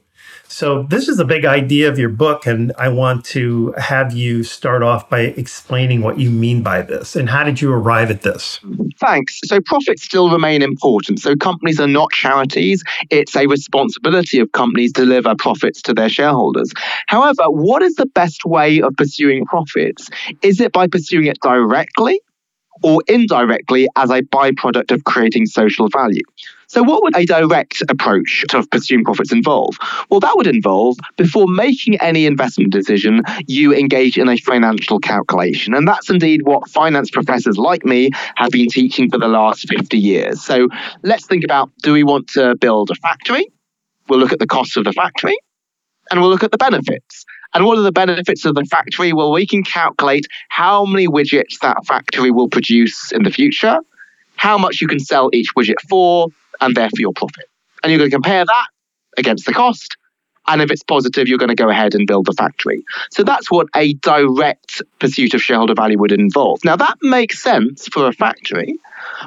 So, 0.53 0.83
this 0.83 1.07
is 1.07 1.17
a 1.17 1.25
big 1.25 1.45
idea 1.45 1.89
of 1.89 1.97
your 1.97 2.09
book, 2.09 2.45
and 2.45 2.73
I 2.77 2.87
want 2.87 3.25
to 3.25 3.73
have 3.75 4.13
you 4.13 4.43
start 4.43 4.83
off 4.83 5.09
by 5.09 5.21
explaining 5.21 6.01
what 6.01 6.19
you 6.19 6.29
mean 6.29 6.61
by 6.61 6.83
this 6.83 7.15
and 7.15 7.27
how 7.27 7.43
did 7.43 7.59
you 7.59 7.73
arrive 7.73 8.11
at 8.11 8.21
this? 8.21 8.59
Thanks. 8.99 9.39
So, 9.45 9.59
profits 9.61 10.03
still 10.03 10.29
remain 10.29 10.61
important. 10.61 11.21
So, 11.21 11.35
companies 11.35 11.79
are 11.79 11.87
not 11.87 12.11
charities. 12.11 12.83
It's 13.09 13.35
a 13.35 13.47
responsibility 13.47 14.39
of 14.39 14.51
companies 14.51 14.93
to 14.93 15.05
deliver 15.05 15.33
profits 15.33 15.81
to 15.83 15.93
their 15.95 16.07
shareholders. 16.07 16.71
However, 17.07 17.45
what 17.47 17.81
is 17.81 17.95
the 17.95 18.05
best 18.05 18.45
way 18.45 18.79
of 18.79 18.95
pursuing 18.95 19.45
profits? 19.45 20.11
Is 20.43 20.61
it 20.61 20.71
by 20.71 20.85
pursuing 20.85 21.25
it 21.25 21.39
directly 21.41 22.21
or 22.83 23.01
indirectly 23.07 23.87
as 23.95 24.11
a 24.11 24.21
byproduct 24.21 24.91
of 24.91 25.03
creating 25.05 25.47
social 25.47 25.89
value? 25.89 26.21
So, 26.73 26.81
what 26.81 27.03
would 27.03 27.15
a 27.15 27.23
direct 27.23 27.83
approach 27.87 28.45
to 28.49 28.65
pursuing 28.65 29.03
profits 29.03 29.31
involve? 29.31 29.77
Well, 30.09 30.19
that 30.21 30.35
would 30.35 30.47
involve 30.47 30.97
before 31.17 31.45
making 31.47 31.97
any 31.97 32.25
investment 32.25 32.71
decision, 32.71 33.21
you 33.45 33.75
engage 33.75 34.17
in 34.17 34.27
a 34.27 34.37
financial 34.37 34.97
calculation. 34.97 35.75
And 35.75 35.87
that's 35.87 36.09
indeed 36.09 36.41
what 36.47 36.67
finance 36.67 37.11
professors 37.11 37.59
like 37.59 37.85
me 37.85 38.09
have 38.37 38.49
been 38.49 38.69
teaching 38.69 39.07
for 39.11 39.19
the 39.19 39.27
last 39.27 39.69
50 39.69 39.99
years. 39.99 40.41
So, 40.43 40.67
let's 41.03 41.27
think 41.27 41.43
about 41.43 41.69
do 41.83 41.93
we 41.93 42.03
want 42.03 42.27
to 42.29 42.55
build 42.55 42.89
a 42.89 42.95
factory? 42.95 43.45
We'll 44.09 44.17
look 44.17 44.33
at 44.33 44.39
the 44.39 44.47
cost 44.47 44.75
of 44.75 44.83
the 44.83 44.93
factory 44.93 45.37
and 46.09 46.21
we'll 46.21 46.31
look 46.31 46.43
at 46.43 46.49
the 46.49 46.57
benefits. 46.57 47.23
And 47.53 47.65
what 47.65 47.77
are 47.77 47.83
the 47.83 47.91
benefits 47.91 48.45
of 48.45 48.55
the 48.55 48.65
factory? 48.65 49.13
Well, 49.13 49.31
we 49.31 49.45
can 49.45 49.61
calculate 49.61 50.25
how 50.49 50.85
many 50.85 51.07
widgets 51.07 51.59
that 51.61 51.85
factory 51.85 52.31
will 52.31 52.49
produce 52.49 53.11
in 53.11 53.21
the 53.21 53.29
future, 53.29 53.77
how 54.37 54.57
much 54.57 54.81
you 54.81 54.87
can 54.87 54.99
sell 54.99 55.29
each 55.33 55.53
widget 55.55 55.79
for, 55.87 56.29
and 56.63 56.75
therefore 56.75 56.99
your 56.99 57.13
profit. 57.13 57.45
And 57.81 57.91
you're 57.91 57.99
going 57.99 58.09
to 58.09 58.15
compare 58.15 58.45
that 58.45 58.67
against 59.17 59.45
the 59.45 59.53
cost. 59.53 59.97
And 60.47 60.61
if 60.61 60.71
it's 60.71 60.83
positive, 60.83 61.27
you're 61.27 61.37
going 61.37 61.49
to 61.49 61.55
go 61.55 61.69
ahead 61.69 61.95
and 61.95 62.05
build 62.05 62.25
the 62.25 62.33
factory. 62.33 62.83
So 63.11 63.23
that's 63.23 63.49
what 63.49 63.67
a 63.75 63.93
direct 63.95 64.81
pursuit 64.99 65.33
of 65.33 65.41
shareholder 65.41 65.73
value 65.73 65.97
would 65.99 66.11
involve. 66.11 66.59
Now, 66.65 66.75
that 66.75 66.97
makes 67.01 67.41
sense 67.41 67.87
for 67.87 68.07
a 68.07 68.13
factory. 68.13 68.75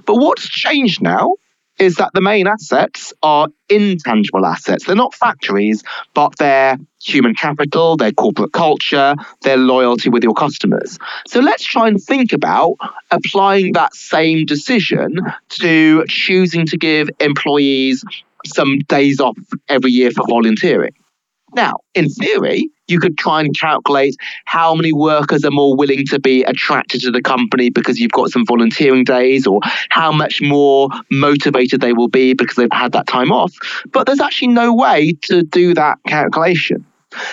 But 0.05 0.17
what's 0.17 0.49
changed 0.49 1.01
now 1.01 1.35
is 1.79 1.97
that 1.97 2.11
the 2.15 2.21
main 2.21 2.47
assets 2.47 3.13
are 3.23 3.49
intangible 3.69 4.47
assets. 4.47 4.87
They're 4.87 4.97
not 4.97 5.15
factories, 5.15 5.83
but 6.15 6.37
they're 6.39 6.79
human 7.03 7.35
capital, 7.35 7.97
their 7.97 8.13
corporate 8.13 8.53
culture, 8.53 9.15
their 9.43 9.57
loyalty 9.57 10.09
with 10.09 10.23
your 10.23 10.35
customers. 10.35 10.99
So 11.27 11.41
let's 11.41 11.65
try 11.65 11.89
and 11.89 12.03
think 12.03 12.33
about 12.33 12.77
applying 13.11 13.73
that 13.73 13.95
same 13.95 14.47
decision 14.47 15.19
to 15.61 16.05
choosing 16.07 16.67
to 16.67 16.77
give 16.77 17.09
employees 17.21 18.05
some 18.47 18.79
days 18.89 19.21
off 19.21 19.39
every 19.69 19.91
year 19.91 20.11
for 20.11 20.25
volunteering. 20.27 20.95
Now, 21.55 21.77
in 21.95 22.09
theory, 22.09 22.71
you 22.89 23.01
could 23.01 23.19
try 23.19 23.41
and 23.41 23.57
calculate 23.57 24.17
how 24.45 24.75
many 24.75 24.93
workers 24.93 25.45
are 25.45 25.51
more 25.51 25.75
willing 25.77 26.07
to 26.07 26.19
be 26.19 26.43
attracted 26.45 27.01
to 27.03 27.11
the 27.11 27.23
company 27.23 27.71
because 27.71 27.99
you've 27.99 28.13
got 28.13 28.31
some 28.31 28.47
volunteering 28.47 29.05
days, 29.05 29.47
or 29.47 29.61
how 29.91 30.13
much 30.13 30.41
more 30.41 30.89
motivated 31.11 31.81
they 31.81 31.93
will 31.93 32.09
be 32.09 32.35
because 32.35 32.57
they've 32.57 32.69
had 32.73 32.93
that 32.93 33.07
time 33.07 33.33
off. 33.33 33.53
But 33.93 34.07
there's 34.07 34.21
actually 34.21 34.49
no 34.49 34.75
way 34.75 35.17
to 35.23 35.43
do 35.43 35.75
that 35.75 35.99
calculation. 36.07 36.85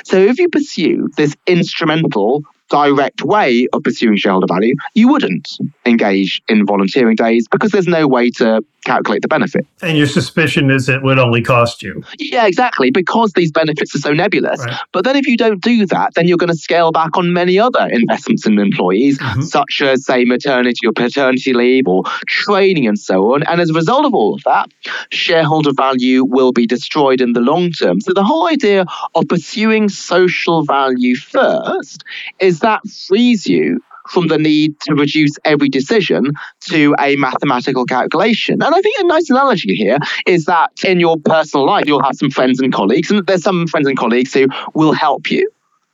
So 0.03 0.17
if 0.17 0.39
you 0.39 0.49
pursue 0.49 1.09
this 1.17 1.35
instrumental 1.47 2.43
direct 2.69 3.21
way 3.23 3.67
of 3.73 3.83
pursuing 3.83 4.17
shareholder 4.17 4.47
value, 4.47 4.75
you 4.95 5.07
wouldn't 5.07 5.57
engage 5.85 6.41
in 6.47 6.65
volunteering 6.65 7.15
days 7.15 7.47
because 7.47 7.71
there's 7.71 7.87
no 7.87 8.07
way 8.07 8.31
to 8.31 8.63
calculate 8.83 9.21
the 9.21 9.27
benefit. 9.27 9.65
And 9.81 9.97
your 9.97 10.07
suspicion 10.07 10.69
is 10.71 10.89
it 10.89 11.03
would 11.03 11.19
only 11.19 11.41
cost 11.41 11.81
you. 11.81 12.03
Yeah, 12.19 12.45
exactly, 12.45 12.91
because 12.91 13.33
these 13.33 13.51
benefits 13.51 13.95
are 13.95 13.99
so 13.99 14.13
nebulous. 14.13 14.59
Right. 14.59 14.77
But 14.91 15.03
then 15.03 15.15
if 15.15 15.27
you 15.27 15.37
don't 15.37 15.61
do 15.61 15.85
that, 15.87 16.13
then 16.15 16.27
you're 16.27 16.37
going 16.37 16.51
to 16.51 16.57
scale 16.57 16.91
back 16.91 17.17
on 17.17 17.33
many 17.33 17.59
other 17.59 17.87
investments 17.91 18.45
in 18.45 18.59
employees, 18.59 19.19
mm-hmm. 19.19 19.41
such 19.41 19.81
as, 19.81 20.05
say, 20.05 20.25
maternity 20.25 20.85
or 20.87 20.93
paternity 20.93 21.53
leave 21.53 21.87
or 21.87 22.03
training 22.27 22.87
and 22.87 22.99
so 22.99 23.33
on. 23.33 23.43
And 23.43 23.61
as 23.61 23.69
a 23.69 23.73
result 23.73 24.05
of 24.05 24.13
all 24.13 24.33
of 24.33 24.43
that, 24.43 24.69
shareholder 25.11 25.73
value 25.73 26.23
will 26.23 26.51
be 26.51 26.67
destroyed 26.67 27.21
in 27.21 27.33
the 27.33 27.41
long 27.41 27.71
term. 27.71 28.01
So 28.01 28.13
the 28.13 28.23
whole 28.23 28.47
idea 28.47 28.85
of 29.15 29.27
pursuing 29.27 29.89
social 29.89 30.63
value 30.63 31.15
first 31.15 32.03
is 32.39 32.59
that 32.59 32.81
frees 33.07 33.47
you 33.47 33.81
from 34.09 34.27
the 34.27 34.37
need 34.37 34.79
to 34.81 34.95
reduce 34.95 35.31
every 35.45 35.69
decision 35.69 36.31
to 36.61 36.95
a 36.99 37.15
mathematical 37.15 37.85
calculation. 37.85 38.61
And 38.61 38.75
I 38.75 38.81
think 38.81 38.95
a 38.99 39.05
nice 39.05 39.29
analogy 39.29 39.75
here 39.75 39.97
is 40.25 40.45
that 40.45 40.71
in 40.83 40.99
your 40.99 41.17
personal 41.17 41.65
life, 41.65 41.85
you'll 41.85 42.03
have 42.03 42.15
some 42.15 42.29
friends 42.29 42.59
and 42.59 42.73
colleagues, 42.73 43.11
and 43.11 43.25
there's 43.25 43.43
some 43.43 43.67
friends 43.67 43.87
and 43.87 43.97
colleagues 43.97 44.33
who 44.33 44.47
will 44.73 44.93
help 44.93 45.31
you 45.31 45.49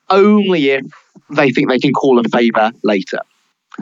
only 0.10 0.70
if 0.72 0.86
they 1.30 1.52
think 1.52 1.70
they 1.70 1.80
can 1.80 1.94
call 1.94 2.20
a 2.20 2.24
favor 2.30 2.72
later. 2.84 3.20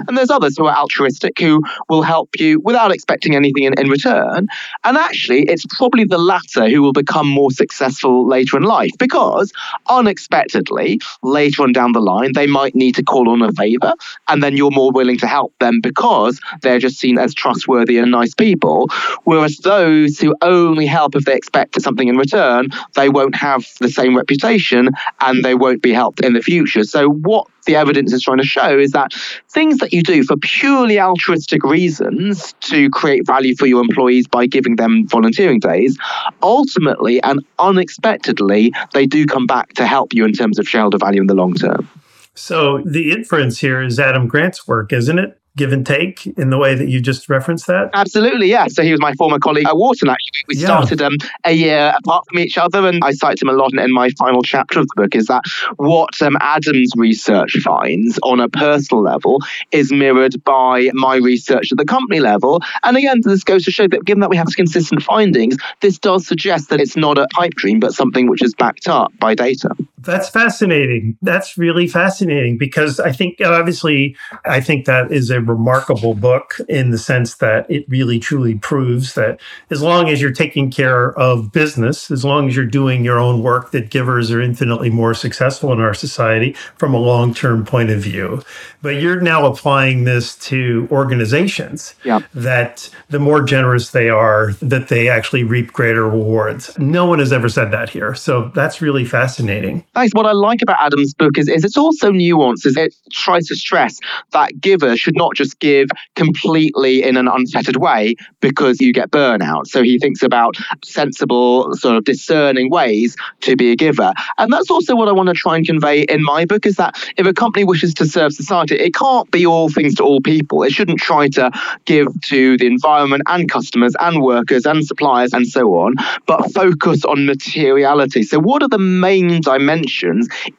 And 0.08 0.18
there's 0.18 0.30
others 0.30 0.58
who 0.58 0.66
are 0.66 0.76
altruistic 0.76 1.40
who 1.40 1.62
will 1.90 2.02
help 2.02 2.40
you 2.40 2.60
without 2.60 2.92
expecting 2.92 3.36
anything 3.36 3.64
in, 3.64 3.80
in 3.80 3.90
return. 3.90 4.48
And 4.84 4.98
actually, 4.98 5.44
it's 5.44 5.66
probably 5.78 6.04
the 6.04 6.18
latter 6.18 6.70
who 6.70 6.82
will 6.82 6.94
become 6.94 7.28
more 7.28 7.52
successful 7.52 8.28
later 8.28 8.58
in 8.58 8.64
life 8.64 8.92
because 9.00 9.52
unexpectedly, 9.90 11.00
later 11.24 11.64
on 11.64 11.72
down 11.72 11.92
the 11.92 12.02
line, 12.02 12.34
they 12.34 12.48
might 12.48 12.76
need 12.76 12.96
to 12.96 13.04
call 13.04 13.30
on 13.30 13.42
a 13.42 13.52
favor. 13.54 13.94
And 14.28 14.44
then 14.44 14.58
you're 14.58 14.72
more 14.72 14.92
willing 14.92 15.18
to 15.20 15.28
help 15.28 15.54
them 15.60 15.82
because 15.82 16.40
they're 16.62 16.80
just 16.80 16.98
seen 16.98 17.18
as 17.18 17.34
trustworthy 17.34 17.98
and 17.98 18.12
nice 18.12 18.34
people. 18.34 18.88
Whereas 19.24 19.58
those 19.58 20.20
who 20.20 20.36
only 20.42 20.86
help 20.86 21.16
if 21.16 21.26
they 21.26 21.36
expect 21.36 21.82
something 21.82 22.08
in 22.08 22.18
return, 22.18 22.70
they 22.96 23.10
won't 23.10 23.36
have 23.36 23.66
the 23.80 23.90
same 23.90 24.16
reputation 24.16 24.90
and 25.22 25.44
they 25.44 25.56
won't 25.56 25.82
be 25.82 25.94
helped 25.94 26.22
in 26.22 26.34
the 26.34 26.42
future. 26.42 26.84
So, 26.84 27.10
what 27.10 27.48
the 27.68 27.76
evidence 27.76 28.12
is 28.12 28.24
trying 28.24 28.40
to 28.40 28.46
show 28.46 28.80
is 28.80 28.92
that 28.92 29.14
things 29.50 29.78
that 29.78 29.94
you 29.94 30.02
do 30.02 30.24
for 30.24 30.36
purely 30.38 31.00
altruistic 31.00 31.64
reasons 31.64 32.54
to 32.62 32.90
create 32.90 33.28
value 33.28 33.56
for 33.56 33.68
your 33.68 33.82
employees 33.82 34.28
by 34.28 34.48
giving 34.48 34.78
them 34.78 35.08
volunteering 35.08 35.60
days, 35.60 35.98
ultimately 36.42 37.22
and 37.22 37.46
unexpectedly, 37.60 38.74
they 38.94 39.06
do 39.06 39.28
come 39.28 39.46
back 39.46 39.74
to 39.74 39.86
help 39.86 40.14
you 40.14 40.26
in 40.26 40.34
terms 40.34 40.58
of 40.58 40.68
shareholder 40.68 40.98
value 40.98 41.22
in 41.22 41.28
the 41.28 41.36
long 41.36 41.54
term. 41.54 41.88
So 42.34 42.82
the 42.86 43.12
inference 43.12 43.60
here 43.60 43.82
is 43.82 44.00
Adam 44.00 44.28
Grant's 44.28 44.68
work, 44.68 44.94
isn't 44.94 45.20
it? 45.20 45.40
Give 45.58 45.74
and 45.74 45.86
take 45.86 46.26
in 46.38 46.50
the 46.50 46.58
way 46.58 46.76
that 46.76 46.88
you 46.88 47.02
just 47.02 47.28
referenced 47.28 47.68
that? 47.68 47.90
Absolutely, 47.94 48.48
yeah. 48.48 48.68
So 48.68 48.84
he 48.84 48.92
was 48.92 49.02
my 49.02 49.14
former 49.14 49.40
colleague 49.40 49.68
at 49.68 49.76
Wharton, 49.76 50.10
actually. 50.10 50.44
We 50.48 50.56
yeah. 50.56 50.66
started 50.66 51.02
um, 51.02 51.18
a 51.44 51.52
year 51.52 51.94
apart 51.98 52.26
from 52.30 52.40
each 52.40 52.58
other, 52.58 52.88
and 52.88 53.04
I 53.04 53.12
cite 53.12 53.42
him 53.42 53.50
a 53.50 53.54
lot 53.54 53.74
in 53.74 53.92
my 53.92 54.10
final 54.12 54.42
chapter 54.44 54.80
of 54.80 54.88
the 54.88 55.02
book 55.02 55.16
is 55.16 55.26
that 55.26 55.44
what 55.78 56.22
um, 56.22 56.38
Adam's 56.40 56.94
research 56.96 57.58
finds 57.64 58.20
on 58.24 58.40
a 58.40 58.48
personal 58.48 59.04
level 59.04 59.40
is 59.72 59.92
mirrored 59.92 60.42
by 60.44 60.90
my 60.94 61.16
research 61.16 61.72
at 61.72 61.78
the 61.78 61.86
company 61.86 62.20
level. 62.20 62.62
And 62.84 62.96
again, 62.96 63.22
this 63.24 63.44
goes 63.44 63.64
to 63.66 63.72
show 63.72 63.88
that 63.88 64.06
given 64.06 64.22
that 64.22 64.30
we 64.30 64.38
have 64.38 64.48
consistent 64.56 65.04
findings, 65.04 65.58
this 65.82 65.98
does 65.98 66.28
suggest 66.28 66.70
that 66.70 66.80
it's 66.80 66.96
not 66.96 67.18
a 67.18 67.28
pipe 67.34 67.54
dream, 67.56 67.80
but 67.80 67.94
something 67.94 68.30
which 68.30 68.44
is 68.44 68.54
backed 68.54 68.88
up 68.88 69.12
by 69.20 69.36
data. 69.36 69.70
That's 70.00 70.30
fascinating. 70.30 71.18
That's 71.24 71.58
really 71.58 71.88
fascinating 71.88 72.58
because 72.58 73.00
I 73.00 73.12
think, 73.12 73.42
obviously, 73.42 74.16
I 74.46 74.62
think 74.62 74.86
that 74.86 75.12
is 75.12 75.32
a 75.32 75.42
remarkable 75.42 76.14
book 76.14 76.56
in 76.70 76.92
the 76.92 77.00
sense 77.00 77.36
that 77.36 77.70
it 77.70 77.86
really 77.90 78.20
truly 78.20 78.56
proves 78.56 79.16
that 79.16 79.40
as 79.72 79.82
long 79.82 80.10
as 80.10 80.22
you're 80.22 80.32
taking 80.32 80.70
care 80.70 81.18
of 81.18 81.52
business, 81.52 82.12
as 82.12 82.24
long 82.24 82.48
as 82.48 82.56
you're 82.56 82.66
doing 82.66 83.04
your 83.04 83.18
own 83.18 83.42
work, 83.42 83.72
that 83.72 83.90
givers 83.90 84.32
are 84.32 84.42
infinitely 84.42 84.92
more 84.92 85.16
successful 85.16 85.74
in 85.74 85.80
our 85.80 85.96
society 85.96 86.54
from 86.78 86.94
a 86.94 87.00
long 87.00 87.34
term 87.34 87.66
point 87.66 87.90
of 87.90 88.00
view. 88.00 88.44
But 88.84 89.02
you're 89.02 89.20
now 89.20 89.48
applying 89.48 90.04
this 90.04 90.36
to 90.38 90.88
organizations 90.92 91.96
yep. 92.04 92.24
that 92.36 92.90
the 93.10 93.20
more 93.20 93.42
generous 93.42 93.90
they 93.90 94.10
are, 94.10 94.54
that 94.62 94.90
they 94.90 95.10
actually 95.10 95.44
reap 95.44 95.74
greater 95.74 96.08
rewards. 96.08 96.78
No 96.78 97.06
one 97.06 97.18
has 97.18 97.34
ever 97.34 97.50
said 97.50 97.72
that 97.72 97.90
here. 97.90 98.14
So 98.14 98.52
that's 98.54 98.82
really 98.82 99.04
fascinating. 99.04 99.84
Thanks. 99.98 100.14
What 100.14 100.28
I 100.28 100.34
like 100.34 100.62
about 100.62 100.78
Adam's 100.80 101.16
book 101.16 101.40
is, 101.40 101.50
is 101.50 101.64
it's 101.64 101.76
also 101.76 102.12
nuanced. 102.12 102.68
Is 102.68 102.78
it 102.78 102.94
tries 103.12 103.48
to 103.48 103.56
stress 103.56 103.98
that 104.32 104.62
givers 104.62 105.00
should 105.00 105.18
not 105.18 105.34
just 105.34 105.58
give 105.58 105.88
completely 106.16 107.02
in 107.02 107.18
an 107.18 107.28
unfettered 107.28 107.78
way 107.78 108.14
because 108.40 108.80
you 108.80 108.94
get 108.94 109.10
burnout. 109.10 109.66
So 109.66 109.82
he 109.82 109.98
thinks 109.98 110.22
about 110.22 110.56
sensible, 110.86 111.74
sort 111.74 111.96
of 111.98 112.04
discerning 112.04 112.70
ways 112.70 113.16
to 113.42 113.56
be 113.56 113.72
a 113.72 113.76
giver. 113.76 114.14
And 114.38 114.54
that's 114.54 114.70
also 114.70 114.96
what 114.96 115.08
I 115.08 115.14
want 115.14 115.30
to 115.30 115.34
try 115.34 115.56
and 115.56 115.66
convey 115.66 116.04
in 116.04 116.24
my 116.24 116.46
book 116.46 116.68
is 116.68 116.76
that 116.76 116.96
if 117.18 117.26
a 117.26 117.34
company 117.34 117.66
wishes 117.66 117.96
to 117.96 118.06
serve 118.06 118.34
society, 118.34 118.76
it 118.76 118.94
can't 118.94 119.32
be 119.32 119.48
all 119.48 119.68
things 119.68 119.96
to 119.96 120.04
all 120.04 120.22
people. 120.22 120.62
It 120.62 120.74
shouldn't 120.74 121.00
try 121.00 121.28
to 121.30 121.50
give 121.86 122.08
to 122.26 122.56
the 122.58 122.68
environment 122.68 123.24
and 123.26 123.50
customers 123.50 123.96
and 124.00 124.22
workers 124.22 124.68
and 124.68 124.86
suppliers 124.86 125.34
and 125.34 125.48
so 125.48 125.74
on, 125.74 125.96
but 126.28 126.54
focus 126.54 127.04
on 127.04 127.26
materiality. 127.26 128.22
So, 128.22 128.38
what 128.38 128.62
are 128.62 128.70
the 128.70 128.78
main 128.78 129.42
dimensions 129.42 129.87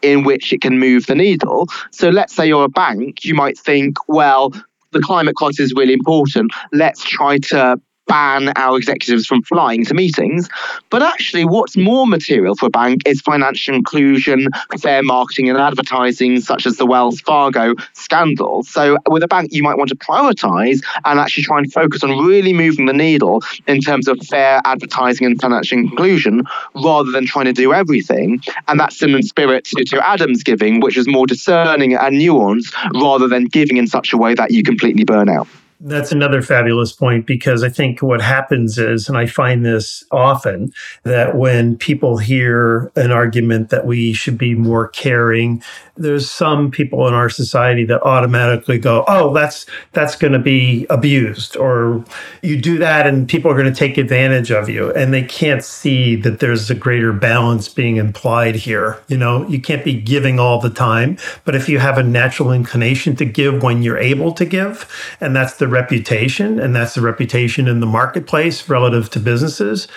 in 0.03 0.25
which 0.25 0.53
it 0.53 0.61
can 0.61 0.79
move 0.79 1.07
the 1.07 1.15
needle? 1.15 1.67
So, 1.91 2.09
let's 2.09 2.35
say 2.35 2.47
you're 2.47 2.65
a 2.65 2.69
bank, 2.69 3.25
you 3.25 3.35
might 3.35 3.59
think, 3.59 3.97
well, 4.09 4.53
the 4.93 5.01
climate 5.01 5.37
crisis 5.37 5.67
is 5.67 5.75
really 5.75 5.93
important. 5.93 6.53
Let's 6.73 7.03
try 7.03 7.39
to 7.39 7.81
ban 8.09 8.53
our 8.57 8.77
executives 8.77 9.27
from 9.27 9.43
flying 9.43 9.85
to 9.85 9.95
meetings. 9.95 10.49
But 10.91 11.03
actually, 11.03 11.45
what's 11.45 11.77
more 11.77 12.07
material 12.07 12.57
for 12.57 12.67
a 12.67 12.71
bank 12.71 13.03
is 13.07 13.21
financial 13.21 13.75
inclusion, 13.75 14.49
fair 14.81 15.03
marketing 15.03 15.49
and 15.49 15.59
advertising, 15.59 16.41
such 16.41 16.67
as 16.67 16.77
the 16.77 16.87
Wells 16.87 17.21
Fargo 17.21 17.75
scandal. 17.93 18.65
So, 18.65 18.99
with 19.09 19.23
a 19.23 19.29
bank, 19.29 19.53
you 19.53 19.63
might 19.63 19.77
want 19.77 19.91
to 19.91 19.97
prioritize 19.97 20.81
and 21.05 21.21
actually 21.21 21.45
try 21.45 21.59
and 21.59 21.73
focus 21.73 22.03
on 22.03 22.27
really 22.27 22.53
moving 22.53 22.87
the 22.87 22.93
needle 22.93 23.43
in 23.67 23.81
terms 23.81 24.09
of 24.09 24.19
fair 24.27 24.61
advertising 24.65 25.27
and 25.27 25.41
financial 25.41 25.79
inclusion 25.79 26.43
rather 26.75 27.11
than 27.11 27.27
trying 27.27 27.45
to 27.45 27.53
do 27.53 27.73
everything. 27.73 28.43
And 28.67 28.81
that's 28.81 29.03
in 29.03 29.13
the 29.13 29.23
spirit 29.23 29.65
to, 29.67 29.85
to 29.85 30.09
Adam's 30.09 30.43
giving, 30.43 30.81
which 30.81 30.97
is 30.97 31.07
more 31.07 31.27
discerning 31.27 31.95
and 31.95 32.17
nuanced 32.17 32.73
rather 33.01 33.29
than 33.29 33.45
giving 33.47 33.77
in 33.77 33.87
such 33.87 34.13
a 34.13 34.17
way 34.17 34.35
that 34.35 34.51
you 34.51 34.63
completely 34.63 35.05
burn 35.05 35.29
out. 35.29 35.47
That's 35.81 36.11
another 36.11 36.43
fabulous 36.43 36.93
point 36.93 37.25
because 37.25 37.63
I 37.63 37.69
think 37.69 38.03
what 38.03 38.21
happens 38.21 38.79
is, 38.79 39.09
and 39.09 39.17
I 39.17 39.27
find 39.27 39.65
this 39.65 40.03
often, 40.11 40.73
that 41.05 41.37
when 41.37 41.77
people 41.77 42.19
hear 42.19 42.91
an 42.97 43.13
argument 43.13 43.71
that 43.71 43.87
we 43.87 44.13
should 44.13 44.37
be 44.37 44.57
more 44.57 44.89
caring, 44.89 45.63
there's 45.97 46.29
some 46.31 46.71
people 46.71 47.07
in 47.07 47.15
our 47.15 47.29
society 47.29 47.85
that 47.85 48.03
automatically 48.03 48.79
go, 48.79 49.05
"Oh, 49.07 49.33
that's 49.33 49.67
that's 49.93 50.17
going 50.17 50.33
to 50.33 50.39
be 50.41 50.87
abused," 50.91 51.57
or 51.57 52.05
you 52.43 52.61
do 52.61 52.79
that 52.79 53.07
and 53.07 53.29
people 53.29 53.51
are 53.51 53.57
going 53.57 53.73
to 53.73 53.79
take 53.79 53.99
advantage 53.99 54.51
of 54.51 54.69
you, 54.69 54.93
and 54.95 55.13
they 55.13 55.23
can't 55.23 55.63
see 55.63 56.17
that 56.17 56.41
there's 56.41 56.71
a 56.71 56.75
greater 56.75 57.13
balance 57.13 57.69
being 57.69 57.97
implied 57.97 58.57
here. 58.57 58.99
You 59.09 59.17
know, 59.19 59.47
you 59.49 59.61
can't 59.61 59.85
be 59.85 59.95
giving 59.95 60.41
all 60.41 60.61
the 60.61 60.71
time, 60.71 61.19
but 61.45 61.55
if 61.55 61.69
you 61.69 61.79
have 61.79 61.99
a 61.99 62.03
natural 62.03 62.53
inclination 62.53 63.15
to 63.17 63.25
give 63.25 63.63
when 63.63 63.83
you're 63.83 63.99
able 63.99 64.33
to 64.33 64.45
give, 64.45 64.89
and 65.21 65.37
that's 65.37 65.55
the 65.55 65.68
reputation, 65.69 66.59
and 66.59 66.75
that's 66.75 66.95
the 66.95 67.01
reputation 67.01 67.69
in 67.69 67.81
the 67.81 67.87
marketplace 67.87 68.69
relative 68.69 69.11
to 69.11 69.21
businesses 69.21 69.89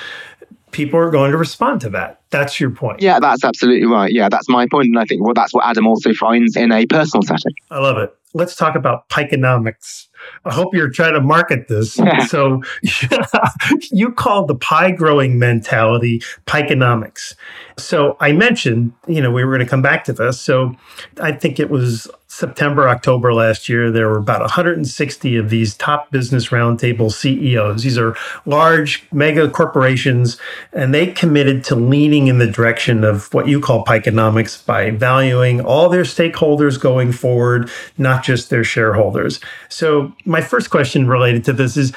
people 0.71 0.99
are 0.99 1.11
going 1.11 1.31
to 1.31 1.37
respond 1.37 1.81
to 1.81 1.89
that. 1.89 2.21
That's 2.29 2.59
your 2.59 2.71
point. 2.71 3.01
Yeah, 3.01 3.19
that's 3.19 3.43
absolutely 3.43 3.85
right. 3.85 4.11
Yeah, 4.11 4.29
that's 4.29 4.49
my 4.49 4.67
point. 4.67 4.87
And 4.87 4.99
I 4.99 5.05
think 5.05 5.23
well, 5.23 5.33
that's 5.33 5.53
what 5.53 5.65
Adam 5.65 5.87
also 5.87 6.13
finds 6.13 6.55
in 6.55 6.71
a 6.71 6.85
personal 6.85 7.23
setting. 7.23 7.53
I 7.69 7.79
love 7.79 7.97
it. 7.97 8.15
Let's 8.33 8.55
talk 8.55 8.75
about 8.75 9.09
Pieconomics. 9.09 10.07
I 10.45 10.53
hope 10.53 10.73
you're 10.73 10.89
trying 10.89 11.13
to 11.15 11.21
market 11.21 11.67
this. 11.67 11.97
Yeah. 11.97 12.25
So 12.31 12.63
you 13.91 14.11
call 14.13 14.45
the 14.45 14.55
pie 14.55 14.91
growing 14.91 15.37
mentality 15.37 16.21
Pieconomics. 16.45 17.35
So 17.77 18.15
I 18.21 18.31
mentioned, 18.31 18.93
you 19.05 19.21
know, 19.21 19.31
we 19.31 19.43
were 19.43 19.51
going 19.51 19.65
to 19.65 19.69
come 19.69 19.81
back 19.81 20.05
to 20.05 20.13
this. 20.13 20.39
So 20.39 20.75
I 21.19 21.33
think 21.33 21.59
it 21.59 21.69
was 21.69 22.09
September, 22.33 22.87
October 22.87 23.33
last 23.33 23.67
year, 23.67 23.91
there 23.91 24.07
were 24.07 24.17
about 24.17 24.39
160 24.39 25.35
of 25.35 25.49
these 25.49 25.75
top 25.75 26.09
business 26.11 26.47
roundtable 26.47 27.11
CEOs. 27.11 27.83
These 27.83 27.97
are 27.97 28.15
large 28.45 29.03
mega 29.11 29.49
corporations, 29.49 30.37
and 30.71 30.93
they 30.93 31.07
committed 31.07 31.65
to 31.65 31.75
leaning 31.75 32.27
in 32.27 32.37
the 32.37 32.47
direction 32.47 33.03
of 33.03 33.33
what 33.33 33.49
you 33.49 33.59
call 33.59 33.83
Pieconomics 33.83 34.65
by 34.65 34.91
valuing 34.91 35.59
all 35.59 35.89
their 35.89 36.03
stakeholders 36.03 36.79
going 36.79 37.11
forward, 37.11 37.69
not 37.97 38.23
just 38.23 38.49
their 38.49 38.63
shareholders. 38.63 39.41
So, 39.67 40.13
my 40.23 40.39
first 40.39 40.69
question 40.69 41.09
related 41.09 41.43
to 41.45 41.53
this 41.53 41.75
is 41.75 41.91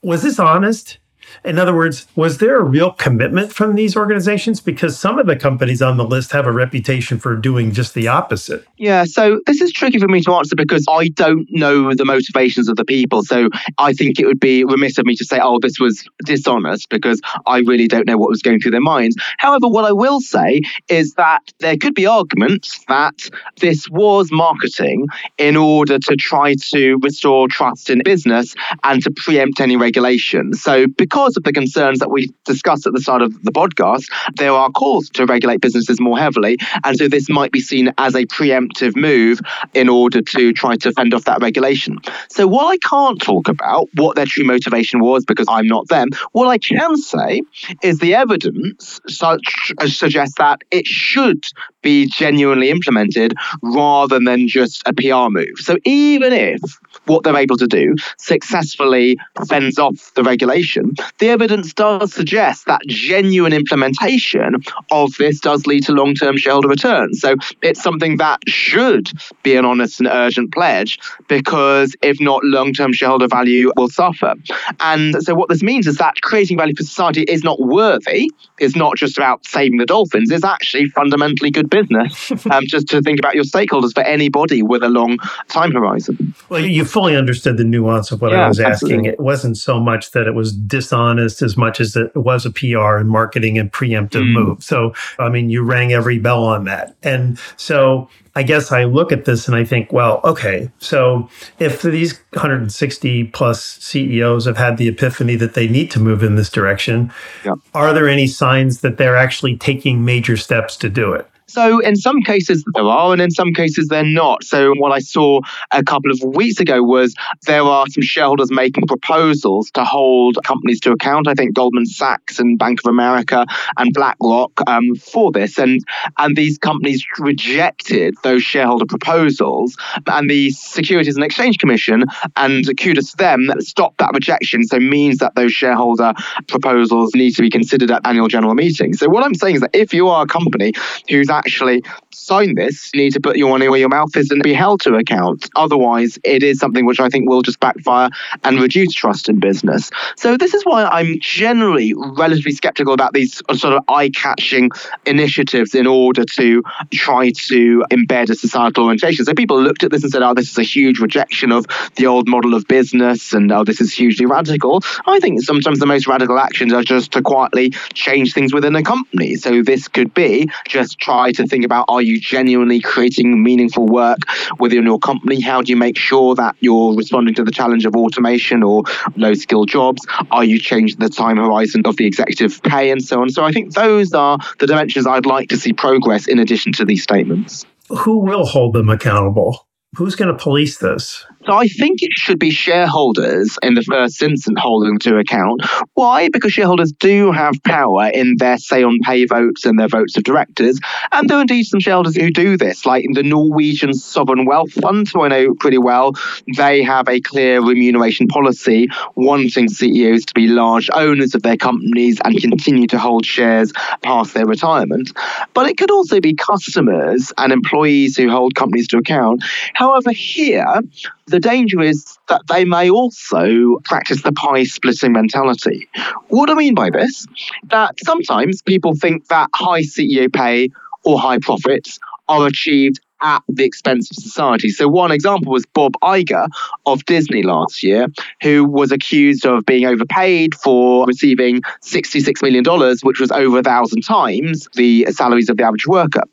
Was 0.00 0.22
this 0.22 0.38
honest? 0.38 0.96
In 1.44 1.58
other 1.58 1.74
words, 1.74 2.06
was 2.16 2.38
there 2.38 2.58
a 2.58 2.64
real 2.64 2.92
commitment 2.92 3.52
from 3.52 3.74
these 3.74 3.96
organizations? 3.96 4.60
Because 4.60 4.98
some 4.98 5.18
of 5.18 5.26
the 5.26 5.36
companies 5.36 5.82
on 5.82 5.98
the 5.98 6.04
list 6.04 6.32
have 6.32 6.46
a 6.46 6.52
reputation 6.52 7.18
for 7.18 7.36
doing 7.36 7.72
just 7.72 7.92
the 7.92 8.08
opposite. 8.08 8.66
Yeah, 8.78 9.04
so 9.04 9.40
this 9.46 9.60
is 9.60 9.70
tricky 9.70 9.98
for 9.98 10.08
me 10.08 10.22
to 10.22 10.32
answer 10.32 10.56
because 10.56 10.86
I 10.88 11.08
don't 11.08 11.46
know 11.50 11.94
the 11.94 12.06
motivations 12.06 12.68
of 12.68 12.76
the 12.76 12.84
people. 12.84 13.22
So 13.22 13.50
I 13.76 13.92
think 13.92 14.18
it 14.18 14.26
would 14.26 14.40
be 14.40 14.64
remiss 14.64 14.96
of 14.96 15.04
me 15.04 15.16
to 15.16 15.24
say, 15.24 15.38
oh, 15.42 15.58
this 15.60 15.78
was 15.78 16.08
dishonest 16.24 16.88
because 16.88 17.20
I 17.46 17.58
really 17.58 17.88
don't 17.88 18.06
know 18.06 18.16
what 18.16 18.30
was 18.30 18.40
going 18.40 18.60
through 18.60 18.72
their 18.72 18.80
minds. 18.80 19.16
However, 19.38 19.68
what 19.68 19.84
I 19.84 19.92
will 19.92 20.20
say 20.20 20.62
is 20.88 21.12
that 21.14 21.42
there 21.60 21.76
could 21.76 21.94
be 21.94 22.06
arguments 22.06 22.82
that 22.88 23.28
this 23.60 23.88
was 23.90 24.30
marketing 24.32 25.06
in 25.36 25.56
order 25.56 25.98
to 25.98 26.16
try 26.16 26.54
to 26.72 26.98
restore 27.02 27.48
trust 27.48 27.90
in 27.90 28.00
business 28.02 28.54
and 28.82 29.02
to 29.02 29.10
preempt 29.10 29.60
any 29.60 29.76
regulation. 29.76 30.54
So 30.54 30.86
because 30.86 31.33
because 31.34 31.38
of 31.38 31.44
the 31.44 31.52
concerns 31.52 31.98
that 31.98 32.10
we 32.10 32.32
discussed 32.44 32.86
at 32.86 32.92
the 32.92 33.00
start 33.00 33.22
of 33.22 33.42
the 33.42 33.52
podcast, 33.52 34.10
there 34.36 34.52
are 34.52 34.70
calls 34.70 35.08
to 35.10 35.26
regulate 35.26 35.60
businesses 35.60 36.00
more 36.00 36.18
heavily. 36.18 36.56
And 36.84 36.96
so 36.96 37.08
this 37.08 37.28
might 37.28 37.52
be 37.52 37.60
seen 37.60 37.92
as 37.98 38.14
a 38.14 38.24
preemptive 38.26 38.96
move 38.96 39.40
in 39.74 39.88
order 39.88 40.22
to 40.22 40.52
try 40.52 40.76
to 40.76 40.92
fend 40.92 41.14
off 41.14 41.24
that 41.24 41.40
regulation. 41.40 41.98
So 42.28 42.46
while 42.46 42.66
I 42.66 42.78
can't 42.78 43.20
talk 43.20 43.48
about 43.48 43.88
what 43.94 44.16
their 44.16 44.26
true 44.26 44.44
motivation 44.44 45.00
was 45.00 45.24
because 45.24 45.46
I'm 45.48 45.66
not 45.66 45.88
them, 45.88 46.08
what 46.32 46.48
I 46.48 46.58
can 46.58 46.96
say 46.96 47.42
is 47.82 47.98
the 47.98 48.14
evidence 48.14 49.00
such 49.08 49.72
suggests 49.86 50.36
that 50.38 50.62
it 50.70 50.86
should 50.86 51.44
be 51.84 52.06
genuinely 52.06 52.70
implemented 52.70 53.34
rather 53.62 54.18
than 54.18 54.48
just 54.48 54.82
a 54.86 54.92
PR 54.92 55.30
move. 55.30 55.58
So 55.58 55.76
even 55.84 56.32
if 56.32 56.60
what 57.06 57.22
they're 57.22 57.36
able 57.36 57.56
to 57.58 57.66
do 57.66 57.94
successfully 58.18 59.18
fends 59.46 59.78
off 59.78 60.12
the 60.14 60.24
regulation, 60.24 60.94
the 61.18 61.28
evidence 61.28 61.72
does 61.72 62.12
suggest 62.12 62.66
that 62.66 62.80
genuine 62.88 63.52
implementation 63.52 64.56
of 64.90 65.12
this 65.18 65.38
does 65.38 65.66
lead 65.66 65.84
to 65.84 65.92
long 65.92 66.14
term 66.14 66.36
shareholder 66.36 66.68
returns. 66.68 67.20
So 67.20 67.36
it's 67.62 67.82
something 67.82 68.16
that 68.16 68.40
should 68.48 69.10
be 69.42 69.54
an 69.54 69.64
honest 69.64 70.00
and 70.00 70.08
urgent 70.08 70.52
pledge 70.52 70.98
because 71.28 71.94
if 72.02 72.20
not, 72.20 72.42
long 72.42 72.72
term 72.72 72.92
shareholder 72.92 73.28
value 73.28 73.70
will 73.76 73.88
suffer. 73.88 74.34
And 74.80 75.22
so 75.22 75.34
what 75.34 75.48
this 75.48 75.62
means 75.62 75.86
is 75.86 75.96
that 75.96 76.20
creating 76.22 76.56
value 76.56 76.74
for 76.74 76.82
society 76.82 77.22
is 77.22 77.44
not 77.44 77.60
worthy, 77.60 78.30
it's 78.58 78.76
not 78.76 78.96
just 78.96 79.18
about 79.18 79.46
saving 79.46 79.78
the 79.78 79.86
dolphins, 79.86 80.30
it's 80.30 80.44
actually 80.44 80.88
fundamentally 80.88 81.50
good 81.50 81.68
business 81.74 82.46
um, 82.50 82.64
just 82.66 82.88
to 82.88 83.02
think 83.02 83.18
about 83.18 83.34
your 83.34 83.44
stakeholders 83.44 83.92
for 83.92 84.02
anybody 84.02 84.62
with 84.62 84.82
a 84.82 84.88
long 84.88 85.18
time 85.48 85.72
horizon. 85.72 86.34
Well, 86.48 86.60
you 86.60 86.84
fully 86.84 87.16
understood 87.16 87.56
the 87.56 87.64
nuance 87.64 88.12
of 88.12 88.22
what 88.22 88.32
yeah, 88.32 88.44
I 88.44 88.48
was 88.48 88.60
asking. 88.60 88.72
Absolutely. 88.72 89.08
It 89.10 89.20
wasn't 89.20 89.56
so 89.56 89.80
much 89.80 90.12
that 90.12 90.26
it 90.26 90.34
was 90.34 90.52
dishonest 90.52 91.42
as 91.42 91.56
much 91.56 91.80
as 91.80 91.96
it 91.96 92.14
was 92.14 92.46
a 92.46 92.50
PR 92.50 92.96
and 92.96 93.08
marketing 93.08 93.58
and 93.58 93.72
preemptive 93.72 94.22
mm. 94.22 94.32
move. 94.32 94.62
So, 94.62 94.94
I 95.18 95.28
mean, 95.28 95.50
you 95.50 95.62
rang 95.62 95.92
every 95.92 96.18
bell 96.18 96.44
on 96.44 96.64
that. 96.64 96.96
And 97.02 97.38
so 97.56 98.08
I 98.36 98.42
guess 98.42 98.72
I 98.72 98.84
look 98.84 99.12
at 99.12 99.26
this 99.26 99.46
and 99.46 99.56
I 99.56 99.64
think, 99.64 99.92
well, 99.92 100.20
okay, 100.24 100.70
so 100.78 101.28
if 101.58 101.82
these 101.82 102.18
160 102.32 103.24
plus 103.24 103.62
CEOs 103.62 104.44
have 104.46 104.56
had 104.56 104.76
the 104.76 104.88
epiphany 104.88 105.36
that 105.36 105.54
they 105.54 105.68
need 105.68 105.90
to 105.92 106.00
move 106.00 106.22
in 106.22 106.34
this 106.34 106.50
direction, 106.50 107.12
yeah. 107.44 107.54
are 107.74 107.92
there 107.92 108.08
any 108.08 108.26
signs 108.26 108.80
that 108.80 108.98
they're 108.98 109.16
actually 109.16 109.56
taking 109.56 110.04
major 110.04 110.36
steps 110.36 110.76
to 110.78 110.88
do 110.88 111.12
it? 111.12 111.28
So 111.46 111.78
in 111.80 111.96
some 111.96 112.22
cases 112.22 112.64
there 112.74 112.84
are, 112.84 113.12
and 113.12 113.20
in 113.20 113.30
some 113.30 113.52
cases 113.52 113.88
they're 113.88 114.04
not. 114.04 114.44
So 114.44 114.72
what 114.76 114.92
I 114.92 114.98
saw 114.98 115.40
a 115.72 115.82
couple 115.82 116.10
of 116.10 116.20
weeks 116.34 116.60
ago 116.60 116.82
was 116.82 117.14
there 117.46 117.62
are 117.62 117.86
some 117.88 118.02
shareholders 118.02 118.50
making 118.50 118.86
proposals 118.86 119.70
to 119.72 119.84
hold 119.84 120.36
companies 120.44 120.80
to 120.80 120.92
account. 120.92 121.28
I 121.28 121.34
think 121.34 121.54
Goldman 121.54 121.86
Sachs 121.86 122.38
and 122.38 122.58
Bank 122.58 122.80
of 122.84 122.88
America 122.88 123.46
and 123.76 123.92
BlackRock 123.92 124.52
um, 124.66 124.94
for 124.94 125.32
this, 125.32 125.58
and 125.58 125.80
and 126.18 126.36
these 126.36 126.58
companies 126.58 127.04
rejected 127.18 128.14
those 128.22 128.42
shareholder 128.42 128.86
proposals, 128.86 129.76
and 130.06 130.30
the 130.30 130.50
Securities 130.50 131.16
and 131.16 131.24
Exchange 131.24 131.58
Commission, 131.58 132.04
and 132.36 132.64
kudos 132.78 133.12
to 133.12 133.16
them, 133.16 133.48
stopped 133.60 133.98
that 133.98 134.10
rejection. 134.14 134.64
So 134.64 134.78
means 134.78 135.18
that 135.18 135.34
those 135.34 135.52
shareholder 135.52 136.14
proposals 136.48 137.14
need 137.14 137.32
to 137.32 137.42
be 137.42 137.50
considered 137.50 137.90
at 137.90 138.06
annual 138.06 138.28
general 138.28 138.54
meetings. 138.54 138.98
So 138.98 139.08
what 139.08 139.24
I'm 139.24 139.34
saying 139.34 139.56
is 139.56 139.60
that 139.60 139.74
if 139.74 139.92
you 139.92 140.08
are 140.08 140.24
a 140.24 140.26
company 140.26 140.72
who's 141.08 141.28
actually 141.34 141.82
sign 142.24 142.54
this, 142.54 142.90
you 142.94 143.02
need 143.02 143.12
to 143.12 143.20
put 143.20 143.36
your 143.36 143.50
money 143.50 143.68
where 143.68 143.78
your 143.78 143.88
mouth 143.88 144.16
is 144.16 144.30
and 144.30 144.42
be 144.42 144.54
held 144.54 144.80
to 144.82 144.94
account. 144.94 145.48
Otherwise, 145.56 146.18
it 146.24 146.42
is 146.42 146.58
something 146.58 146.86
which 146.86 147.00
I 147.00 147.08
think 147.08 147.28
will 147.28 147.42
just 147.42 147.60
backfire 147.60 148.10
and 148.44 148.60
reduce 148.60 148.92
trust 148.92 149.28
in 149.28 149.40
business. 149.40 149.90
So, 150.16 150.36
this 150.36 150.54
is 150.54 150.64
why 150.64 150.84
I'm 150.84 151.18
generally 151.20 151.92
relatively 151.94 152.52
skeptical 152.52 152.94
about 152.94 153.12
these 153.12 153.42
sort 153.54 153.74
of 153.74 153.82
eye 153.88 154.10
catching 154.10 154.70
initiatives 155.06 155.74
in 155.74 155.86
order 155.86 156.24
to 156.24 156.62
try 156.92 157.30
to 157.30 157.84
embed 157.90 158.30
a 158.30 158.34
societal 158.34 158.84
orientation. 158.84 159.24
So, 159.24 159.34
people 159.34 159.60
looked 159.60 159.82
at 159.82 159.90
this 159.90 160.02
and 160.02 160.12
said, 160.12 160.22
oh, 160.22 160.34
this 160.34 160.50
is 160.50 160.58
a 160.58 160.62
huge 160.62 161.00
rejection 161.00 161.52
of 161.52 161.66
the 161.96 162.06
old 162.06 162.28
model 162.28 162.54
of 162.54 162.66
business 162.66 163.32
and 163.32 163.50
oh, 163.52 163.64
this 163.64 163.80
is 163.80 163.92
hugely 163.92 164.26
radical. 164.26 164.82
I 165.06 165.20
think 165.20 165.42
sometimes 165.42 165.78
the 165.78 165.86
most 165.86 166.06
radical 166.06 166.38
actions 166.38 166.72
are 166.72 166.82
just 166.82 167.12
to 167.12 167.22
quietly 167.22 167.70
change 167.92 168.32
things 168.32 168.52
within 168.52 168.74
a 168.76 168.82
company. 168.82 169.36
So, 169.36 169.62
this 169.62 169.88
could 169.88 170.14
be 170.14 170.50
just 170.66 170.98
try 170.98 171.23
try 171.24 171.32
to 171.32 171.48
think 171.48 171.64
about 171.64 171.86
are 171.88 172.02
you 172.02 172.20
genuinely 172.20 172.80
creating 172.80 173.42
meaningful 173.42 173.86
work 173.86 174.18
within 174.58 174.84
your 174.84 174.98
company? 174.98 175.40
How 175.40 175.62
do 175.62 175.72
you 175.72 175.76
make 175.76 175.96
sure 175.96 176.34
that 176.34 176.54
you're 176.60 176.94
responding 176.94 177.34
to 177.36 177.44
the 177.44 177.50
challenge 177.50 177.86
of 177.86 177.96
automation 177.96 178.62
or 178.62 178.82
low 179.16 179.34
skill 179.34 179.64
jobs? 179.64 180.06
Are 180.30 180.44
you 180.44 180.58
changing 180.58 180.98
the 180.98 181.08
time 181.08 181.38
horizon 181.38 181.82
of 181.86 181.96
the 181.96 182.06
executive 182.06 182.62
pay 182.62 182.90
and 182.90 183.02
so 183.02 183.22
on? 183.22 183.30
So 183.30 183.42
I 183.44 183.52
think 183.52 183.72
those 183.72 184.12
are 184.12 184.38
the 184.58 184.66
dimensions 184.66 185.06
I'd 185.06 185.26
like 185.26 185.48
to 185.48 185.56
see 185.56 185.72
progress 185.72 186.26
in 186.28 186.38
addition 186.38 186.72
to 186.74 186.84
these 186.84 187.02
statements. 187.02 187.64
Who 187.88 188.18
will 188.18 188.44
hold 188.44 188.74
them 188.74 188.90
accountable? 188.90 189.66
Who's 189.96 190.16
going 190.16 190.36
to 190.36 190.42
police 190.42 190.78
this? 190.78 191.24
So 191.46 191.52
I 191.52 191.68
think 191.68 192.02
it 192.02 192.12
should 192.12 192.38
be 192.38 192.50
shareholders 192.50 193.58
in 193.62 193.74
the 193.74 193.82
first 193.82 194.22
instance 194.22 194.58
holding 194.58 194.98
to 195.00 195.18
account. 195.18 195.62
Why? 195.92 196.30
Because 196.30 196.54
shareholders 196.54 196.90
do 196.92 197.32
have 197.32 197.62
power 197.64 198.08
in 198.08 198.36
their 198.38 198.56
say 198.56 198.82
on 198.82 198.98
pay 199.02 199.26
votes 199.26 199.66
and 199.66 199.78
their 199.78 199.88
votes 199.88 200.16
of 200.16 200.24
directors. 200.24 200.80
And 201.12 201.28
there 201.28 201.36
are 201.36 201.42
indeed 201.42 201.64
some 201.64 201.80
shareholders 201.80 202.16
who 202.16 202.30
do 202.30 202.56
this, 202.56 202.86
like 202.86 203.04
in 203.04 203.12
the 203.12 203.22
Norwegian 203.22 203.92
Sovereign 203.92 204.46
Wealth 204.46 204.72
Fund, 204.72 205.08
who 205.12 205.22
I 205.22 205.28
know 205.28 205.54
pretty 205.60 205.76
well. 205.76 206.14
They 206.56 206.82
have 206.82 207.08
a 207.08 207.20
clear 207.20 207.60
remuneration 207.60 208.26
policy 208.26 208.88
wanting 209.14 209.68
CEOs 209.68 210.24
to 210.24 210.34
be 210.34 210.46
large 210.46 210.88
owners 210.94 211.34
of 211.34 211.42
their 211.42 211.58
companies 211.58 212.18
and 212.24 212.40
continue 212.40 212.86
to 212.86 212.98
hold 212.98 213.26
shares 213.26 213.70
past 214.02 214.32
their 214.32 214.46
retirement. 214.46 215.12
But 215.52 215.66
it 215.66 215.76
could 215.76 215.90
also 215.90 216.20
be 216.20 216.34
customers 216.34 217.32
and 217.36 217.52
employees 217.52 218.16
who 218.16 218.30
hold 218.30 218.54
companies 218.54 218.88
to 218.88 218.98
account. 218.98 219.44
However, 219.74 220.10
here, 220.10 220.80
the 221.26 221.40
danger 221.40 221.80
is 221.80 222.18
that 222.28 222.42
they 222.48 222.64
may 222.64 222.90
also 222.90 223.78
practice 223.84 224.22
the 224.22 224.32
pie 224.32 224.64
splitting 224.64 225.12
mentality. 225.12 225.88
What 226.28 226.46
do 226.46 226.52
I 226.52 226.56
mean 226.56 226.74
by 226.74 226.90
this? 226.90 227.26
That 227.64 227.94
sometimes 228.04 228.62
people 228.62 228.94
think 228.94 229.28
that 229.28 229.48
high 229.54 229.82
CEO 229.82 230.32
pay 230.32 230.70
or 231.04 231.18
high 231.18 231.38
profits 231.38 231.98
are 232.28 232.46
achieved 232.46 233.00
at 233.22 233.42
the 233.48 233.64
expense 233.64 234.10
of 234.10 234.16
society. 234.22 234.68
So, 234.68 234.86
one 234.86 235.10
example 235.10 235.52
was 235.52 235.64
Bob 235.66 235.94
Iger 236.02 236.46
of 236.84 237.04
Disney 237.06 237.42
last 237.42 237.82
year, 237.82 238.08
who 238.42 238.64
was 238.64 238.92
accused 238.92 239.46
of 239.46 239.64
being 239.64 239.86
overpaid 239.86 240.54
for 240.54 241.06
receiving 241.06 241.62
$66 241.82 242.42
million, 242.42 242.64
which 243.02 243.20
was 243.20 243.30
over 243.30 243.58
a 243.58 243.62
thousand 243.62 244.02
times 244.02 244.68
the 244.74 245.06
salaries 245.10 245.48
of 245.48 245.56
the 245.56 245.64
average 245.64 245.86
worker. 245.86 246.24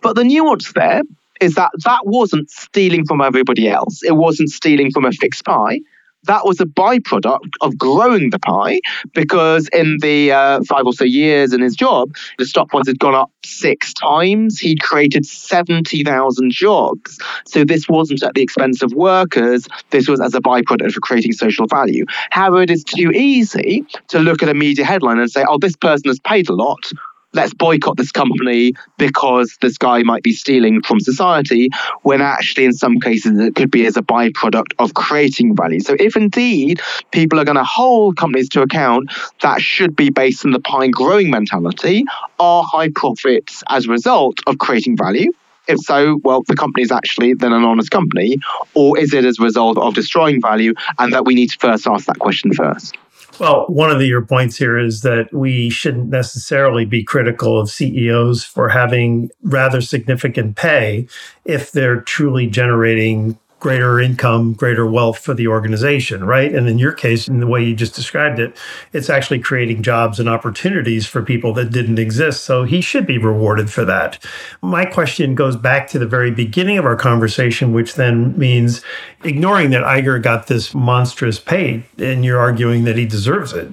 But 0.00 0.16
the 0.16 0.24
nuance 0.24 0.72
there 0.72 1.02
is 1.42 1.54
that 1.54 1.72
that 1.84 2.06
wasn't 2.06 2.48
stealing 2.50 3.04
from 3.04 3.20
everybody 3.20 3.68
else. 3.68 4.02
It 4.02 4.16
wasn't 4.16 4.48
stealing 4.50 4.92
from 4.92 5.04
a 5.04 5.12
fixed 5.12 5.44
pie. 5.44 5.80
That 6.26 6.46
was 6.46 6.60
a 6.60 6.64
byproduct 6.64 7.50
of 7.62 7.76
growing 7.76 8.30
the 8.30 8.38
pie 8.38 8.78
because 9.12 9.68
in 9.72 9.98
the 10.00 10.30
uh, 10.30 10.60
five 10.68 10.86
or 10.86 10.92
so 10.92 11.02
years 11.02 11.52
in 11.52 11.60
his 11.60 11.74
job, 11.74 12.14
the 12.38 12.46
stock 12.46 12.68
price 12.68 12.86
had 12.86 13.00
gone 13.00 13.16
up 13.16 13.32
six 13.44 13.92
times. 13.92 14.60
He'd 14.60 14.80
created 14.80 15.26
70,000 15.26 16.52
jobs. 16.52 17.18
So 17.44 17.64
this 17.64 17.88
wasn't 17.88 18.22
at 18.22 18.34
the 18.34 18.42
expense 18.42 18.82
of 18.82 18.92
workers. 18.92 19.66
This 19.90 20.08
was 20.08 20.20
as 20.20 20.32
a 20.34 20.40
byproduct 20.40 20.94
of 20.94 21.02
creating 21.02 21.32
social 21.32 21.66
value. 21.66 22.04
However, 22.30 22.62
it 22.62 22.70
is 22.70 22.84
too 22.84 23.10
easy 23.10 23.84
to 24.08 24.20
look 24.20 24.44
at 24.44 24.48
a 24.48 24.54
media 24.54 24.84
headline 24.84 25.18
and 25.18 25.28
say, 25.28 25.44
oh, 25.48 25.58
this 25.58 25.74
person 25.74 26.08
has 26.08 26.20
paid 26.20 26.48
a 26.48 26.54
lot 26.54 26.92
let's 27.32 27.54
boycott 27.54 27.96
this 27.96 28.12
company 28.12 28.74
because 28.98 29.56
this 29.60 29.78
guy 29.78 30.02
might 30.02 30.22
be 30.22 30.32
stealing 30.32 30.82
from 30.82 31.00
society, 31.00 31.68
when 32.02 32.20
actually, 32.20 32.64
in 32.64 32.72
some 32.72 33.00
cases, 33.00 33.38
it 33.38 33.54
could 33.54 33.70
be 33.70 33.86
as 33.86 33.96
a 33.96 34.02
byproduct 34.02 34.72
of 34.78 34.94
creating 34.94 35.56
value. 35.56 35.80
So, 35.80 35.96
if 35.98 36.16
indeed 36.16 36.80
people 37.10 37.40
are 37.40 37.44
going 37.44 37.56
to 37.56 37.64
hold 37.64 38.16
companies 38.16 38.48
to 38.50 38.62
account, 38.62 39.10
that 39.42 39.60
should 39.60 39.96
be 39.96 40.10
based 40.10 40.44
on 40.44 40.52
the 40.52 40.60
pie 40.60 40.88
growing 40.88 41.30
mentality. 41.30 42.04
Are 42.38 42.64
high 42.64 42.90
profits 42.94 43.62
as 43.68 43.86
a 43.86 43.90
result 43.90 44.38
of 44.46 44.58
creating 44.58 44.96
value? 44.96 45.32
If 45.68 45.78
so, 45.78 46.18
well, 46.24 46.42
the 46.42 46.56
company 46.56 46.82
is 46.82 46.90
actually 46.90 47.34
then 47.34 47.52
an 47.52 47.62
honest 47.64 47.90
company, 47.90 48.38
or 48.74 48.98
is 48.98 49.14
it 49.14 49.24
as 49.24 49.38
a 49.38 49.42
result 49.42 49.78
of 49.78 49.94
destroying 49.94 50.40
value? 50.40 50.74
And 50.98 51.12
that 51.12 51.24
we 51.24 51.34
need 51.34 51.50
to 51.50 51.58
first 51.58 51.86
ask 51.86 52.06
that 52.06 52.18
question 52.18 52.52
first. 52.52 52.96
Well, 53.38 53.64
one 53.68 53.90
of 53.90 53.98
the, 53.98 54.06
your 54.06 54.24
points 54.24 54.56
here 54.56 54.78
is 54.78 55.00
that 55.02 55.32
we 55.32 55.70
shouldn't 55.70 56.08
necessarily 56.08 56.84
be 56.84 57.02
critical 57.02 57.58
of 57.58 57.70
CEOs 57.70 58.44
for 58.44 58.68
having 58.68 59.30
rather 59.42 59.80
significant 59.80 60.56
pay 60.56 61.06
if 61.44 61.72
they're 61.72 62.00
truly 62.00 62.46
generating 62.46 63.38
greater 63.62 64.00
income, 64.00 64.54
greater 64.54 64.84
wealth 64.84 65.20
for 65.20 65.34
the 65.34 65.46
organization, 65.46 66.24
right? 66.24 66.52
And 66.52 66.68
in 66.68 66.80
your 66.80 66.90
case, 66.90 67.28
in 67.28 67.38
the 67.38 67.46
way 67.46 67.62
you 67.62 67.76
just 67.76 67.94
described 67.94 68.40
it, 68.40 68.56
it's 68.92 69.08
actually 69.08 69.38
creating 69.38 69.84
jobs 69.84 70.18
and 70.18 70.28
opportunities 70.28 71.06
for 71.06 71.22
people 71.22 71.52
that 71.52 71.70
didn't 71.70 72.00
exist. 72.00 72.44
So 72.44 72.64
he 72.64 72.80
should 72.80 73.06
be 73.06 73.18
rewarded 73.18 73.70
for 73.70 73.84
that. 73.84 74.18
My 74.62 74.84
question 74.84 75.36
goes 75.36 75.54
back 75.54 75.86
to 75.90 76.00
the 76.00 76.08
very 76.08 76.32
beginning 76.32 76.76
of 76.76 76.84
our 76.84 76.96
conversation, 76.96 77.72
which 77.72 77.94
then 77.94 78.36
means 78.36 78.82
ignoring 79.22 79.70
that 79.70 79.84
Iger 79.84 80.20
got 80.20 80.48
this 80.48 80.74
monstrous 80.74 81.38
pay 81.38 81.84
and 81.98 82.24
you're 82.24 82.40
arguing 82.40 82.82
that 82.82 82.96
he 82.96 83.06
deserves 83.06 83.52
it. 83.52 83.68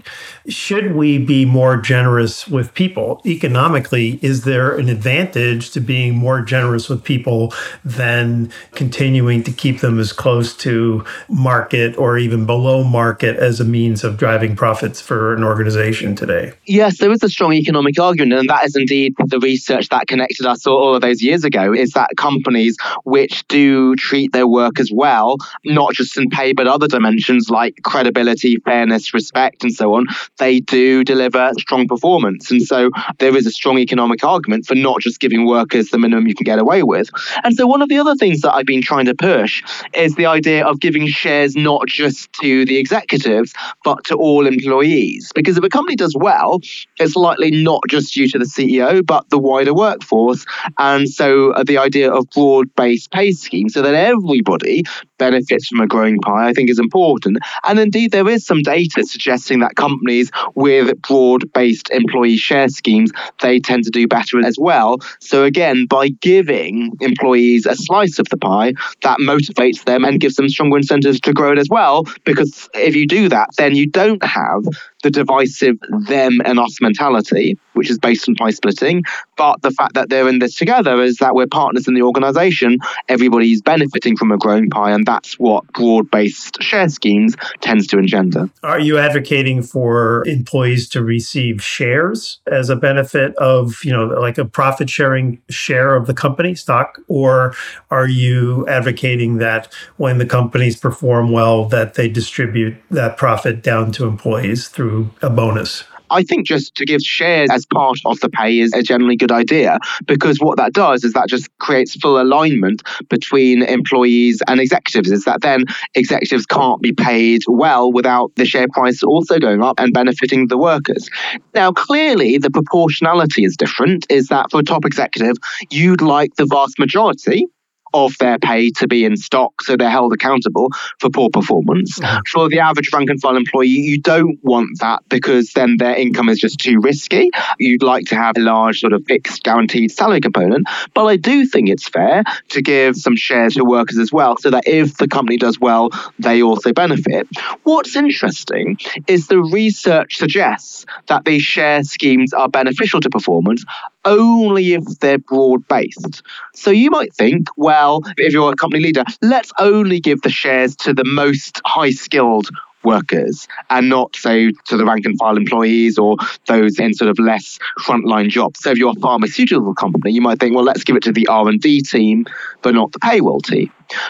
Should 0.48 0.96
we 0.96 1.18
be 1.18 1.46
more 1.46 1.78
generous 1.78 2.48
with 2.48 2.76
people? 2.76 3.22
Economically, 3.26 4.20
is 4.22 4.44
there 4.44 4.78
an 4.78 4.88
advantage 4.88 5.72
to 5.72 5.80
being 5.80 6.16
more 6.16 6.42
generous 6.42 6.90
with 6.90 7.04
people 7.04 7.52
than 7.84 8.52
continuing 8.76 9.42
to 9.44 9.52
keep 9.52 9.79
them 9.82 10.00
as 10.00 10.14
close 10.14 10.56
to 10.58 11.04
market 11.28 11.98
or 11.98 12.18
even 12.18 12.46
below 12.46 12.84
market 12.84 13.38
as 13.38 13.60
a 13.60 13.66
means 13.66 14.04
of 14.04 14.18
driving 14.18 14.56
profits 14.56 15.02
for 15.02 15.34
an 15.34 15.44
organization 15.44 16.16
today? 16.16 16.54
Yes, 16.66 17.00
there 17.00 17.12
is 17.12 17.24
a 17.24 17.30
strong 17.30 17.54
economic 17.54 18.00
argument, 18.00 18.40
and 18.40 18.50
that 18.50 18.66
is 18.66 18.76
indeed 18.76 19.16
the 19.26 19.40
research 19.40 19.90
that 19.90 20.08
connected 20.08 20.46
us 20.46 20.66
all 20.66 20.96
of 20.96 21.02
those 21.02 21.22
years 21.22 21.44
ago. 21.44 21.74
Is 21.74 21.92
that 21.92 22.10
companies 22.18 22.78
which 23.04 23.48
do 23.48 23.96
treat 23.96 24.32
their 24.32 24.48
workers 24.48 24.92
well, 24.92 25.38
not 25.66 25.94
just 25.94 26.18
in 26.18 26.30
pay 26.30 26.54
but 26.54 26.68
other 26.68 26.88
dimensions 26.88 27.50
like 27.50 27.82
credibility, 27.84 28.58
fairness, 28.58 29.14
respect, 29.14 29.64
and 29.64 29.74
so 29.74 29.94
on, 29.94 30.06
they 30.38 30.60
do 30.60 31.04
deliver 31.04 31.52
strong 31.58 31.88
performance. 31.88 32.52
And 32.52 32.62
so 32.62 32.92
there 33.20 33.36
is 33.36 33.46
a 33.46 33.52
strong 33.52 33.78
economic 33.78 34.24
argument 34.24 34.66
for 34.66 34.76
not 34.76 35.02
just 35.02 35.20
giving 35.20 35.46
workers 35.46 35.90
the 35.90 35.98
minimum 35.98 36.28
you 36.28 36.36
can 36.36 36.44
get 36.44 36.60
away 36.60 36.84
with. 36.84 37.10
And 37.44 37.56
so 37.56 37.68
one 37.68 37.82
of 37.82 37.90
the 37.90 37.98
other 37.98 38.16
things 38.16 38.42
that 38.42 38.54
I've 38.54 38.66
been 38.66 38.82
trying 38.82 39.06
to 39.06 39.16
push 39.16 39.64
is 39.94 40.16
the 40.16 40.26
idea 40.26 40.66
of 40.66 40.80
giving 40.80 41.08
shares 41.08 41.56
not 41.56 41.88
just 41.88 42.32
to 42.42 42.66
the 42.66 42.78
executives, 42.78 43.54
but 43.84 44.04
to 44.06 44.16
all 44.16 44.48
employees. 44.48 45.32
Because 45.34 45.58
if 45.58 45.64
a 45.64 45.70
company 45.70 45.96
does 45.96 46.16
well, 46.16 46.60
it's 47.00 47.16
likely 47.16 47.52
not 47.52 47.82
just 47.90 48.14
due 48.14 48.28
to 48.30 48.40
the 48.40 48.46
CEO, 48.46 49.06
but 49.06 49.30
the 49.30 49.38
wider 49.38 49.74
workforce. 49.74 50.46
And 50.78 51.10
so 51.10 51.52
uh, 51.52 51.64
the 51.64 51.78
idea 51.78 52.12
of 52.12 52.30
broad 52.30 52.74
based 52.76 53.12
pay 53.12 53.32
scheme 53.32 53.70
so 53.70 53.82
that 53.82 53.94
everybody 53.94 54.84
benefits 55.20 55.68
from 55.68 55.82
a 55.82 55.88
growing 55.88 56.18
pie, 56.20 56.48
I 56.48 56.54
think 56.54 56.70
is 56.70 56.80
important. 56.80 57.38
And 57.66 57.80
indeed, 57.80 58.12
there 58.12 58.28
is 58.28 58.46
some 58.46 58.64
data 58.64 59.04
suggesting 59.06 59.60
that 59.60 59.76
companies 59.76 60.32
with 60.56 61.00
broad 61.04 61.52
based 61.54 61.92
employee 61.92 62.38
share 62.38 62.70
schemes, 62.70 63.12
they 63.42 63.60
tend 63.60 63.84
to 63.84 63.92
do 63.92 64.08
better 64.08 64.44
as 64.44 64.58
well. 64.60 64.98
So 65.20 65.44
again, 65.44 65.86
by 65.86 66.10
giving 66.10 66.92
employees 67.02 67.68
a 67.68 67.76
slice 67.76 68.18
of 68.18 68.28
the 68.30 68.38
pie, 68.38 68.74
that 69.04 69.20
motivates 69.20 69.84
them 69.86 70.04
and 70.04 70.20
gives 70.20 70.36
them 70.36 70.50
stronger 70.50 70.78
incentives 70.78 71.20
to 71.22 71.34
grow 71.34 71.52
it 71.52 71.60
as 71.60 71.70
well. 71.70 72.06
Because 72.24 72.70
if 72.74 72.96
you 72.96 73.06
do 73.06 73.30
that, 73.30 73.50
then 73.58 73.76
you 73.76 73.88
don't 73.88 74.24
have 74.24 74.64
the 75.04 75.10
divisive 75.10 75.78
them 76.08 76.40
and 76.46 76.60
us 76.60 76.80
mentality, 76.82 77.58
which 77.74 77.90
is 77.90 77.98
based 77.98 78.28
on 78.28 78.36
pie 78.36 78.52
splitting. 78.52 79.04
But 79.38 79.62
the 79.62 79.72
fact 79.72 79.94
that 79.94 80.10
they're 80.10 80.28
in 80.28 80.40
this 80.40 80.56
together 80.56 81.02
is 81.02 81.18
that 81.18 81.36
we're 81.36 81.48
partners 81.48 81.88
in 81.88 81.94
the 81.94 82.02
organization. 82.02 82.80
Everybody's 83.08 83.62
benefiting 83.62 84.18
from 84.18 84.32
a 84.32 84.38
growing 84.38 84.70
pie, 84.70 84.92
and 84.92 85.06
that's 85.06 85.40
what 85.40 85.66
broad 85.74 86.12
based 86.12 86.62
share 86.62 86.90
schemes 86.90 87.36
tends 87.62 87.88
to 87.88 87.98
engender. 87.98 88.50
Are 88.64 88.80
you 88.80 88.98
advocating 88.98 89.62
for 89.62 90.28
employees 90.28 90.90
to 90.90 91.04
receive 91.04 91.64
shares 91.64 92.40
as 92.48 92.70
a 92.70 92.76
benefit 92.76 93.36
of, 93.36 93.84
you 93.84 93.92
know, 93.92 94.06
like 94.06 94.38
a 94.38 94.46
profit 94.46 94.90
sharing 94.90 95.42
share 95.50 95.96
of 95.96 96.08
the 96.08 96.14
company 96.14 96.56
stock? 96.56 97.00
Or 97.08 97.54
are 97.92 98.08
you 98.08 98.68
advocating 98.68 99.38
that 99.38 99.72
when 99.98 100.18
the 100.18 100.26
companies 100.26 100.78
perform 100.78 101.32
well, 101.32 101.66
that 101.66 101.94
they 101.94 102.10
distribute 102.10 102.76
that 102.92 103.18
profit 103.18 103.64
down 103.64 103.92
to 103.94 104.06
employees 104.06 104.68
through 104.68 104.89
through 104.90 105.10
a 105.22 105.30
bonus? 105.30 105.84
I 106.12 106.24
think 106.24 106.48
just 106.48 106.74
to 106.74 106.86
give 106.86 107.02
shares 107.02 107.52
as 107.52 107.68
part 107.68 108.00
of 108.06 108.20
the 108.20 108.30
pay 108.30 108.60
is 108.60 108.74
a 108.74 108.82
generally 108.82 109.16
good 109.16 109.32
idea 109.32 109.78
because 110.08 110.40
what 110.40 110.58
that 110.58 110.74
does 110.74 111.04
is 111.04 111.14
that 111.14 111.30
just 111.30 111.56
creates 111.60 111.96
full 111.96 112.20
alignment 112.20 112.82
between 113.10 113.62
employees 113.62 114.42
and 114.48 114.60
executives. 114.60 115.12
Is 115.12 115.26
that 115.26 115.42
then 115.42 115.66
executives 115.94 116.48
can't 116.48 116.82
be 116.82 116.94
paid 116.94 117.44
well 117.48 117.92
without 117.92 118.32
the 118.38 118.46
share 118.46 118.68
price 118.68 119.04
also 119.04 119.38
going 119.38 119.62
up 119.62 119.80
and 119.80 119.94
benefiting 119.94 120.48
the 120.48 120.58
workers. 120.58 121.12
Now, 121.54 121.72
clearly, 121.72 122.40
the 122.40 122.50
proportionality 122.50 123.44
is 123.44 123.56
different. 123.56 124.08
Is 124.10 124.30
that 124.30 124.50
for 124.50 124.62
a 124.62 124.64
top 124.64 124.86
executive, 124.86 125.36
you'd 125.70 126.02
like 126.02 126.36
the 126.38 126.48
vast 126.48 126.80
majority 126.80 127.46
of 127.94 128.18
their 128.20 128.38
pay 128.40 128.70
to 128.72 128.88
be 128.88 129.06
in 129.06 129.18
stock 129.18 129.62
so 129.62 129.76
they're 129.76 129.90
held 129.90 130.14
accountable 130.14 130.70
for 131.00 131.10
poor 131.10 131.30
performance. 131.30 132.00
For 132.28 132.50
the 132.50 132.60
average 132.60 132.90
rank 132.94 133.10
and 133.10 133.20
file 133.22 133.36
employee, 133.36 133.68
you 133.68 134.00
don't 134.00 134.40
want 134.44 134.80
that 134.80 135.04
because 135.10 135.52
then 135.54 135.78
their 135.78 135.96
income 135.96 136.30
is 136.30 136.40
just 136.40 136.60
too 136.60 136.80
risky. 136.80 137.30
You'd 137.60 137.84
like 137.84 138.06
to 138.06 138.16
have 138.16 138.38
a 138.38 138.42
large 138.42 138.80
sort 138.80 138.94
of 138.94 139.04
fixed 139.06 139.44
guaranteed 139.44 139.92
salary 139.92 140.22
component. 140.22 140.68
But 140.94 141.06
I 141.06 141.18
do 141.18 141.46
think 141.46 141.70
it's 141.70 141.88
fair 141.88 142.24
to 142.50 142.62
give 142.62 142.96
some 142.96 143.16
shares 143.16 143.56
to 143.56 143.66
workers 143.66 143.98
as 143.98 144.12
well 144.12 144.38
so 144.38 144.50
that 144.50 144.68
if 144.68 144.98
the 144.98 145.08
company 145.08 145.38
does 145.38 145.60
well, 145.60 145.90
they 146.20 146.42
also 146.42 146.74
benefit. 146.74 147.28
What's 147.64 147.96
interesting 147.96 148.78
is 149.08 149.28
the 149.28 149.40
research 149.40 150.18
suggests 150.18 150.86
that 151.08 151.26
these 151.26 151.44
share 151.44 151.84
schemes 151.84 152.34
are 152.34 152.50
beneficial 152.50 153.00
to 153.02 153.10
performance 153.10 153.64
only 154.06 154.74
if 154.74 154.84
they're 155.00 155.20
broad 155.20 155.68
based. 155.68 156.22
So 156.54 156.72
you 156.72 156.90
might 156.90 157.14
think, 157.14 157.48
well, 157.58 158.02
if 158.18 158.34
you're 158.34 158.52
a 158.52 158.56
company 158.56 158.84
leader, 158.84 159.04
let's 159.22 159.52
only 159.60 160.00
give 160.00 160.22
the 160.22 160.30
shares 160.30 160.76
to 160.78 160.94
the 160.94 161.06
most 161.06 161.62
high 161.66 161.92
skilled 161.92 162.50
workers 162.84 163.48
and 163.70 163.90
not 163.90 164.16
say 164.16 164.52
to 164.66 164.78
the 164.78 164.86
rank 164.86 165.06
and 165.06 165.18
file 165.18 165.36
employees 165.36 165.98
or 165.98 166.16
those 166.48 166.80
in 166.80 166.94
sort 166.94 167.10
of 167.10 167.20
less 167.20 167.60
frontline 167.82 168.30
jobs 168.30 168.62
so 168.62 168.72
if 168.72 168.78
you're 168.78 168.94
a 168.96 169.00
pharmaceutical 169.02 169.74
company 169.76 170.12
you 170.12 170.22
might 170.22 170.40
think 170.40 170.56
well 170.56 170.64
let's 170.64 170.86
give 170.86 170.96
it 170.96 171.04
to 171.04 171.12
the 171.12 171.28
r&d 171.28 171.82
team 171.82 172.26
but 172.62 172.74
not 172.74 172.90
the 172.94 173.00
payroll 173.00 173.42
team 173.42 173.70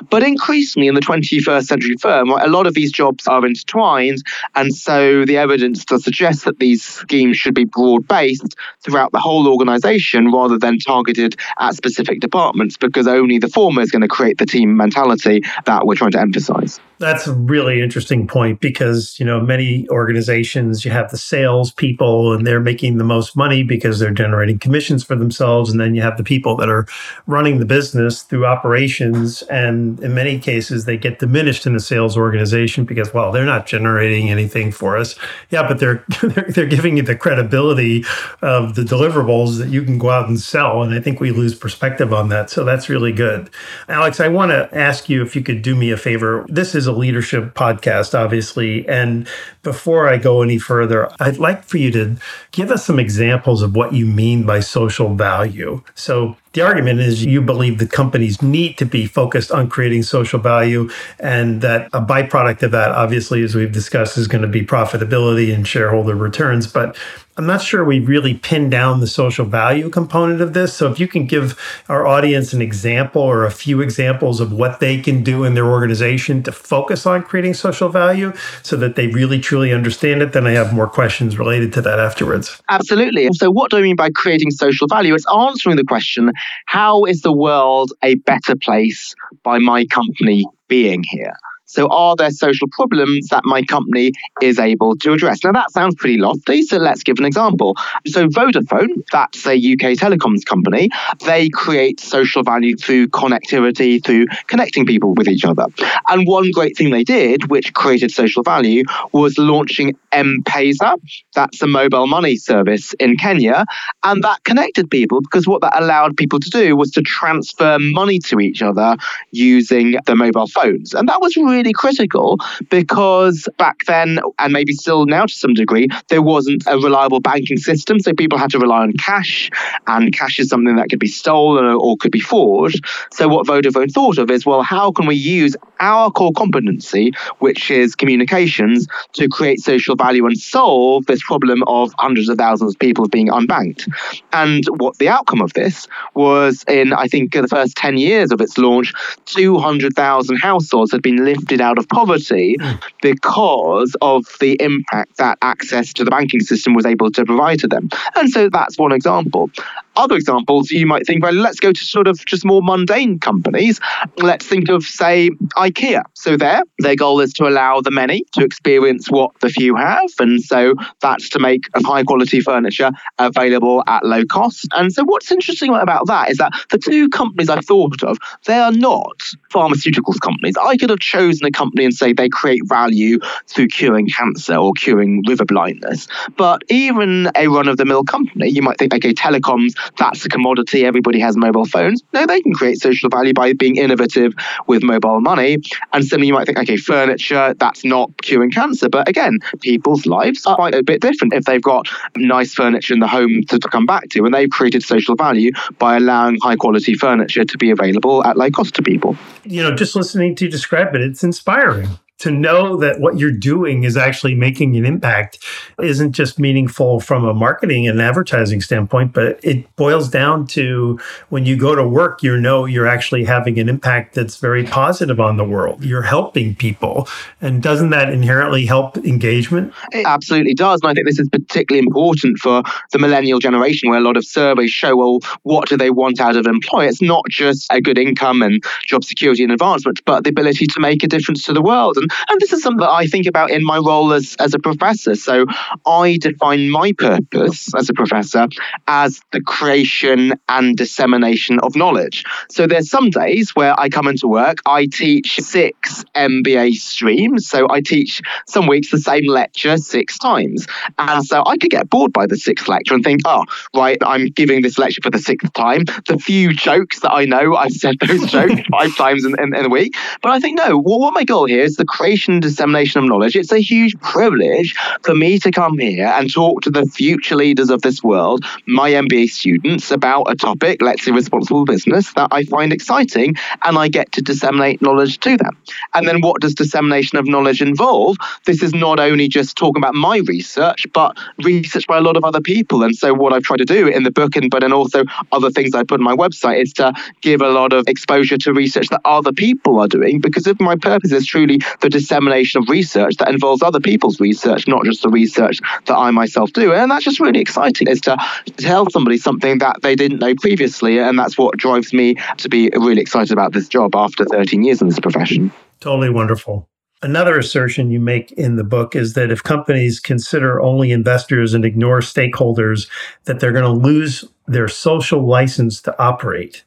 but 0.10 0.24
increasingly 0.24 0.88
in 0.88 0.96
the 0.96 1.02
21st 1.02 1.64
century 1.64 1.96
firm, 2.00 2.30
a 2.30 2.48
lot 2.48 2.68
of 2.68 2.74
these 2.74 2.92
jobs 2.92 3.28
are 3.28 3.46
intertwined. 3.46 4.24
And 4.56 4.74
so 4.74 5.26
the 5.26 5.38
evidence 5.38 5.86
does 5.86 6.04
suggest 6.04 6.46
that 6.46 6.60
these 6.60 6.84
schemes 6.84 7.38
should 7.38 7.56
be 7.56 7.66
broad 7.66 8.08
based 8.08 8.56
throughout 8.82 9.12
the 9.12 9.20
whole 9.20 9.48
organization 9.48 10.32
rather 10.32 10.58
than 10.58 10.80
targeted 10.80 11.36
at 11.60 11.76
specific 11.76 12.20
departments, 12.20 12.78
because 12.78 13.08
only 13.08 13.38
the 13.38 13.48
former 13.48 13.82
is 13.82 13.92
going 13.92 14.02
to 14.02 14.08
create 14.08 14.38
the 14.38 14.46
team 14.46 14.76
mentality 14.76 15.42
that 15.66 15.86
we're 15.86 15.96
trying 15.96 16.12
to 16.12 16.20
emphasize. 16.20 16.80
That's 17.00 17.28
a 17.28 17.34
really 17.34 17.82
interesting 17.82 18.28
point 18.28 18.60
because, 18.60 19.18
you 19.20 19.26
know, 19.26 19.40
many 19.40 19.88
organizations, 19.90 20.84
you 20.84 20.92
have 20.92 21.10
the 21.12 21.18
sales 21.18 21.72
people 21.72 22.34
and 22.34 22.46
they're 22.46 22.60
making 22.60 22.98
the 22.98 23.06
most 23.06 23.38
money 23.38 23.64
because 23.64 24.00
they're 24.00 24.12
generating 24.12 24.60
commissions 24.60 25.04
for 25.04 25.16
themselves. 25.16 25.72
And 25.72 25.80
then 25.80 25.96
you 25.96 26.02
have 26.02 26.18
the 26.18 26.26
people 26.26 26.58
that 26.58 26.68
are 26.68 26.86
running 27.26 27.60
the 27.60 27.66
business 27.66 28.24
through 28.24 28.46
operations 28.46 29.44
and 29.44 29.69
and 29.70 30.00
in 30.02 30.14
many 30.14 30.38
cases 30.40 30.86
they 30.86 30.98
get 30.98 31.20
diminished 31.20 31.66
in 31.66 31.74
the 31.74 31.80
sales 31.80 32.18
organization 32.18 32.84
because 32.84 33.14
well 33.14 33.32
they're 33.32 33.46
not 33.46 33.66
generating 33.66 34.30
anything 34.30 34.72
for 34.72 34.98
us. 34.98 35.16
Yeah 35.50 35.68
but 35.68 35.80
they're 35.80 36.04
they're, 36.50 36.66
giving 36.66 36.98
you 36.98 37.04
the 37.04 37.16
credibility 37.16 38.04
of 38.42 38.76
the 38.76 38.84
deliverables 38.84 39.58
that 39.58 39.70
you 39.70 39.82
can 39.84 39.98
go 39.98 40.10
out 40.10 40.28
and 40.28 40.40
sell. 40.40 40.84
And 40.84 40.94
i 40.94 41.00
think 41.00 41.20
we 41.20 41.32
lose 41.32 41.56
perspective 41.56 42.14
on 42.14 42.30
that. 42.30 42.50
So 42.50 42.64
that's 42.64 42.90
really 42.90 43.14
good. 43.14 43.50
Alex 43.88 44.20
i 44.20 44.28
want 44.28 44.52
to 44.52 44.70
ask 44.78 45.08
you 45.10 45.22
if 45.22 45.36
you 45.36 45.42
could 45.42 45.62
do 45.62 45.76
me 45.76 45.92
a 45.92 45.98
favor. 45.98 46.46
This 46.50 46.76
is 46.76 46.88
a 46.88 46.92
leadership 46.92 47.54
podcast 47.54 48.18
obviously. 48.18 48.88
And 48.90 49.28
before 49.64 50.08
i 50.08 50.18
go 50.18 50.42
any 50.42 50.58
further 50.58 51.10
i'd 51.20 51.38
like 51.38 51.64
for 51.64 51.78
you 51.78 51.92
to 51.92 52.16
give 52.52 52.72
us 52.72 52.86
some 52.86 53.00
examples 53.00 53.62
of 53.62 53.76
what 53.76 53.94
you 53.94 54.06
mean 54.06 54.46
by 54.46 54.60
social 54.60 55.14
value 55.16 55.82
so 55.96 56.36
the 56.54 56.62
argument 56.62 57.00
is 57.00 57.24
you 57.24 57.42
believe 57.42 57.78
that 57.78 57.92
companies 57.92 58.42
need 58.42 58.78
to 58.80 58.86
be 58.86 59.06
focused 59.06 59.52
on 59.52 59.70
creating 59.70 60.02
social 60.02 60.40
value, 60.40 60.90
and 61.20 61.62
that 61.62 61.88
a 61.94 62.02
byproduct 62.02 62.64
of 62.64 62.72
that, 62.72 62.92
obviously, 62.92 63.44
as 63.44 63.54
we've 63.54 63.72
discussed, 63.72 64.18
is 64.18 64.28
going 64.28 64.42
to 64.42 64.48
be 64.48 64.66
profitability 64.66 65.54
and 65.54 65.68
shareholder 65.68 66.16
returns. 66.16 66.66
But 66.66 66.98
I'm 67.40 67.46
not 67.46 67.62
sure 67.62 67.86
we 67.86 68.02
really 68.02 68.34
pin 68.34 68.70
down 68.70 69.00
the 69.00 69.08
social 69.08 69.46
value 69.46 69.90
component 69.90 70.42
of 70.42 70.52
this. 70.52 70.74
So 70.74 70.92
if 70.92 71.00
you 71.00 71.08
can 71.08 71.26
give 71.26 71.58
our 71.88 72.06
audience 72.06 72.52
an 72.52 72.62
example 72.62 73.22
or 73.22 73.46
a 73.46 73.50
few 73.50 73.80
examples 73.80 74.42
of 74.42 74.52
what 74.52 74.82
they 74.82 75.00
can 75.00 75.24
do 75.24 75.46
in 75.46 75.54
their 75.54 75.66
organization 75.66 76.44
to 76.44 76.52
focus 76.52 77.06
on 77.06 77.24
creating 77.24 77.54
social 77.54 77.88
value 77.88 78.34
so 78.62 78.76
that 78.76 78.98
they 78.98 79.08
really 79.08 79.40
truly 79.40 79.72
understand 79.72 80.22
it, 80.22 80.34
then 80.34 80.48
I 80.48 80.52
have 80.52 80.74
more 80.74 80.90
questions 80.90 81.40
related 81.40 81.72
to 81.76 81.82
that 81.84 81.98
afterwards. 81.98 82.62
Absolutely. 82.68 83.30
So 83.32 83.50
what 83.50 83.72
do 83.72 83.78
I 83.78 83.84
mean 83.84 83.96
by 83.96 84.10
creating 84.10 84.52
social 84.52 84.88
value? 84.88 85.16
It's 85.16 85.26
answering 85.34 85.78
the 85.78 85.86
question, 85.86 86.34
how 86.66 87.06
is 87.06 87.22
the 87.22 87.32
world 87.32 87.94
a 88.04 88.16
better 88.16 88.58
place 88.58 89.16
by 89.44 89.60
my 89.60 89.86
company 89.86 90.44
being 90.68 91.04
here? 91.04 91.38
So, 91.70 91.88
are 91.90 92.16
there 92.16 92.32
social 92.32 92.68
problems 92.72 93.28
that 93.28 93.44
my 93.46 93.62
company 93.62 94.12
is 94.42 94.58
able 94.58 94.96
to 94.98 95.14
address? 95.14 95.44
Now, 95.44 95.52
that 95.52 95.72
sounds 95.72 95.94
pretty 95.96 96.18
lofty, 96.18 96.64
so 96.64 96.78
let's 96.78 97.04
give 97.04 97.20
an 97.20 97.26
example. 97.26 97.76
So, 98.08 98.28
Vodafone, 98.28 99.04
that's 99.12 99.46
a 99.46 99.54
UK 99.54 99.96
telecoms 99.96 100.44
company, 100.46 100.90
they 101.26 101.50
create 101.50 102.00
social 102.00 102.42
value 102.42 102.76
through 102.76 103.10
connectivity, 103.10 104.04
through 104.04 104.26
connecting 104.48 104.88
people 104.88 105.14
with 105.14 105.28
each 105.28 105.46
other. 105.46 105.68
And 106.10 106.28
one 106.28 106.50
great 106.50 106.76
thing 106.76 106.90
they 106.90 107.04
did, 107.04 107.52
which 107.52 107.72
created 107.74 108.12
social 108.12 108.42
value, 108.42 108.84
was 109.12 109.38
launching 109.38 109.96
M 110.12 110.42
Pesa. 110.46 110.98
That's 111.36 111.62
a 111.62 111.68
mobile 111.68 112.08
money 112.08 112.36
service 112.36 112.94
in 112.94 113.16
Kenya. 113.16 113.66
And 114.04 114.24
that 114.24 114.44
connected 114.44 114.90
people 114.90 115.22
because 115.22 115.48
what 115.48 115.62
that 115.62 115.80
allowed 115.80 116.18
people 116.18 116.40
to 116.40 116.50
do 116.50 116.76
was 116.76 116.90
to 116.92 117.02
transfer 117.04 117.78
money 117.80 118.18
to 118.20 118.40
each 118.40 118.64
other 118.64 118.98
using 119.32 119.98
the 120.08 120.16
mobile 120.16 120.48
phones. 120.48 120.94
And 120.94 121.08
that 121.10 121.22
was 121.22 121.38
really 121.38 121.59
really 121.60 121.74
critical 121.74 122.38
because 122.70 123.48
back 123.58 123.84
then, 123.86 124.20
and 124.40 124.54
maybe 124.54 124.74
still 124.74 125.06
now 125.06 125.26
to 125.26 125.34
some 125.34 125.54
degree, 125.54 125.88
there 126.08 126.22
wasn't 126.22 126.64
a 126.68 126.78
reliable 126.78 127.20
banking 127.20 127.58
system. 127.58 128.00
So 128.00 128.14
people 128.14 128.38
had 128.38 128.52
to 128.52 128.60
rely 128.60 128.84
on 128.84 128.94
cash, 128.94 129.50
and 129.88 130.14
cash 130.14 130.40
is 130.40 130.50
something 130.50 130.78
that 130.78 130.90
could 130.90 131.00
be 131.00 131.08
stolen 131.08 131.66
or, 131.66 131.98
could 132.00 132.12
be 132.12 132.22
forged. 132.22 132.86
So 133.12 133.28
what 133.28 133.46
Vodafone 133.46 133.92
thought 133.92 134.18
of 134.20 134.32
is, 134.32 134.46
well, 134.46 134.62
how 134.62 134.92
can 134.92 135.06
we 135.06 135.16
use 135.16 135.56
our 135.82 136.10
core 136.12 136.32
competency, 136.32 137.12
which 137.40 137.70
is 137.70 137.94
communications, 137.94 138.88
to 139.14 139.28
create 139.28 139.60
social 139.60 139.98
value 139.98 140.26
and 140.26 140.38
solve 140.38 141.06
this 141.08 141.22
problem 141.24 141.62
of 141.68 141.92
hundreds 141.98 142.30
of 142.30 142.38
thousands 142.38 142.76
of 142.76 142.80
people 142.80 143.10
being 143.10 143.28
unbanked? 143.28 143.92
And 144.32 144.64
what 144.78 144.98
the 144.98 145.10
outcome 145.10 145.42
of 145.42 145.52
this 145.54 145.88
was 146.14 146.64
in, 146.70 146.94
I 146.94 147.08
think, 147.08 147.34
the 147.34 147.50
first 147.50 147.76
10 147.76 147.98
years 147.98 148.32
of 148.32 148.40
its 148.40 148.58
launch, 148.58 148.94
200,000 149.26 150.38
households 150.38 150.92
had 150.94 151.02
been 151.02 151.26
lifted 151.26 151.49
lifted 151.50 151.62
out 151.64 151.78
of 151.80 151.88
poverty 151.90 152.58
hmm. 152.60 152.76
because 153.02 153.96
of 154.02 154.26
the 154.40 154.54
impact 154.62 155.18
that 155.18 155.38
access 155.42 155.94
to 155.94 156.04
the 156.04 156.12
banking 156.12 156.40
system 156.40 156.74
was 156.74 156.86
able 156.86 157.12
to 157.12 157.26
provide 157.26 157.60
to 157.60 157.68
them. 157.68 157.90
And 158.16 158.30
so 158.30 158.50
that's 158.50 158.78
one 158.78 158.92
example. 158.92 159.50
Other 159.96 160.16
examples, 160.16 160.72
you 160.72 160.86
might 160.86 161.06
think, 161.06 161.24
well, 161.24 161.34
let's 161.34 161.60
go 161.60 161.72
to 161.72 161.84
sort 161.84 162.08
of 162.08 162.24
just 162.26 162.46
more 162.46 162.62
mundane 162.62 163.20
companies. 163.20 163.80
Let's 164.18 164.46
think 164.46 164.70
of, 164.70 164.84
say, 164.84 165.32
IKEA. 165.58 166.04
So 166.14 166.38
there, 166.38 166.64
their 166.80 166.96
goal 166.96 167.20
is 167.20 167.34
to 167.34 167.48
allow 167.48 167.82
the 167.82 167.92
many 167.92 168.24
to 168.34 168.44
experience 168.44 169.10
what 169.10 169.38
the 169.42 169.50
few 169.50 169.76
have. 169.76 170.10
And 170.20 170.42
so 170.42 170.76
that's 171.02 171.28
to 171.30 171.40
make 171.40 171.68
high 171.76 172.04
quality 172.04 172.40
furniture 172.40 172.92
available 173.18 173.84
at 173.88 174.06
low 174.06 174.24
cost. 174.26 174.68
And 174.74 174.94
so 174.94 175.04
what's 175.04 175.32
interesting 175.32 175.74
about 175.76 176.08
that 176.08 176.30
is 176.32 176.38
that 176.38 176.54
the 176.70 176.78
two 176.78 177.10
companies 177.10 177.50
I 177.50 177.60
thought 177.60 178.04
of, 178.04 178.18
they 178.46 178.58
are 178.58 178.72
not 178.72 179.22
pharmaceuticals 179.52 180.20
companies. 180.22 180.56
I 180.62 180.78
could 180.78 180.90
have 180.90 181.00
chosen 181.00 181.46
a 181.46 181.52
company 181.52 181.86
and 181.86 181.94
say 181.94 182.14
they 182.14 182.30
create 182.30 182.62
value 182.66 183.20
through 183.48 183.68
curing 183.68 184.08
cancer 184.08 184.56
or 184.56 184.72
curing 184.74 185.24
river 185.28 185.46
blindness. 185.46 186.08
But 186.38 186.64
even 186.70 187.30
a 187.36 187.48
run 187.48 187.68
of 187.68 187.78
the 187.78 187.86
mill 187.86 188.04
company, 188.04 188.50
you 188.50 188.62
might 188.62 188.78
think, 188.78 188.94
okay, 188.94 189.14
telecoms, 189.14 189.74
that's 189.98 190.26
a 190.26 190.30
commodity. 190.30 190.86
Everybody 190.86 191.20
has 191.20 191.38
mobile 191.38 191.66
phones. 191.66 192.04
No, 192.14 192.26
they 192.26 192.42
can 192.42 192.54
create 192.54 192.80
social 192.80 193.10
value 193.10 193.34
by 193.34 193.54
being 193.54 193.78
innovative 193.78 194.34
with 194.68 194.84
mobile 194.84 195.22
money. 195.22 195.58
And 195.94 196.06
suddenly 196.06 196.28
you 196.28 196.34
might 196.34 196.46
think, 196.46 196.60
okay, 196.60 196.78
furniture, 196.78 197.54
that's 197.58 197.84
not 197.84 198.10
curing 198.22 198.52
cancer. 198.52 198.90
But 198.90 199.08
again, 199.08 199.40
people's 199.62 200.06
lives 200.06 200.46
are 200.46 200.56
quite 200.56 200.76
a 200.76 200.84
bit 200.84 201.02
different 201.02 201.34
if 201.34 201.46
they've 201.46 201.62
got 201.62 201.88
nice 202.16 202.54
furniture 202.54 202.94
in 202.94 203.00
the 203.00 203.08
home 203.08 203.44
to, 203.48 203.60
come 203.70 203.86
back 203.86 204.10
to. 204.10 204.26
And 204.26 204.34
they've 204.34 204.50
created 204.50 204.82
social 204.82 205.16
value 205.16 205.52
by 205.78 205.98
allowing 205.98 206.40
high 206.42 206.56
quality 206.56 206.96
furniture 206.96 207.46
to 207.46 207.58
be 207.58 207.70
available 207.70 208.26
at 208.26 208.36
low 208.36 208.50
cost 208.50 208.74
to 208.76 208.82
people. 208.82 209.16
You 209.44 209.62
know, 209.62 209.76
just 209.76 209.96
listening 209.96 210.36
to 210.38 210.46
you 210.46 210.52
describe 210.52 210.96
it, 210.96 211.02
it's 211.02 211.24
inspiring 211.24 211.88
to 212.20 212.32
know 212.32 212.78
that 212.78 213.00
what 213.00 213.18
you're 213.18 213.32
doing 213.32 213.84
is 213.84 213.98
actually 213.98 214.36
making 214.36 214.76
an 214.76 214.86
impact 214.86 215.40
isn't 215.82 216.12
just 216.12 216.38
meaningful 216.38 217.00
from 217.00 217.26
a 217.26 217.34
marketing 217.34 217.88
and 217.88 218.02
advertising 218.02 218.62
standpoint, 218.62 219.14
but 219.14 219.40
it 219.44 219.74
boils 219.76 220.10
down 220.10 220.46
to 220.48 221.00
when 221.30 221.46
you 221.46 221.56
go 221.56 221.76
to 221.76 221.88
work, 221.88 222.22
you 222.22 222.40
know 222.40 222.66
you're 222.66 222.88
actually 222.88 223.24
having 223.24 223.58
an 223.58 223.70
impact 223.70 224.16
that's 224.16 224.38
very 224.38 224.64
positive 224.66 225.20
on 225.20 225.38
the 225.38 225.46
world. 225.46 225.84
You're 225.84 226.02
helping 226.02 226.56
people. 226.56 227.08
And 227.42 227.64
doesn't 227.64 227.90
that 227.92 228.12
inherently 228.12 228.66
help 228.66 228.98
engagement? 228.98 229.74
It 229.92 230.06
absolutely 230.06 230.54
does. 230.54 230.82
And 230.82 230.92
I 230.92 230.94
think 230.94 231.08
this 231.08 231.20
is 231.20 231.30
particularly 231.30 231.86
important 231.86 232.38
for 232.40 232.64
the 232.92 233.00
millennial 233.00 233.40
generation, 233.40 233.90
where 233.90 234.00
a 234.00 234.04
lot 234.04 234.18
of 234.18 234.26
surveys 234.26 234.72
show, 234.72 234.96
well, 234.98 235.20
what 235.44 235.70
do 235.70 235.78
they 235.78 235.90
want 235.90 236.20
out 236.20 236.36
of 236.36 236.46
an 236.46 236.54
employer? 236.54 236.88
It's 236.88 237.02
not 237.02 237.24
just 237.30 237.68
a 237.72 237.80
good 237.80 237.98
income 237.98 238.42
and 238.42 238.64
job 238.86 239.04
security 239.04 239.44
and 239.44 239.52
advancement, 239.52 240.02
but 240.06 240.26
the 240.26 240.32
ability 240.32 240.68
to 240.68 240.80
make 240.80 241.04
a 241.04 241.08
difference 241.08 241.44
to 241.44 241.54
the 241.54 241.62
world. 241.62 241.98
And 241.98 242.09
and 242.30 242.42
this 242.42 242.54
is 242.54 242.62
something 242.62 242.80
that 242.80 242.90
I 242.90 243.08
think 243.08 243.26
about 243.26 243.52
in 243.52 243.64
my 243.64 243.78
role 243.78 244.14
as, 244.14 244.36
as 244.40 244.54
a 244.54 244.60
professor. 244.60 245.16
So 245.16 245.46
I 245.86 246.18
define 246.20 246.70
my 246.70 246.94
purpose 246.94 247.74
as 247.76 247.90
a 247.90 247.94
professor 247.94 248.48
as 248.88 249.22
the 249.32 249.42
creation 249.42 250.34
and 250.48 250.76
dissemination 250.76 251.60
of 251.60 251.76
knowledge. 251.76 252.24
So 252.50 252.68
there's 252.68 252.90
some 252.90 253.10
days 253.10 253.56
where 253.56 253.80
I 253.80 253.90
come 253.90 254.08
into 254.08 254.28
work, 254.28 254.58
I 254.66 254.86
teach 254.86 255.40
six 255.40 256.04
MBA 256.16 256.74
streams. 256.74 257.48
So 257.48 257.68
I 257.70 257.82
teach 257.82 258.22
some 258.48 258.68
weeks 258.68 258.92
the 258.92 259.00
same 259.00 259.28
lecture 259.28 259.78
six 259.78 260.18
times. 260.18 260.68
And 260.98 261.26
so 261.26 261.44
I 261.46 261.58
could 261.58 261.72
get 261.72 261.90
bored 261.90 262.14
by 262.14 262.26
the 262.28 262.38
sixth 262.38 262.68
lecture 262.68 262.94
and 262.94 263.04
think, 263.04 263.22
oh, 263.26 263.46
right, 263.76 263.98
I'm 264.06 264.28
giving 264.28 264.62
this 264.62 264.78
lecture 264.78 265.02
for 265.02 265.10
the 265.10 265.20
sixth 265.20 265.52
time. 265.54 265.86
The 266.08 266.18
few 266.18 266.54
jokes 266.54 267.00
that 267.02 267.12
I 267.12 267.26
know, 267.26 267.56
I've 267.56 267.72
said 267.72 267.96
those 268.00 268.22
jokes 268.32 268.62
five 268.72 268.96
times 268.96 269.26
in, 269.26 269.40
in, 269.40 269.56
in, 269.56 269.66
a 269.66 269.70
week. 269.70 269.96
But 270.22 270.32
I 270.32 270.40
think, 270.40 270.58
no, 270.58 270.78
well, 270.78 271.00
what 271.00 271.14
my 271.14 271.24
goal 271.24 271.46
here 271.46 271.62
is 271.62 271.76
the 271.76 271.86
creation 272.00 272.36
and 272.36 272.42
dissemination 272.42 273.04
of 273.04 273.10
knowledge. 273.10 273.36
It's 273.36 273.52
a 273.52 273.60
huge 273.60 274.00
privilege 274.00 274.74
for 275.04 275.14
me 275.14 275.38
to 275.40 275.52
come 275.52 275.78
here 275.78 276.08
and 276.08 276.32
talk 276.34 276.62
to 276.62 276.70
the 276.70 276.86
future 276.86 277.36
leaders 277.36 277.70
of 277.70 277.82
this 277.82 278.02
world, 278.02 278.46
my 278.66 278.92
MBA 278.92 279.30
students, 279.30 279.92
about 279.92 280.32
a 280.32 280.36
topic, 280.36 280.82
let's 280.82 281.04
say 281.04 281.12
responsible 281.12 281.66
business, 281.66 282.14
that 282.14 282.30
I 282.32 282.44
find 282.44 282.72
exciting, 282.72 283.36
and 283.66 283.78
I 283.78 283.90
get 283.90 284.14
to 284.14 284.22
disseminate 284.22 284.82
knowledge 284.82 285.20
to 285.20 285.36
them. 285.36 285.58
And 285.94 286.08
then 286.08 286.22
what 286.22 286.40
does 286.40 286.56
dissemination 286.56 287.18
of 287.18 287.28
knowledge 287.28 287.62
involve? 287.62 288.16
This 288.46 288.64
is 288.64 288.74
not 288.74 289.02
only 289.02 289.28
just 289.28 289.58
talking 289.58 289.82
about 289.84 289.94
my 289.94 290.20
research, 290.20 290.88
but 290.94 291.18
research 291.44 291.86
by 291.86 291.98
a 291.98 292.02
lot 292.02 292.16
of 292.16 292.24
other 292.24 292.40
people. 292.40 292.82
And 292.82 292.96
so 292.96 293.14
what 293.14 293.34
I've 293.34 293.44
tried 293.44 293.58
to 293.58 293.66
do 293.66 293.88
in 293.88 294.04
the 294.04 294.12
book 294.12 294.38
and 294.38 294.50
but 294.50 294.64
and 294.64 294.74
also 294.74 295.04
other 295.34 295.52
things 295.52 295.76
I 295.76 295.84
put 295.84 296.00
on 296.00 296.06
my 296.06 296.16
website 296.16 296.62
is 296.62 296.72
to 296.74 296.94
give 297.20 297.42
a 297.42 297.50
lot 297.50 297.74
of 297.74 297.90
exposure 297.90 298.38
to 298.38 298.54
research 298.54 298.88
that 298.88 299.02
other 299.04 299.34
people 299.34 299.80
are 299.80 299.88
doing 299.88 300.22
because 300.22 300.48
if 300.48 300.60
my 300.62 300.78
purpose 300.78 301.12
is 301.12 301.26
truly 301.26 301.60
the 301.82 301.89
dissemination 301.90 302.62
of 302.62 302.70
research 302.70 303.16
that 303.18 303.30
involves 303.30 303.62
other 303.62 303.80
people's 303.80 304.20
research, 304.20 304.68
not 304.68 304.86
just 304.86 305.02
the 305.02 305.10
research 305.10 305.60
that 305.86 305.96
I 305.96 306.12
myself 306.12 306.52
do. 306.54 306.74
And 306.74 306.92
that's 306.92 307.06
just 307.06 307.20
really 307.20 307.40
exciting 307.40 307.88
is 307.88 308.02
to 308.02 308.18
tell 308.58 308.90
somebody 308.90 309.18
something 309.18 309.60
that 309.60 309.82
they 309.82 309.96
didn't 309.96 310.20
know 310.20 310.36
previously. 310.36 311.00
And 311.00 311.18
that's 311.18 311.38
what 311.38 311.58
drives 311.58 311.94
me 311.94 312.16
to 312.38 312.50
be 312.50 312.70
really 312.76 313.02
excited 313.02 313.32
about 313.32 313.54
this 313.54 313.68
job 313.68 313.96
after 313.96 314.26
13 314.26 314.64
years 314.64 314.82
in 314.82 314.90
this 314.90 315.00
profession. 315.00 315.52
Totally 315.80 316.10
wonderful. 316.10 316.68
Another 317.02 317.38
assertion 317.38 317.92
you 317.92 318.02
make 318.02 318.34
in 318.34 318.58
the 318.58 318.64
book 318.64 318.94
is 318.94 319.14
that 319.14 319.32
if 319.32 319.42
companies 319.42 320.02
consider 320.02 320.60
only 320.60 320.92
investors 320.92 321.54
and 321.54 321.64
ignore 321.64 322.02
stakeholders, 322.02 322.90
that 323.24 323.40
they're 323.40 323.54
going 323.54 323.64
to 323.64 323.88
lose 323.88 324.26
their 324.48 324.68
social 324.68 325.26
license 325.26 325.82
to 325.84 325.98
operate. 325.98 326.66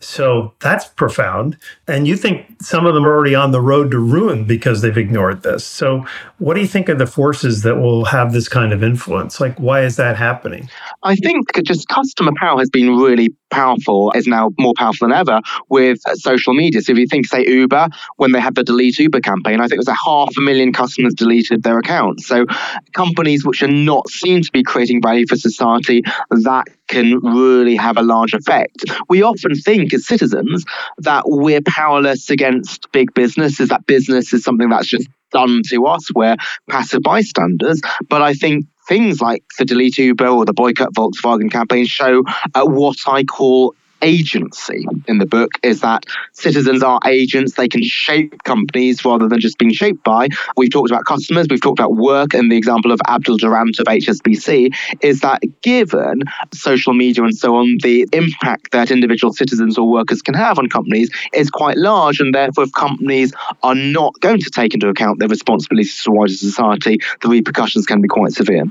So 0.00 0.54
that's 0.60 0.86
profound. 0.86 1.58
And 1.86 2.08
you 2.08 2.16
think 2.16 2.46
some 2.62 2.86
of 2.86 2.94
them 2.94 3.04
are 3.04 3.14
already 3.14 3.34
on 3.34 3.52
the 3.52 3.60
road 3.60 3.90
to 3.90 3.98
ruin 3.98 4.44
because 4.44 4.80
they've 4.80 4.96
ignored 4.96 5.42
this. 5.42 5.64
So, 5.64 6.06
what 6.38 6.54
do 6.54 6.60
you 6.60 6.66
think 6.66 6.88
are 6.88 6.94
the 6.94 7.06
forces 7.06 7.62
that 7.62 7.76
will 7.76 8.06
have 8.06 8.32
this 8.32 8.48
kind 8.48 8.72
of 8.72 8.82
influence? 8.82 9.40
Like, 9.40 9.58
why 9.60 9.82
is 9.82 9.96
that 9.96 10.16
happening? 10.16 10.70
I 11.02 11.16
think 11.16 11.52
just 11.64 11.86
customer 11.88 12.32
power 12.40 12.58
has 12.58 12.70
been 12.70 12.96
really 12.96 13.34
powerful, 13.50 14.10
is 14.12 14.26
now 14.26 14.50
more 14.58 14.72
powerful 14.76 15.08
than 15.08 15.16
ever 15.16 15.40
with 15.68 15.98
uh, 16.06 16.14
social 16.14 16.54
media. 16.54 16.80
So, 16.80 16.92
if 16.92 16.98
you 16.98 17.06
think, 17.06 17.26
say, 17.26 17.44
Uber, 17.46 17.88
when 18.16 18.32
they 18.32 18.40
had 18.40 18.54
the 18.54 18.64
Delete 18.64 18.98
Uber 18.98 19.20
campaign, 19.20 19.60
I 19.60 19.64
think 19.64 19.74
it 19.74 19.78
was 19.78 19.88
a 19.88 19.94
half 19.94 20.30
a 20.36 20.40
million 20.40 20.72
customers 20.72 21.12
deleted 21.12 21.62
their 21.62 21.78
accounts. 21.78 22.26
So, 22.26 22.46
companies 22.94 23.44
which 23.44 23.62
are 23.62 23.68
not 23.68 24.08
seen 24.08 24.40
to 24.40 24.50
be 24.50 24.62
creating 24.62 25.02
value 25.02 25.26
for 25.28 25.36
society, 25.36 26.02
that 26.30 26.68
can 26.90 27.18
really 27.18 27.76
have 27.76 27.96
a 27.96 28.02
large 28.02 28.34
effect. 28.34 28.84
We 29.08 29.22
often 29.22 29.54
think 29.54 29.94
as 29.94 30.06
citizens 30.06 30.64
that 30.98 31.24
we're 31.26 31.62
powerless 31.62 32.30
against 32.30 32.90
big 32.92 33.14
business, 33.14 33.60
is 33.60 33.68
that 33.68 33.86
business 33.86 34.32
is 34.32 34.44
something 34.44 34.68
that's 34.68 34.88
just 34.88 35.08
done 35.32 35.62
to 35.70 35.86
us, 35.86 36.08
we're 36.14 36.36
passive 36.68 37.02
bystanders. 37.02 37.80
But 38.08 38.22
I 38.22 38.34
think 38.34 38.66
things 38.88 39.20
like 39.20 39.44
the 39.58 39.64
Delete 39.64 39.98
Uber 39.98 40.26
or 40.26 40.44
the 40.44 40.52
Boycott 40.52 40.92
Volkswagen 40.94 41.50
campaign 41.50 41.86
show 41.86 42.24
uh, 42.54 42.64
what 42.64 42.96
I 43.06 43.22
call 43.22 43.74
agency 44.02 44.86
in 45.06 45.18
the 45.18 45.26
book 45.26 45.50
is 45.62 45.80
that 45.80 46.04
citizens 46.32 46.82
are 46.82 47.00
agents. 47.06 47.54
They 47.54 47.68
can 47.68 47.82
shape 47.82 48.42
companies 48.44 49.04
rather 49.04 49.28
than 49.28 49.40
just 49.40 49.58
being 49.58 49.72
shaped 49.72 50.02
by. 50.04 50.28
We've 50.56 50.70
talked 50.70 50.90
about 50.90 51.04
customers, 51.04 51.46
we've 51.50 51.60
talked 51.60 51.78
about 51.78 51.96
work, 51.96 52.34
and 52.34 52.50
the 52.50 52.56
example 52.56 52.92
of 52.92 53.00
Abdul 53.06 53.38
Durrant 53.38 53.78
of 53.78 53.86
HSBC 53.86 54.74
is 55.00 55.20
that 55.20 55.42
given 55.62 56.22
social 56.52 56.94
media 56.94 57.24
and 57.24 57.36
so 57.36 57.56
on, 57.56 57.78
the 57.82 58.06
impact 58.12 58.72
that 58.72 58.90
individual 58.90 59.32
citizens 59.32 59.78
or 59.78 59.88
workers 59.88 60.22
can 60.22 60.34
have 60.34 60.58
on 60.58 60.68
companies 60.68 61.10
is 61.32 61.50
quite 61.50 61.76
large. 61.76 62.20
And 62.20 62.34
therefore, 62.34 62.64
if 62.64 62.72
companies 62.72 63.32
are 63.62 63.74
not 63.74 64.18
going 64.20 64.40
to 64.40 64.50
take 64.50 64.74
into 64.74 64.88
account 64.88 65.18
their 65.18 65.28
responsibilities 65.28 66.02
to 66.04 66.10
wider 66.10 66.32
society, 66.32 66.98
the 67.20 67.28
repercussions 67.28 67.86
can 67.86 68.00
be 68.00 68.08
quite 68.08 68.32
severe. 68.32 68.64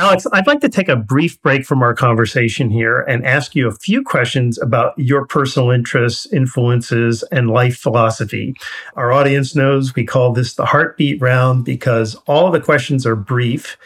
Alex, 0.00 0.26
I'd 0.32 0.46
like 0.46 0.60
to 0.60 0.70
take 0.70 0.88
a 0.88 0.96
brief 0.96 1.38
break 1.42 1.66
from 1.66 1.82
our 1.82 1.92
conversation 1.92 2.70
here 2.70 3.00
and 3.00 3.22
ask 3.26 3.54
you 3.54 3.68
a 3.68 3.72
few 3.72 4.02
questions 4.02 4.58
about 4.58 4.94
your 4.96 5.26
personal 5.26 5.70
interests, 5.70 6.24
influences, 6.32 7.22
and 7.24 7.50
life 7.50 7.76
philosophy. 7.76 8.56
Our 8.96 9.12
audience 9.12 9.54
knows 9.54 9.94
we 9.94 10.06
call 10.06 10.32
this 10.32 10.54
the 10.54 10.64
heartbeat 10.64 11.20
round 11.20 11.66
because 11.66 12.14
all 12.26 12.50
the 12.50 12.62
questions 12.62 13.04
are 13.04 13.14
brief 13.14 13.76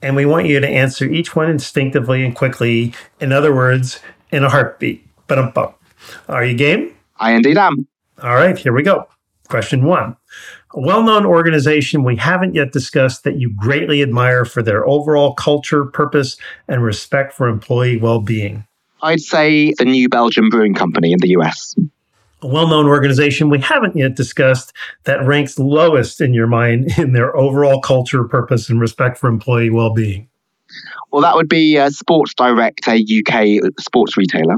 and 0.00 0.14
we 0.14 0.24
want 0.24 0.46
you 0.46 0.60
to 0.60 0.68
answer 0.68 1.06
each 1.06 1.34
one 1.34 1.50
instinctively 1.50 2.24
and 2.24 2.36
quickly. 2.36 2.94
In 3.18 3.32
other 3.32 3.52
words, 3.52 3.98
in 4.30 4.44
a 4.44 4.48
heartbeat. 4.48 5.04
But 5.26 5.74
Are 6.28 6.44
you 6.44 6.54
game? 6.54 6.94
I 7.16 7.32
indeed 7.32 7.58
am. 7.58 7.88
All 8.22 8.36
right, 8.36 8.56
here 8.56 8.72
we 8.72 8.84
go. 8.84 9.08
Question 9.48 9.84
one 9.84 10.16
a 10.74 10.80
well 10.80 11.02
known 11.02 11.24
organization 11.24 12.02
we 12.02 12.16
haven't 12.16 12.54
yet 12.54 12.72
discussed 12.72 13.24
that 13.24 13.38
you 13.38 13.50
greatly 13.50 14.02
admire 14.02 14.44
for 14.44 14.62
their 14.62 14.86
overall 14.86 15.34
culture, 15.34 15.84
purpose, 15.84 16.36
and 16.68 16.82
respect 16.82 17.32
for 17.32 17.48
employee 17.48 17.96
well 17.96 18.20
being? 18.20 18.66
I'd 19.02 19.20
say 19.20 19.72
the 19.78 19.84
New 19.84 20.08
Belgium 20.08 20.48
Brewing 20.48 20.74
Company 20.74 21.12
in 21.12 21.18
the 21.20 21.28
US. 21.30 21.74
A 22.42 22.46
well 22.46 22.66
known 22.66 22.86
organization 22.86 23.50
we 23.50 23.60
haven't 23.60 23.96
yet 23.96 24.16
discussed 24.16 24.72
that 25.04 25.24
ranks 25.24 25.58
lowest 25.58 26.20
in 26.20 26.34
your 26.34 26.46
mind 26.46 26.92
in 26.98 27.12
their 27.12 27.36
overall 27.36 27.80
culture, 27.80 28.24
purpose, 28.24 28.68
and 28.68 28.80
respect 28.80 29.18
for 29.18 29.28
employee 29.28 29.70
well 29.70 29.92
being? 29.92 30.28
Well, 31.12 31.22
that 31.22 31.36
would 31.36 31.48
be 31.48 31.78
uh, 31.78 31.90
Sports 31.90 32.34
Direct, 32.34 32.88
a 32.88 32.96
UK 32.96 33.72
sports 33.78 34.16
retailer. 34.16 34.56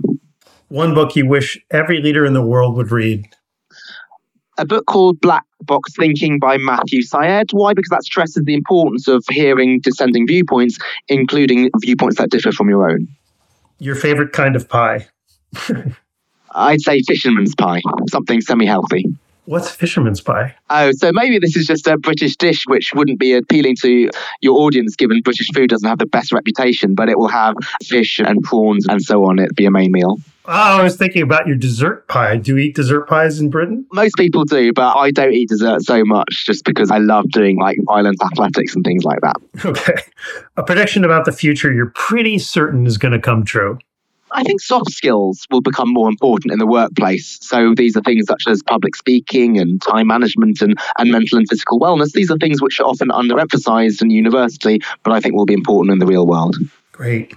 One 0.69 0.95
book 0.95 1.15
you 1.15 1.27
wish 1.27 1.59
every 1.71 2.01
leader 2.01 2.25
in 2.25 2.33
the 2.33 2.43
world 2.43 2.77
would 2.77 2.91
read 2.91 3.29
a 4.59 4.67
book 4.67 4.87
called 4.87 5.21
Black 5.21 5.45
Box 5.63 5.95
Thinking 5.97 6.39
by 6.39 6.57
Matthew 6.57 7.03
Syed. 7.03 7.49
Why? 7.53 7.75
Because 7.75 7.91
that 7.91 8.05
stresses 8.05 8.45
the 8.45 8.55
importance 8.55 9.09
of 9.09 9.25
hearing 9.31 9.81
dissenting 9.81 10.27
viewpoints, 10.27 10.79
including 11.09 11.71
viewpoints 11.81 12.17
that 12.19 12.31
differ 12.31 12.53
from 12.53 12.69
your 12.69 12.91
own. 12.91 13.09
Your 13.79 13.95
favorite 13.95 14.33
kind 14.33 14.57
of 14.57 14.69
pie? 14.69 15.07
I'd 16.55 16.81
say 16.81 17.03
fisherman's 17.03 17.55
pie, 17.55 17.83
something 18.09 18.41
semi 18.41 18.67
healthy. 18.67 19.05
What's 19.47 19.71
fisherman's 19.71 20.21
pie? 20.21 20.55
Oh, 20.71 20.91
so 20.93 21.11
maybe 21.13 21.39
this 21.39 21.57
is 21.57 21.67
just 21.67 21.87
a 21.87 21.97
British 21.97 22.37
dish 22.37 22.65
which 22.67 22.91
wouldn't 22.95 23.19
be 23.19 23.33
appealing 23.33 23.77
to 23.83 24.11
your 24.41 24.59
audience 24.59 24.97
given 24.97 25.21
British 25.23 25.49
food 25.55 25.71
doesn't 25.71 25.89
have 25.89 25.99
the 25.99 26.07
best 26.07 26.33
reputation, 26.33 26.95
but 26.95 27.09
it 27.09 27.19
will 27.19 27.29
have 27.29 27.55
fish 27.85 28.19
and 28.19 28.43
prawns 28.43 28.87
and 28.89 29.01
so 29.03 29.25
on. 29.25 29.39
It'd 29.39 29.55
be 29.55 29.67
a 29.67 29.71
main 29.71 29.93
meal. 29.93 30.19
Oh, 30.49 30.79
I 30.79 30.83
was 30.83 30.97
thinking 30.97 31.23
about 31.23 31.49
your 31.49 31.57
dessert 31.57 32.07
pie. 32.07 32.37
Do 32.37 32.53
you 32.53 32.59
eat 32.59 32.77
dessert 32.77 33.09
pies 33.09 33.41
in 33.41 33.51
Britain? 33.51 33.85
Most 33.93 34.15
people 34.17 34.45
do, 34.45 34.73
but 34.73 34.97
I 34.97 35.11
don't 35.11 35.33
eat 35.33 35.49
dessert 35.49 35.83
so 35.83 36.05
much 36.05 36.45
just 36.47 36.65
because 36.65 36.91
I 36.91 36.99
love 36.99 37.29
doing 37.31 37.59
like 37.59 37.79
violent 37.85 38.23
athletics 38.23 38.75
and 38.75 38.85
things 38.85 39.05
like 39.05 39.21
that. 39.23 39.37
Okay. 39.65 39.95
A 40.57 40.63
prediction 40.63 41.05
about 41.05 41.25
the 41.25 41.33
future 41.33 41.73
you're 41.73 41.93
pretty 41.95 42.39
certain 42.39 42.87
is 42.87 42.99
going 42.99 43.13
to 43.13 43.19
come 43.19 43.45
true. 43.45 43.79
I 44.37 44.43
think 44.43 44.61
soft 44.61 44.91
skills 44.91 45.47
will 45.51 45.63
become 45.63 45.91
more 45.91 46.11
important 46.11 46.53
in 46.53 46.59
the 46.59 46.67
workplace. 46.67 47.39
So 47.41 47.73
these 47.75 47.97
are 47.97 48.03
things 48.03 48.27
such 48.27 48.45
as 48.47 48.63
public 48.63 48.95
speaking 48.95 49.59
and 49.59 49.81
time 49.81 50.09
management 50.09 50.61
and, 50.61 50.79
and 50.99 51.11
mental 51.11 51.39
and 51.39 51.49
physical 51.49 51.81
wellness. 51.81 52.13
These 52.13 52.31
are 52.31 52.37
things 52.37 52.61
which 52.61 52.79
are 52.79 52.85
often 52.85 53.09
underemphasized 53.09 54.03
in 54.03 54.11
university, 54.11 54.81
but 55.03 55.15
I 55.15 55.21
think 55.21 55.35
will 55.35 55.47
be 55.47 55.55
important 55.55 55.95
in 55.95 56.01
the 56.01 56.07
real 56.07 56.27
world. 56.27 56.57
Great. 56.93 57.35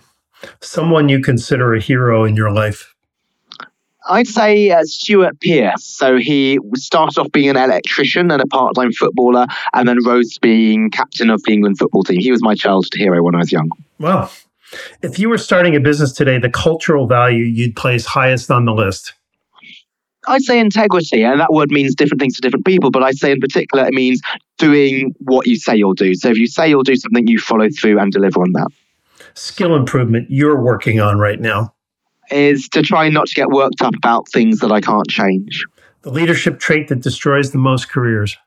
Someone 0.59 1.07
you 1.07 1.21
consider 1.21 1.73
a 1.73 1.79
hero 1.79 2.25
in 2.25 2.35
your 2.35 2.51
life? 2.51 2.93
I'd 4.09 4.27
say 4.27 4.69
uh, 4.71 4.83
Stuart 4.83 5.39
Pearce. 5.39 5.85
So 5.85 6.17
he 6.17 6.59
started 6.75 7.17
off 7.17 7.31
being 7.31 7.49
an 7.49 7.57
electrician 7.57 8.29
and 8.29 8.41
a 8.41 8.47
part 8.47 8.75
time 8.75 8.91
footballer, 8.91 9.47
and 9.73 9.87
then 9.87 10.03
rose 10.03 10.33
to 10.33 10.39
being 10.41 10.89
captain 10.89 11.29
of 11.29 11.41
the 11.43 11.53
England 11.53 11.77
football 11.77 12.03
team. 12.03 12.19
He 12.19 12.31
was 12.31 12.41
my 12.41 12.55
childhood 12.55 12.91
hero 12.95 13.23
when 13.23 13.35
I 13.35 13.39
was 13.39 13.51
young. 13.51 13.69
Well, 13.99 14.31
if 15.01 15.19
you 15.19 15.29
were 15.29 15.37
starting 15.37 15.75
a 15.75 15.79
business 15.79 16.11
today, 16.11 16.37
the 16.37 16.49
cultural 16.49 17.07
value 17.07 17.43
you'd 17.43 17.75
place 17.75 18.05
highest 18.05 18.51
on 18.51 18.65
the 18.65 18.73
list? 18.73 19.13
I'd 20.27 20.41
say 20.41 20.59
integrity, 20.59 21.23
and 21.23 21.39
that 21.39 21.51
word 21.51 21.71
means 21.71 21.95
different 21.95 22.21
things 22.21 22.35
to 22.35 22.41
different 22.41 22.65
people, 22.65 22.91
but 22.91 23.03
I'd 23.03 23.17
say 23.17 23.31
in 23.31 23.39
particular 23.39 23.85
it 23.85 23.93
means 23.93 24.21
doing 24.57 25.13
what 25.19 25.47
you 25.47 25.57
say 25.57 25.75
you'll 25.75 25.93
do. 25.93 26.13
So 26.13 26.29
if 26.29 26.37
you 26.37 26.47
say 26.47 26.69
you'll 26.69 26.83
do 26.83 26.95
something, 26.95 27.27
you 27.27 27.39
follow 27.39 27.69
through 27.69 27.99
and 27.99 28.11
deliver 28.11 28.41
on 28.41 28.51
that. 28.53 28.67
Skill 29.33 29.75
improvement 29.75 30.27
you're 30.29 30.61
working 30.61 30.99
on 30.99 31.17
right 31.17 31.39
now 31.39 31.73
is 32.29 32.67
to 32.69 32.81
try 32.81 33.09
not 33.09 33.27
to 33.27 33.33
get 33.33 33.49
worked 33.49 33.81
up 33.81 33.95
about 33.95 34.27
things 34.29 34.59
that 34.59 34.71
I 34.71 34.81
can't 34.81 35.07
change. 35.07 35.65
The 36.01 36.11
leadership 36.11 36.59
trait 36.59 36.89
that 36.89 37.01
destroys 37.01 37.51
the 37.51 37.57
most 37.57 37.89
careers. 37.89 38.37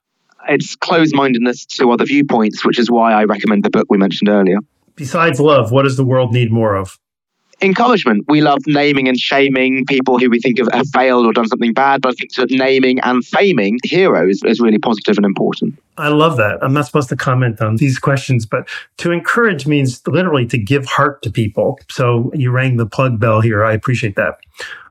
It's 0.48 0.76
closed 0.76 1.14
mindedness 1.14 1.66
to 1.66 1.90
other 1.90 2.04
viewpoints, 2.04 2.64
which 2.64 2.78
is 2.78 2.90
why 2.90 3.12
I 3.12 3.24
recommend 3.24 3.64
the 3.64 3.70
book 3.70 3.86
we 3.88 3.98
mentioned 3.98 4.28
earlier. 4.28 4.58
Besides 4.96 5.40
love, 5.40 5.72
what 5.72 5.82
does 5.82 5.96
the 5.96 6.04
world 6.04 6.32
need 6.32 6.52
more 6.52 6.74
of? 6.74 6.98
encouragement. 7.62 8.24
We 8.28 8.40
love 8.40 8.58
naming 8.66 9.08
and 9.08 9.18
shaming 9.18 9.84
people 9.86 10.18
who 10.18 10.28
we 10.28 10.40
think 10.40 10.58
have, 10.58 10.68
have 10.72 10.88
failed 10.88 11.26
or 11.26 11.32
done 11.32 11.46
something 11.46 11.72
bad, 11.72 12.02
but 12.02 12.10
I 12.10 12.14
think 12.14 12.32
sort 12.32 12.50
of 12.50 12.58
naming 12.58 13.00
and 13.00 13.22
faming 13.22 13.76
heroes 13.84 14.40
is 14.44 14.60
really 14.60 14.78
positive 14.78 15.16
and 15.16 15.24
important. 15.24 15.78
I 15.96 16.08
love 16.08 16.36
that. 16.38 16.58
I'm 16.62 16.72
not 16.72 16.86
supposed 16.86 17.08
to 17.10 17.16
comment 17.16 17.60
on 17.60 17.76
these 17.76 17.98
questions, 17.98 18.46
but 18.46 18.68
to 18.98 19.12
encourage 19.12 19.66
means 19.66 20.06
literally 20.06 20.46
to 20.46 20.58
give 20.58 20.86
heart 20.86 21.22
to 21.22 21.30
people. 21.30 21.78
So 21.90 22.30
you 22.34 22.50
rang 22.50 22.76
the 22.76 22.86
plug 22.86 23.20
bell 23.20 23.40
here. 23.40 23.64
I 23.64 23.72
appreciate 23.72 24.16
that. 24.16 24.38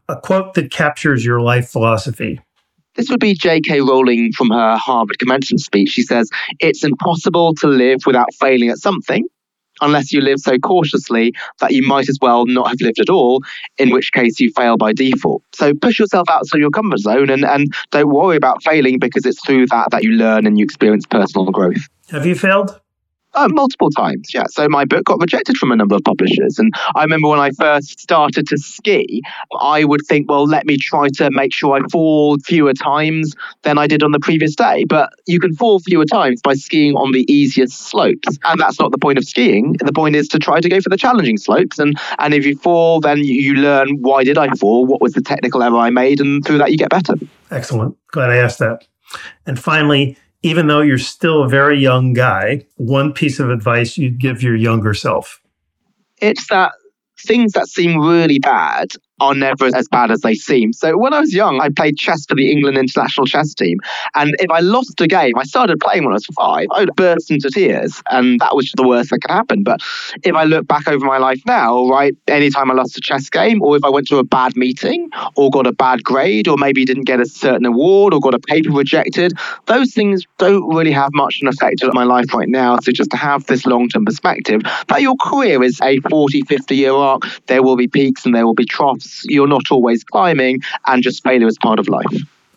A 0.07 0.19
quote 0.19 0.53
that 0.55 0.71
captures 0.71 1.25
your 1.25 1.41
life 1.41 1.69
philosophy. 1.69 2.39
This 2.95 3.09
would 3.09 3.21
be 3.21 3.33
J.K. 3.33 3.81
Rowling 3.81 4.33
from 4.33 4.49
her 4.49 4.75
Harvard 4.75 5.17
commencement 5.17 5.61
speech. 5.61 5.89
She 5.89 6.01
says, 6.01 6.29
It's 6.59 6.83
impossible 6.83 7.53
to 7.55 7.67
live 7.67 7.99
without 8.05 8.27
failing 8.37 8.67
at 8.67 8.79
something 8.79 9.25
unless 9.81 10.11
you 10.11 10.21
live 10.21 10.39
so 10.39 10.57
cautiously 10.57 11.33
that 11.59 11.71
you 11.71 11.83
might 11.83 12.09
as 12.09 12.17
well 12.21 12.45
not 12.45 12.69
have 12.69 12.81
lived 12.81 12.99
at 12.99 13.09
all, 13.09 13.41
in 13.77 13.91
which 13.91 14.11
case 14.11 14.39
you 14.39 14.51
fail 14.55 14.77
by 14.77 14.93
default. 14.93 15.43
So 15.53 15.73
push 15.73 15.99
yourself 15.99 16.29
outside 16.29 16.59
your 16.59 16.71
comfort 16.71 16.99
zone 16.99 17.29
and, 17.29 17.45
and 17.45 17.73
don't 17.91 18.09
worry 18.09 18.35
about 18.35 18.63
failing 18.63 18.99
because 18.99 19.25
it's 19.25 19.43
through 19.45 19.67
that 19.67 19.89
that 19.91 20.03
you 20.03 20.11
learn 20.11 20.47
and 20.47 20.57
you 20.57 20.63
experience 20.63 21.05
personal 21.05 21.51
growth. 21.51 21.87
Have 22.09 22.25
you 22.25 22.35
failed? 22.35 22.80
Uh, 23.33 23.47
multiple 23.49 23.89
times, 23.89 24.33
yeah. 24.33 24.43
So 24.49 24.67
my 24.67 24.83
book 24.83 25.05
got 25.05 25.19
rejected 25.19 25.55
from 25.57 25.71
a 25.71 25.75
number 25.75 25.95
of 25.95 26.03
publishers. 26.03 26.59
And 26.59 26.73
I 26.95 27.03
remember 27.03 27.29
when 27.29 27.39
I 27.39 27.51
first 27.51 27.99
started 27.99 28.45
to 28.47 28.57
ski, 28.57 29.21
I 29.59 29.85
would 29.85 30.01
think, 30.07 30.29
well, 30.29 30.45
let 30.45 30.65
me 30.65 30.77
try 30.77 31.07
to 31.15 31.31
make 31.31 31.53
sure 31.53 31.77
I 31.77 31.87
fall 31.89 32.37
fewer 32.39 32.73
times 32.73 33.33
than 33.61 33.77
I 33.77 33.87
did 33.87 34.03
on 34.03 34.11
the 34.11 34.19
previous 34.19 34.53
day. 34.53 34.83
But 34.83 35.13
you 35.27 35.39
can 35.39 35.55
fall 35.55 35.79
fewer 35.79 36.03
times 36.03 36.41
by 36.41 36.55
skiing 36.55 36.95
on 36.95 37.13
the 37.13 37.25
easiest 37.31 37.77
slopes. 37.83 38.37
And 38.43 38.59
that's 38.59 38.79
not 38.79 38.91
the 38.91 38.97
point 38.97 39.17
of 39.17 39.23
skiing. 39.23 39.77
The 39.79 39.93
point 39.93 40.17
is 40.17 40.27
to 40.29 40.39
try 40.39 40.59
to 40.59 40.67
go 40.67 40.81
for 40.81 40.89
the 40.89 40.97
challenging 40.97 41.37
slopes. 41.37 41.79
And, 41.79 41.97
and 42.19 42.33
if 42.33 42.45
you 42.45 42.57
fall, 42.57 42.99
then 42.99 43.19
you 43.19 43.55
learn 43.55 43.99
why 44.01 44.25
did 44.25 44.37
I 44.37 44.49
fall? 44.55 44.85
What 44.85 45.01
was 45.01 45.13
the 45.13 45.21
technical 45.21 45.63
error 45.63 45.77
I 45.77 45.89
made? 45.89 46.19
And 46.19 46.45
through 46.45 46.57
that, 46.57 46.71
you 46.71 46.77
get 46.77 46.89
better. 46.89 47.15
Excellent. 47.49 47.95
Glad 48.11 48.31
I 48.31 48.37
asked 48.37 48.59
that. 48.59 48.85
And 49.45 49.57
finally, 49.57 50.17
even 50.43 50.67
though 50.67 50.81
you're 50.81 50.97
still 50.97 51.43
a 51.43 51.49
very 51.49 51.79
young 51.79 52.13
guy, 52.13 52.65
one 52.77 53.13
piece 53.13 53.39
of 53.39 53.49
advice 53.49 53.97
you'd 53.97 54.19
give 54.19 54.41
your 54.41 54.55
younger 54.55 54.93
self? 54.93 55.41
It's 56.21 56.47
that 56.47 56.73
things 57.19 57.53
that 57.53 57.67
seem 57.67 57.99
really 57.99 58.39
bad 58.39 58.91
are 59.21 59.35
never 59.35 59.69
as 59.75 59.87
bad 59.87 60.11
as 60.11 60.21
they 60.21 60.33
seem. 60.33 60.73
So 60.73 60.97
when 60.97 61.13
I 61.13 61.19
was 61.19 61.33
young, 61.33 61.61
I 61.61 61.69
played 61.69 61.95
chess 61.95 62.25
for 62.25 62.35
the 62.35 62.51
England 62.51 62.77
international 62.77 63.27
chess 63.27 63.53
team. 63.53 63.77
And 64.15 64.35
if 64.39 64.49
I 64.49 64.59
lost 64.59 64.99
a 64.99 65.07
game, 65.07 65.37
I 65.37 65.43
started 65.43 65.79
playing 65.79 66.03
when 66.03 66.11
I 66.11 66.15
was 66.15 66.25
five, 66.25 66.65
I 66.71 66.81
would 66.81 66.95
burst 66.95 67.29
into 67.29 67.49
tears. 67.51 68.01
And 68.09 68.39
that 68.39 68.55
was 68.55 68.71
the 68.75 68.87
worst 68.87 69.11
that 69.11 69.19
could 69.19 69.31
happen. 69.31 69.61
But 69.63 69.81
if 70.23 70.33
I 70.35 70.43
look 70.43 70.67
back 70.67 70.87
over 70.87 71.05
my 71.05 71.19
life 71.19 71.39
now, 71.45 71.87
right, 71.87 72.15
anytime 72.27 72.71
I 72.71 72.73
lost 72.73 72.97
a 72.97 73.01
chess 73.01 73.29
game, 73.29 73.61
or 73.61 73.77
if 73.77 73.83
I 73.83 73.89
went 73.89 74.07
to 74.07 74.17
a 74.17 74.23
bad 74.23 74.55
meeting, 74.55 75.09
or 75.35 75.51
got 75.51 75.67
a 75.67 75.71
bad 75.71 76.03
grade, 76.03 76.47
or 76.47 76.57
maybe 76.57 76.83
didn't 76.83 77.05
get 77.05 77.19
a 77.19 77.25
certain 77.25 77.67
award, 77.67 78.15
or 78.15 78.19
got 78.19 78.33
a 78.33 78.39
paper 78.39 78.71
rejected, 78.71 79.33
those 79.67 79.93
things 79.93 80.25
don't 80.39 80.67
really 80.67 80.91
have 80.91 81.11
much 81.13 81.37
of 81.37 81.43
an 81.43 81.47
effect 81.49 81.83
on 81.83 81.91
my 81.93 82.05
life 82.05 82.33
right 82.33 82.49
now. 82.49 82.79
So 82.79 82.91
just 82.91 83.11
to 83.11 83.17
have 83.17 83.45
this 83.45 83.67
long 83.67 83.87
term 83.87 84.03
perspective 84.03 84.61
that 84.87 85.01
your 85.01 85.15
career 85.17 85.61
is 85.61 85.79
a 85.81 85.99
40, 86.09 86.41
50 86.41 86.75
year 86.75 86.93
arc, 86.93 87.23
there 87.45 87.61
will 87.61 87.75
be 87.75 87.87
peaks 87.87 88.25
and 88.25 88.33
there 88.33 88.47
will 88.47 88.55
be 88.55 88.65
troughs 88.65 89.10
you're 89.25 89.47
not 89.47 89.71
always 89.71 90.03
climbing, 90.03 90.59
and 90.87 91.03
just 91.03 91.23
failure 91.23 91.47
is 91.47 91.57
part 91.57 91.79
of 91.79 91.87
life. 91.87 92.05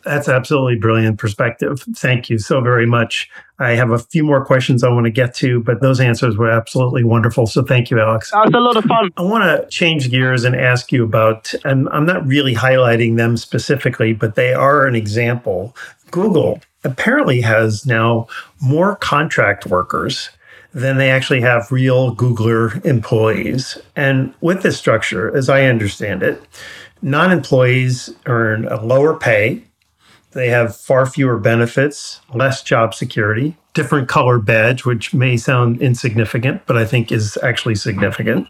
That's 0.05 0.29
absolutely 0.29 0.77
brilliant 0.77 1.19
perspective. 1.19 1.83
Thank 1.97 2.29
you 2.29 2.39
so 2.39 2.61
very 2.61 2.85
much. 2.87 3.31
I 3.59 3.71
have 3.71 3.91
a 3.91 3.99
few 3.99 4.23
more 4.23 4.45
questions 4.45 4.85
I 4.85 4.91
want 4.91 5.07
to 5.07 5.11
get 5.11 5.35
to, 5.37 5.63
but 5.63 5.81
those 5.81 5.99
answers 5.99 6.37
were 6.37 6.51
absolutely 6.51 7.05
wonderful. 7.05 7.47
So 7.47 7.63
thank 7.63 7.91
you, 7.91 7.99
Alex. 7.99 8.31
That 8.31 8.45
was 8.45 8.55
a 8.55 8.61
lot 8.61 8.77
of 8.77 8.85
fun. 8.85 9.11
I 9.17 9.23
want 9.23 9.45
to 9.45 9.67
change 9.71 10.11
gears 10.11 10.45
and 10.45 10.55
ask 10.55 10.93
you 10.93 11.05
about, 11.05 11.55
and 11.65 11.89
I'm 11.91 12.05
not 12.05 12.27
really 12.27 12.55
highlighting 12.55 13.17
them 13.17 13.37
specifically, 13.39 14.13
but 14.13 14.35
they 14.35 14.53
are 14.53 14.87
an 14.87 14.95
example. 14.95 15.75
Google 16.11 16.61
apparently 16.85 17.41
has 17.41 17.87
now 17.87 18.27
more 18.61 18.97
contract 18.97 19.67
workers 19.67 20.29
than 20.75 20.99
they 20.99 21.11
actually 21.11 21.41
have 21.41 21.71
real 21.71 22.15
Googler 22.15 22.85
employees. 22.85 23.79
And 23.95 24.35
with 24.41 24.63
this 24.63 24.77
structure, 24.77 25.35
as 25.35 25.49
I 25.49 25.65
understand 25.65 26.23
it, 26.23 26.43
non 27.01 27.31
employees 27.31 28.11
earn 28.27 28.67
a 28.67 28.85
lower 28.85 29.17
pay. 29.17 29.63
They 30.33 30.49
have 30.49 30.77
far 30.77 31.07
fewer 31.07 31.39
benefits, 31.39 32.21
less 32.35 32.61
job 32.61 32.93
security, 32.93 33.57
different 33.73 34.09
color 34.09 34.41
badge, 34.41 34.85
which 34.85 35.15
may 35.15 35.37
sound 35.37 35.81
insignificant, 35.81 36.67
but 36.67 36.77
I 36.77 36.85
think 36.85 37.13
is 37.13 37.39
actually 37.41 37.77
significant. 37.77 38.49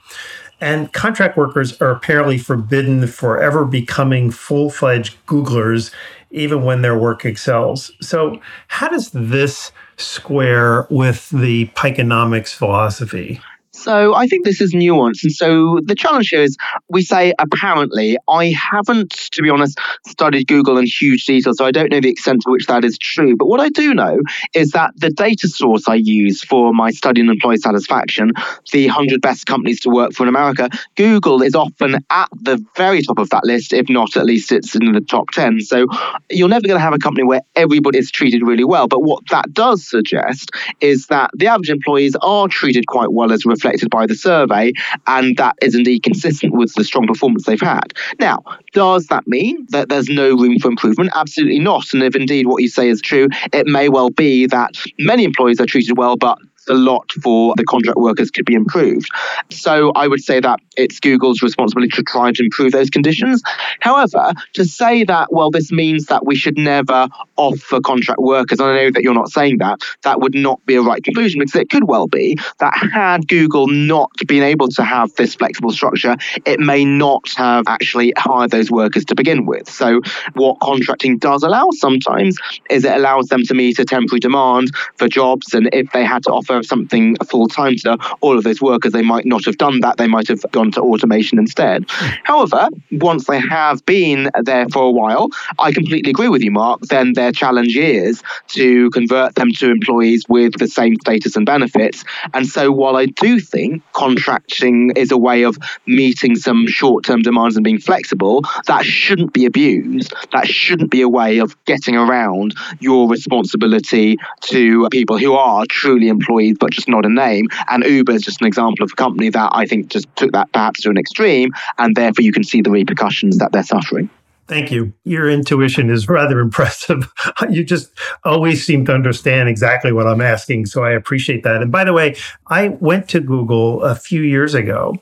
And 0.62 0.90
contract 0.94 1.36
workers 1.36 1.78
are 1.82 1.90
apparently 1.90 2.38
forbidden 2.38 3.06
for 3.06 3.42
ever 3.42 3.66
becoming 3.66 4.30
full 4.30 4.70
fledged 4.70 5.16
Googlers, 5.26 5.92
even 6.30 6.62
when 6.62 6.80
their 6.80 6.96
work 6.96 7.26
excels. 7.26 7.92
So, 8.00 8.40
how 8.68 8.88
does 8.88 9.10
this 9.10 9.72
square 9.96 10.86
with 10.90 11.30
the 11.30 11.66
Pieconomics 11.74 12.54
philosophy? 12.54 13.40
So 13.74 14.14
I 14.14 14.26
think 14.26 14.44
this 14.44 14.60
is 14.60 14.72
nuanced. 14.72 15.24
And 15.24 15.32
so 15.32 15.80
the 15.84 15.96
challenge 15.96 16.28
here 16.28 16.42
is 16.42 16.56
we 16.88 17.02
say 17.02 17.34
apparently. 17.38 18.16
I 18.28 18.54
haven't, 18.72 19.10
to 19.32 19.42
be 19.42 19.50
honest, 19.50 19.78
studied 20.06 20.46
Google 20.46 20.78
in 20.78 20.86
huge 20.86 21.26
detail, 21.26 21.52
so 21.54 21.64
I 21.64 21.70
don't 21.72 21.90
know 21.90 22.00
the 22.00 22.08
extent 22.08 22.42
to 22.42 22.50
which 22.50 22.66
that 22.66 22.84
is 22.84 22.96
true. 22.98 23.36
But 23.36 23.46
what 23.46 23.60
I 23.60 23.68
do 23.68 23.92
know 23.92 24.20
is 24.54 24.70
that 24.70 24.92
the 24.96 25.10
data 25.10 25.48
source 25.48 25.88
I 25.88 25.96
use 25.96 26.42
for 26.42 26.72
my 26.72 26.90
study 26.90 27.20
in 27.20 27.28
employee 27.28 27.56
satisfaction, 27.56 28.32
the 28.72 28.86
100 28.86 29.20
best 29.20 29.46
companies 29.46 29.80
to 29.80 29.90
work 29.90 30.12
for 30.12 30.22
in 30.22 30.28
America, 30.28 30.70
Google 30.94 31.42
is 31.42 31.54
often 31.54 31.96
at 32.10 32.28
the 32.40 32.64
very 32.76 33.02
top 33.02 33.18
of 33.18 33.28
that 33.30 33.44
list, 33.44 33.72
if 33.72 33.88
not 33.88 34.16
at 34.16 34.24
least 34.24 34.52
it's 34.52 34.74
in 34.76 34.92
the 34.92 35.00
top 35.00 35.30
10. 35.32 35.60
So 35.60 35.86
you're 36.30 36.48
never 36.48 36.66
going 36.66 36.78
to 36.78 36.84
have 36.84 36.94
a 36.94 36.98
company 36.98 37.24
where 37.24 37.42
everybody 37.56 37.98
is 37.98 38.10
treated 38.10 38.42
really 38.42 38.64
well. 38.64 38.86
But 38.86 39.02
what 39.02 39.24
that 39.30 39.52
does 39.52 39.88
suggest 39.88 40.50
is 40.80 41.06
that 41.08 41.30
the 41.34 41.48
average 41.48 41.70
employees 41.70 42.16
are 42.22 42.46
treated 42.48 42.86
quite 42.86 43.12
well 43.12 43.32
as 43.32 43.44
reflected 43.64 43.90
by 43.90 44.06
the 44.06 44.14
survey, 44.14 44.72
and 45.06 45.36
that 45.36 45.56
is 45.62 45.74
indeed 45.74 46.02
consistent 46.02 46.54
with 46.54 46.74
the 46.74 46.84
strong 46.84 47.06
performance 47.06 47.46
they've 47.46 47.60
had. 47.60 47.92
Now, 48.20 48.42
does 48.72 49.06
that 49.06 49.26
mean 49.26 49.66
that 49.70 49.88
there's 49.88 50.08
no 50.08 50.36
room 50.36 50.58
for 50.58 50.68
improvement? 50.68 51.10
Absolutely 51.14 51.60
not. 51.60 51.92
And 51.92 52.02
if 52.02 52.14
indeed 52.14 52.46
what 52.46 52.62
you 52.62 52.68
say 52.68 52.88
is 52.88 53.00
true, 53.00 53.28
it 53.52 53.66
may 53.66 53.88
well 53.88 54.10
be 54.10 54.46
that 54.46 54.76
many 54.98 55.24
employees 55.24 55.60
are 55.60 55.66
treated 55.66 55.96
well, 55.96 56.16
but 56.16 56.38
a 56.68 56.74
lot 56.74 57.10
for 57.22 57.54
the 57.56 57.64
contract 57.64 57.98
workers 57.98 58.30
could 58.30 58.44
be 58.44 58.54
improved. 58.54 59.08
So 59.50 59.92
I 59.92 60.08
would 60.08 60.20
say 60.20 60.40
that 60.40 60.60
it's 60.76 61.00
Google's 61.00 61.42
responsibility 61.42 61.90
to 61.96 62.02
try 62.02 62.32
to 62.32 62.42
improve 62.42 62.72
those 62.72 62.90
conditions. 62.90 63.42
However, 63.80 64.32
to 64.54 64.64
say 64.64 65.04
that, 65.04 65.32
well, 65.32 65.50
this 65.50 65.70
means 65.70 66.06
that 66.06 66.26
we 66.26 66.36
should 66.36 66.58
never 66.58 67.08
offer 67.36 67.80
contract 67.80 68.20
workers, 68.20 68.60
and 68.60 68.68
I 68.68 68.84
know 68.84 68.90
that 68.90 69.02
you're 69.02 69.14
not 69.14 69.30
saying 69.30 69.58
that, 69.58 69.80
that 70.02 70.20
would 70.20 70.34
not 70.34 70.64
be 70.66 70.74
a 70.74 70.82
right 70.82 71.02
conclusion 71.02 71.40
because 71.40 71.54
it 71.54 71.70
could 71.70 71.84
well 71.84 72.06
be 72.06 72.36
that 72.60 72.74
had 72.92 73.28
Google 73.28 73.66
not 73.68 74.10
been 74.26 74.42
able 74.42 74.68
to 74.68 74.82
have 74.82 75.14
this 75.14 75.34
flexible 75.34 75.72
structure, 75.72 76.16
it 76.44 76.60
may 76.60 76.84
not 76.84 77.28
have 77.36 77.64
actually 77.66 78.12
hired 78.16 78.50
those 78.50 78.70
workers 78.70 79.04
to 79.06 79.14
begin 79.14 79.46
with. 79.46 79.68
So 79.68 80.00
what 80.34 80.60
contracting 80.60 81.18
does 81.18 81.42
allow 81.42 81.68
sometimes 81.72 82.36
is 82.70 82.84
it 82.84 82.92
allows 82.92 83.28
them 83.28 83.42
to 83.44 83.54
meet 83.54 83.78
a 83.78 83.84
temporary 83.84 84.20
demand 84.20 84.70
for 84.96 85.08
jobs, 85.08 85.54
and 85.54 85.68
if 85.72 85.90
they 85.92 86.04
had 86.04 86.22
to 86.24 86.30
offer 86.30 86.53
something 86.62 87.16
full 87.28 87.48
time 87.48 87.76
to 87.76 87.96
all 88.20 88.36
of 88.36 88.44
those 88.44 88.60
workers, 88.60 88.92
they 88.92 89.02
might 89.02 89.26
not 89.26 89.44
have 89.44 89.58
done 89.58 89.80
that. 89.80 89.96
They 89.96 90.06
might 90.06 90.28
have 90.28 90.42
gone 90.52 90.70
to 90.72 90.80
automation 90.80 91.38
instead. 91.38 91.84
However, 92.24 92.68
once 92.92 93.26
they 93.26 93.40
have 93.40 93.84
been 93.86 94.30
there 94.42 94.68
for 94.68 94.82
a 94.84 94.90
while, 94.90 95.28
I 95.58 95.72
completely 95.72 96.10
agree 96.10 96.28
with 96.28 96.42
you, 96.42 96.50
Mark. 96.50 96.80
Then 96.82 97.14
their 97.14 97.32
challenge 97.32 97.76
is 97.76 98.22
to 98.48 98.90
convert 98.90 99.34
them 99.34 99.52
to 99.52 99.70
employees 99.70 100.24
with 100.28 100.58
the 100.58 100.68
same 100.68 100.96
status 101.00 101.36
and 101.36 101.46
benefits. 101.46 102.04
And 102.32 102.46
so, 102.46 102.70
while 102.70 102.96
I 102.96 103.06
do 103.06 103.40
think 103.40 103.82
contracting 103.92 104.92
is 104.96 105.10
a 105.10 105.18
way 105.18 105.42
of 105.42 105.58
meeting 105.86 106.36
some 106.36 106.66
short 106.66 107.04
term 107.04 107.22
demands 107.22 107.56
and 107.56 107.64
being 107.64 107.78
flexible, 107.78 108.42
that 108.66 108.84
shouldn't 108.84 109.32
be 109.32 109.44
abused. 109.46 110.12
That 110.32 110.46
shouldn't 110.48 110.90
be 110.90 111.00
a 111.00 111.08
way 111.08 111.38
of 111.38 111.56
getting 111.64 111.96
around 111.96 112.54
your 112.80 113.08
responsibility 113.08 114.16
to 114.42 114.88
people 114.90 115.18
who 115.18 115.34
are 115.34 115.64
truly 115.66 116.08
employees 116.08 116.43
employees, 116.44 116.56
but 116.58 116.70
just 116.70 116.88
not 116.88 117.06
a 117.06 117.08
name. 117.08 117.48
And 117.68 117.84
Uber 117.84 118.12
is 118.12 118.22
just 118.22 118.40
an 118.40 118.46
example 118.46 118.84
of 118.84 118.90
a 118.92 118.96
company 118.96 119.30
that 119.30 119.50
I 119.52 119.66
think 119.66 119.88
just 119.88 120.14
took 120.16 120.32
that 120.32 120.52
perhaps 120.52 120.82
to 120.82 120.90
an 120.90 120.98
extreme, 120.98 121.50
and 121.78 121.94
therefore 121.96 122.22
you 122.22 122.32
can 122.32 122.44
see 122.44 122.60
the 122.60 122.70
repercussions 122.70 123.38
that 123.38 123.52
they're 123.52 123.62
suffering. 123.62 124.10
Thank 124.46 124.70
you. 124.70 124.92
Your 125.04 125.30
intuition 125.30 125.88
is 125.88 126.06
rather 126.06 126.38
impressive. 126.48 127.10
you 127.48 127.64
just 127.64 127.90
always 128.24 128.64
seem 128.64 128.84
to 128.86 128.92
understand 128.92 129.48
exactly 129.48 129.90
what 129.90 130.06
I'm 130.06 130.20
asking. 130.20 130.66
So 130.66 130.84
I 130.84 130.90
appreciate 130.90 131.44
that. 131.44 131.62
And 131.62 131.72
by 131.72 131.84
the 131.84 131.94
way, 131.94 132.16
I 132.48 132.68
went 132.68 133.08
to 133.10 133.20
Google 133.20 133.82
a 133.82 133.94
few 133.94 134.20
years 134.20 134.54
ago. 134.54 134.96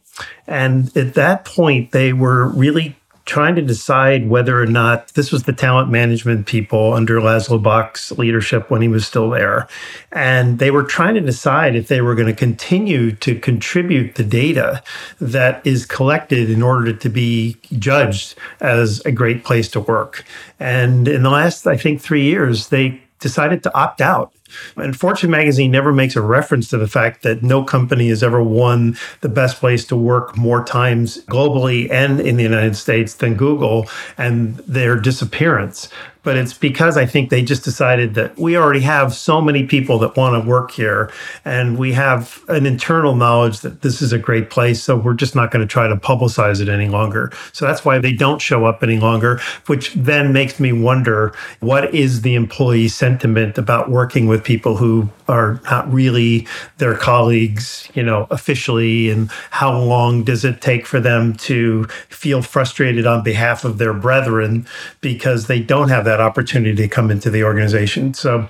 And 0.47 0.97
at 0.97 1.15
that 1.15 1.45
point, 1.45 1.91
they 1.91 2.13
were 2.13 2.47
really 2.49 2.95
trying 3.25 3.55
to 3.55 3.63
decide 3.63 4.29
whether 4.29 4.61
or 4.61 4.67
not 4.67 5.09
this 5.15 5.31
was 5.31 5.45
the 5.45 5.53
talent 5.53 5.91
management 5.91 6.47
people 6.47 6.93
under 6.93 7.21
Laszlo 7.21 7.63
Bock's 7.63 8.11
leadership 8.13 8.71
when 8.71 8.83
he 8.83 8.89
was 8.89 9.07
still 9.07 9.31
there. 9.31 9.69
And 10.11 10.59
they 10.59 10.71
were 10.71 10.83
trying 10.83 11.15
to 11.15 11.21
decide 11.21 11.77
if 11.77 11.89
they 11.89 12.01
were 12.01 12.15
going 12.15 12.27
to 12.27 12.35
continue 12.35 13.13
to 13.17 13.39
contribute 13.39 14.17
the 14.17 14.25
data 14.25 14.83
that 15.21 15.65
is 15.67 15.87
collected 15.87 16.51
in 16.51 16.63
order 16.63 16.93
to 16.93 17.09
be 17.09 17.57
judged 17.79 18.35
as 18.61 19.01
a 19.05 19.13
great 19.13 19.45
place 19.45 19.69
to 19.69 19.81
work. 19.81 20.25
And 20.59 21.07
in 21.07 21.23
the 21.23 21.31
last, 21.31 21.67
I 21.67 21.77
think, 21.77 22.01
three 22.01 22.25
years, 22.25 22.69
they 22.69 23.01
decided 23.21 23.63
to 23.63 23.75
opt 23.77 24.01
out. 24.01 24.33
And 24.77 24.97
Fortune 24.97 25.31
magazine 25.31 25.71
never 25.71 25.93
makes 25.93 26.17
a 26.17 26.23
reference 26.23 26.69
to 26.71 26.79
the 26.79 26.89
fact 26.89 27.23
that 27.23 27.43
no 27.43 27.63
company 27.65 28.09
has 28.09 28.23
ever 28.23 28.43
won 28.43 28.97
the 29.21 29.29
best 29.29 29.59
place 29.59 29.85
to 29.87 29.97
work 29.97 30.37
more 30.37 30.65
times 30.65 31.25
globally 31.27 31.91
and 31.91 32.21
in 32.21 32.37
the 32.37 32.43
United 32.43 32.77
States 32.77 33.15
than 33.15 33.35
Google 33.35 33.87
and 34.19 34.57
their 34.59 34.97
disappearance. 34.97 35.89
but 36.23 36.37
it's 36.37 36.55
because 36.55 36.97
I 36.97 37.07
think 37.07 37.31
they 37.31 37.43
just 37.43 37.65
decided 37.65 38.15
that 38.15 38.39
we 38.39 38.57
already 38.57 38.81
have 38.81 39.13
so 39.15 39.41
many 39.41 39.67
people 39.67 39.99
that 40.01 40.17
want 40.17 40.41
to 40.43 40.49
work 40.49 40.71
here 40.71 41.11
and 41.45 41.79
we 41.79 41.93
have 41.93 42.43
an 42.49 42.65
internal 42.65 43.15
knowledge 43.15 43.61
that 43.61 43.83
this 43.83 44.01
is 44.01 44.13
a 44.13 44.19
great 44.19 44.51
place. 44.51 44.83
So 44.83 44.97
we're 44.97 45.15
just 45.15 45.35
not 45.35 45.51
going 45.51 45.67
to 45.67 45.71
try 45.71 45.89
to 45.89 45.97
publicize 45.97 46.61
it 46.61 46.69
any 46.69 46.89
longer. 46.89 47.33
So 47.53 47.67
that's 47.67 47.85
why 47.85 47.99
they 47.99 48.13
don't 48.13 48.41
show 48.41 48.65
up 48.65 48.83
any 48.83 48.99
longer, 48.99 49.41
which 49.67 49.93
then 49.95 50.33
makes 50.33 50.61
me 50.61 50.73
wonder 50.73 51.35
what 51.61 51.93
is 51.95 52.23
the 52.23 52.35
employee 52.35 52.89
sentiment 52.89 53.59
about 53.59 53.91
working 53.91 54.27
with 54.27 54.42
people 54.45 54.77
who 54.77 55.09
are 55.29 55.61
not 55.65 55.91
really 55.93 56.47
their 56.79 56.97
colleagues, 56.97 57.89
you 57.95 58.03
know, 58.03 58.27
officially, 58.31 59.11
and 59.11 59.31
how 59.51 59.77
long 59.77 60.25
does 60.25 60.45
it 60.45 60.61
take 60.61 60.87
for 60.87 61.01
them 61.01 61.35
to 61.35 61.85
feel 62.09 62.43
frustrated 62.43 63.07
on 63.07 63.23
behalf 63.23 63.65
of 63.65 63.79
their 63.79 63.95
brethren 63.95 64.67
because 65.01 65.47
they 65.47 65.61
don't 65.61 65.89
have 65.89 66.05
that 66.05 66.21
opportunity 66.21 66.77
to 66.77 66.89
come 66.89 67.11
into 67.11 67.31
the 67.31 67.45
organization. 67.45 68.15
So 68.15 68.49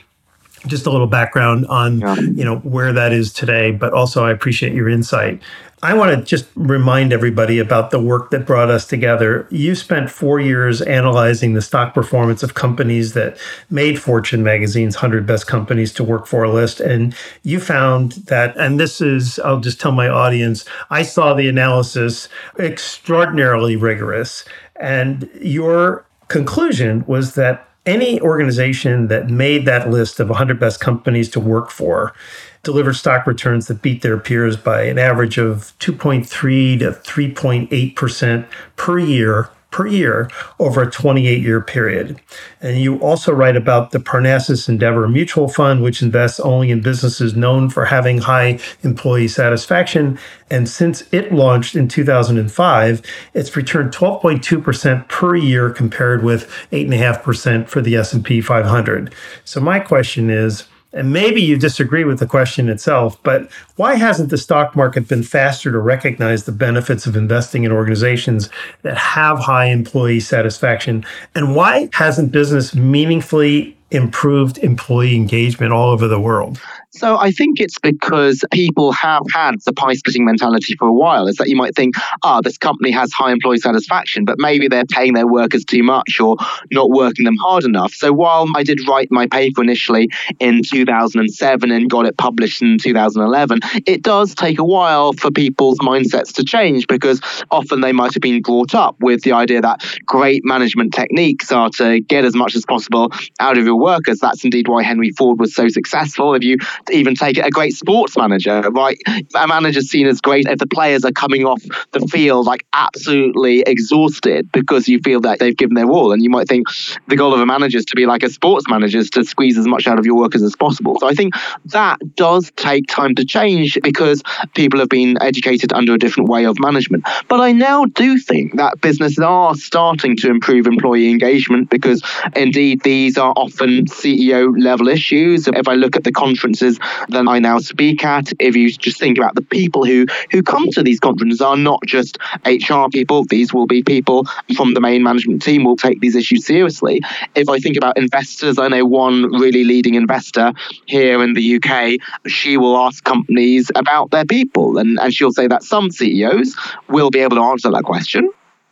just 0.66 0.86
a 0.86 0.90
little 0.90 1.06
background 1.06 1.66
on 1.66 2.00
yeah. 2.00 2.14
you 2.14 2.44
know 2.44 2.58
where 2.58 2.92
that 2.92 3.12
is 3.12 3.32
today 3.32 3.70
but 3.70 3.92
also 3.92 4.24
i 4.24 4.30
appreciate 4.30 4.72
your 4.72 4.88
insight 4.88 5.40
i 5.82 5.92
want 5.92 6.16
to 6.16 6.24
just 6.24 6.46
remind 6.54 7.12
everybody 7.12 7.58
about 7.58 7.90
the 7.90 8.00
work 8.00 8.30
that 8.30 8.46
brought 8.46 8.70
us 8.70 8.86
together 8.86 9.46
you 9.50 9.74
spent 9.74 10.10
four 10.10 10.38
years 10.38 10.80
analyzing 10.82 11.54
the 11.54 11.62
stock 11.62 11.94
performance 11.94 12.42
of 12.42 12.54
companies 12.54 13.12
that 13.12 13.36
made 13.70 14.00
fortune 14.00 14.42
magazine's 14.42 14.96
100 14.96 15.26
best 15.26 15.46
companies 15.46 15.92
to 15.92 16.04
work 16.04 16.26
for 16.26 16.46
list 16.46 16.80
and 16.80 17.14
you 17.42 17.58
found 17.58 18.12
that 18.26 18.56
and 18.56 18.78
this 18.78 19.00
is 19.00 19.38
i'll 19.40 19.60
just 19.60 19.80
tell 19.80 19.92
my 19.92 20.08
audience 20.08 20.64
i 20.90 21.02
saw 21.02 21.34
the 21.34 21.48
analysis 21.48 22.28
extraordinarily 22.58 23.76
rigorous 23.76 24.44
and 24.76 25.28
your 25.40 26.04
conclusion 26.28 27.04
was 27.06 27.34
that 27.34 27.68
any 27.84 28.20
organization 28.20 29.08
that 29.08 29.28
made 29.28 29.66
that 29.66 29.90
list 29.90 30.20
of 30.20 30.28
100 30.28 30.60
best 30.60 30.80
companies 30.80 31.28
to 31.30 31.40
work 31.40 31.70
for 31.70 32.14
delivered 32.62 32.94
stock 32.94 33.26
returns 33.26 33.66
that 33.66 33.82
beat 33.82 34.02
their 34.02 34.18
peers 34.18 34.56
by 34.56 34.82
an 34.82 34.98
average 34.98 35.36
of 35.36 35.72
2.3 35.80 36.78
to 36.78 36.92
3.8% 36.92 38.46
per 38.76 38.98
year 38.98 39.48
per 39.72 39.86
year 39.86 40.30
over 40.60 40.82
a 40.82 40.90
28 40.90 41.42
year 41.42 41.60
period. 41.60 42.20
And 42.60 42.78
you 42.78 42.98
also 42.98 43.32
write 43.32 43.56
about 43.56 43.90
the 43.90 43.98
Parnassus 43.98 44.68
Endeavor 44.68 45.08
Mutual 45.08 45.48
Fund, 45.48 45.82
which 45.82 46.02
invests 46.02 46.38
only 46.38 46.70
in 46.70 46.80
businesses 46.80 47.34
known 47.34 47.68
for 47.70 47.86
having 47.86 48.18
high 48.18 48.60
employee 48.82 49.28
satisfaction. 49.28 50.18
And 50.50 50.68
since 50.68 51.02
it 51.12 51.32
launched 51.32 51.74
in 51.74 51.88
2005, 51.88 53.02
it's 53.34 53.56
returned 53.56 53.92
12.2% 53.92 55.08
per 55.08 55.34
year 55.34 55.70
compared 55.70 56.22
with 56.22 56.48
8.5% 56.70 57.68
for 57.68 57.80
the 57.80 57.96
S&P 57.96 58.40
500. 58.40 59.14
So 59.44 59.60
my 59.60 59.80
question 59.80 60.30
is, 60.30 60.64
and 60.92 61.12
maybe 61.12 61.40
you 61.40 61.56
disagree 61.56 62.04
with 62.04 62.18
the 62.18 62.26
question 62.26 62.68
itself, 62.68 63.20
but 63.22 63.50
why 63.76 63.94
hasn't 63.94 64.30
the 64.30 64.36
stock 64.36 64.76
market 64.76 65.08
been 65.08 65.22
faster 65.22 65.72
to 65.72 65.78
recognize 65.78 66.44
the 66.44 66.52
benefits 66.52 67.06
of 67.06 67.16
investing 67.16 67.64
in 67.64 67.72
organizations 67.72 68.50
that 68.82 68.96
have 68.98 69.38
high 69.38 69.66
employee 69.66 70.20
satisfaction? 70.20 71.04
And 71.34 71.56
why 71.56 71.88
hasn't 71.92 72.32
business 72.32 72.74
meaningfully 72.74 73.76
improved 73.90 74.58
employee 74.58 75.16
engagement 75.16 75.72
all 75.72 75.90
over 75.90 76.08
the 76.08 76.20
world? 76.20 76.60
So 76.94 77.16
I 77.18 77.30
think 77.30 77.58
it's 77.58 77.78
because 77.78 78.44
people 78.50 78.92
have 78.92 79.22
had 79.32 79.54
the 79.64 79.72
pie 79.72 79.94
splitting 79.94 80.26
mentality 80.26 80.74
for 80.78 80.86
a 80.86 80.92
while. 80.92 81.26
Is 81.26 81.36
that 81.36 81.48
you 81.48 81.56
might 81.56 81.74
think, 81.74 81.94
ah, 82.22 82.36
oh, 82.36 82.40
this 82.42 82.58
company 82.58 82.90
has 82.90 83.10
high 83.12 83.32
employee 83.32 83.56
satisfaction, 83.56 84.26
but 84.26 84.36
maybe 84.38 84.68
they're 84.68 84.84
paying 84.84 85.14
their 85.14 85.26
workers 85.26 85.64
too 85.64 85.82
much 85.82 86.20
or 86.20 86.36
not 86.70 86.90
working 86.90 87.24
them 87.24 87.36
hard 87.36 87.64
enough. 87.64 87.94
So 87.94 88.12
while 88.12 88.46
I 88.54 88.62
did 88.62 88.86
write 88.86 89.08
my 89.10 89.26
paper 89.26 89.62
initially 89.62 90.10
in 90.38 90.62
2007 90.62 91.70
and 91.70 91.88
got 91.88 92.04
it 92.04 92.18
published 92.18 92.60
in 92.60 92.76
2011, 92.76 93.60
it 93.86 94.02
does 94.02 94.34
take 94.34 94.58
a 94.58 94.64
while 94.64 95.14
for 95.14 95.30
people's 95.30 95.78
mindsets 95.78 96.34
to 96.34 96.44
change 96.44 96.86
because 96.88 97.22
often 97.50 97.80
they 97.80 97.92
might 97.92 98.12
have 98.12 98.20
been 98.20 98.42
brought 98.42 98.74
up 98.74 98.96
with 99.00 99.22
the 99.22 99.32
idea 99.32 99.62
that 99.62 99.82
great 100.04 100.44
management 100.44 100.92
techniques 100.92 101.50
are 101.50 101.70
to 101.70 102.00
get 102.00 102.26
as 102.26 102.34
much 102.34 102.54
as 102.54 102.66
possible 102.66 103.10
out 103.40 103.56
of 103.56 103.64
your 103.64 103.78
workers. 103.78 104.18
That's 104.18 104.44
indeed 104.44 104.68
why 104.68 104.82
Henry 104.82 105.10
Ford 105.10 105.40
was 105.40 105.54
so 105.54 105.68
successful. 105.68 106.34
If 106.34 106.44
you 106.44 106.58
even 106.90 107.14
take 107.14 107.38
it 107.38 107.46
a 107.46 107.50
great 107.50 107.74
sports 107.74 108.16
manager, 108.16 108.60
right? 108.70 108.98
A 109.34 109.46
manager's 109.46 109.88
seen 109.88 110.06
as 110.06 110.20
great 110.20 110.46
if 110.46 110.58
the 110.58 110.66
players 110.66 111.04
are 111.04 111.12
coming 111.12 111.44
off 111.44 111.62
the 111.92 112.00
field 112.08 112.46
like 112.46 112.66
absolutely 112.72 113.60
exhausted 113.62 114.50
because 114.52 114.88
you 114.88 114.98
feel 115.00 115.20
that 115.20 115.38
they've 115.38 115.56
given 115.56 115.74
their 115.74 115.88
all. 115.88 116.12
And 116.12 116.22
you 116.22 116.30
might 116.30 116.48
think 116.48 116.66
the 117.08 117.16
goal 117.16 117.34
of 117.34 117.40
a 117.40 117.46
manager 117.46 117.78
is 117.78 117.84
to 117.86 117.96
be 117.96 118.06
like 118.06 118.22
a 118.22 118.30
sports 118.30 118.66
manager, 118.68 118.98
is 118.98 119.10
to 119.10 119.24
squeeze 119.24 119.58
as 119.58 119.66
much 119.66 119.86
out 119.86 119.98
of 119.98 120.06
your 120.06 120.16
workers 120.16 120.42
as 120.42 120.56
possible. 120.56 120.98
So 121.00 121.08
I 121.08 121.14
think 121.14 121.34
that 121.66 121.98
does 122.16 122.50
take 122.56 122.86
time 122.88 123.14
to 123.16 123.24
change 123.24 123.78
because 123.82 124.22
people 124.54 124.78
have 124.80 124.88
been 124.88 125.20
educated 125.22 125.72
under 125.72 125.94
a 125.94 125.98
different 125.98 126.28
way 126.28 126.46
of 126.46 126.58
management. 126.58 127.04
But 127.28 127.40
I 127.40 127.52
now 127.52 127.84
do 127.84 128.18
think 128.18 128.56
that 128.56 128.80
businesses 128.80 129.18
are 129.18 129.54
starting 129.54 130.16
to 130.18 130.30
improve 130.30 130.66
employee 130.66 131.10
engagement 131.10 131.70
because 131.70 132.02
indeed 132.36 132.82
these 132.82 133.18
are 133.18 133.32
often 133.36 133.86
CEO 133.86 134.52
level 134.58 134.88
issues. 134.88 135.48
If 135.48 135.68
I 135.68 135.74
look 135.74 135.96
at 135.96 136.04
the 136.04 136.12
conferences 136.12 136.71
conferences 136.78 137.06
that 137.08 137.28
I 137.28 137.38
now 137.38 137.58
speak 137.58 138.04
at. 138.04 138.32
If 138.38 138.56
you 138.56 138.70
just 138.70 138.98
think 138.98 139.18
about 139.18 139.34
the 139.34 139.42
people 139.42 139.84
who 139.84 140.06
who 140.30 140.42
come 140.42 140.68
to 140.70 140.82
these 140.82 141.00
conferences 141.00 141.40
are 141.40 141.56
not 141.56 141.80
just 141.86 142.18
HR 142.44 142.88
people, 142.90 143.24
these 143.24 143.52
will 143.52 143.66
be 143.66 143.82
people 143.82 144.26
from 144.56 144.74
the 144.74 144.80
main 144.80 145.02
management 145.02 145.42
team 145.42 145.64
will 145.64 145.76
take 145.76 146.00
these 146.00 146.16
issues 146.16 146.46
seriously. 146.46 147.00
If 147.34 147.48
I 147.48 147.58
think 147.58 147.76
about 147.76 147.98
investors, 147.98 148.58
I 148.58 148.68
know 148.68 148.84
one 148.84 149.24
really 149.32 149.64
leading 149.64 149.94
investor 149.94 150.52
here 150.86 151.22
in 151.22 151.34
the 151.34 151.56
UK, 151.56 151.98
she 152.26 152.56
will 152.56 152.76
ask 152.76 153.04
companies 153.04 153.70
about 153.74 154.10
their 154.10 154.24
people 154.24 154.78
and, 154.78 154.98
and 154.98 155.12
she'll 155.12 155.32
say 155.32 155.46
that 155.48 155.62
some 155.62 155.90
CEOs 155.90 156.56
will 156.88 157.10
be 157.10 157.20
able 157.20 157.36
to 157.36 157.42
answer 157.42 157.70
that 157.70 157.84
question. 157.84 158.30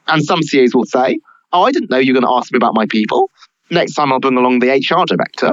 And 0.09 0.25
some 0.25 0.43
CEOs 0.43 0.75
will 0.75 0.87
say, 0.87 1.19
Oh, 1.53 1.63
I 1.63 1.73
didn't 1.73 1.91
know 1.91 1.99
you 1.99 2.13
were 2.13 2.21
going 2.21 2.31
to 2.31 2.39
ask 2.39 2.53
me 2.53 2.57
about 2.57 2.75
my 2.75 2.87
people. 2.87 3.29
Next 3.71 3.95
time 3.95 4.13
I'll 4.13 4.21
bring 4.21 4.37
along 4.37 4.61
the 4.61 4.71
HR 4.71 5.05
director 5.05 5.53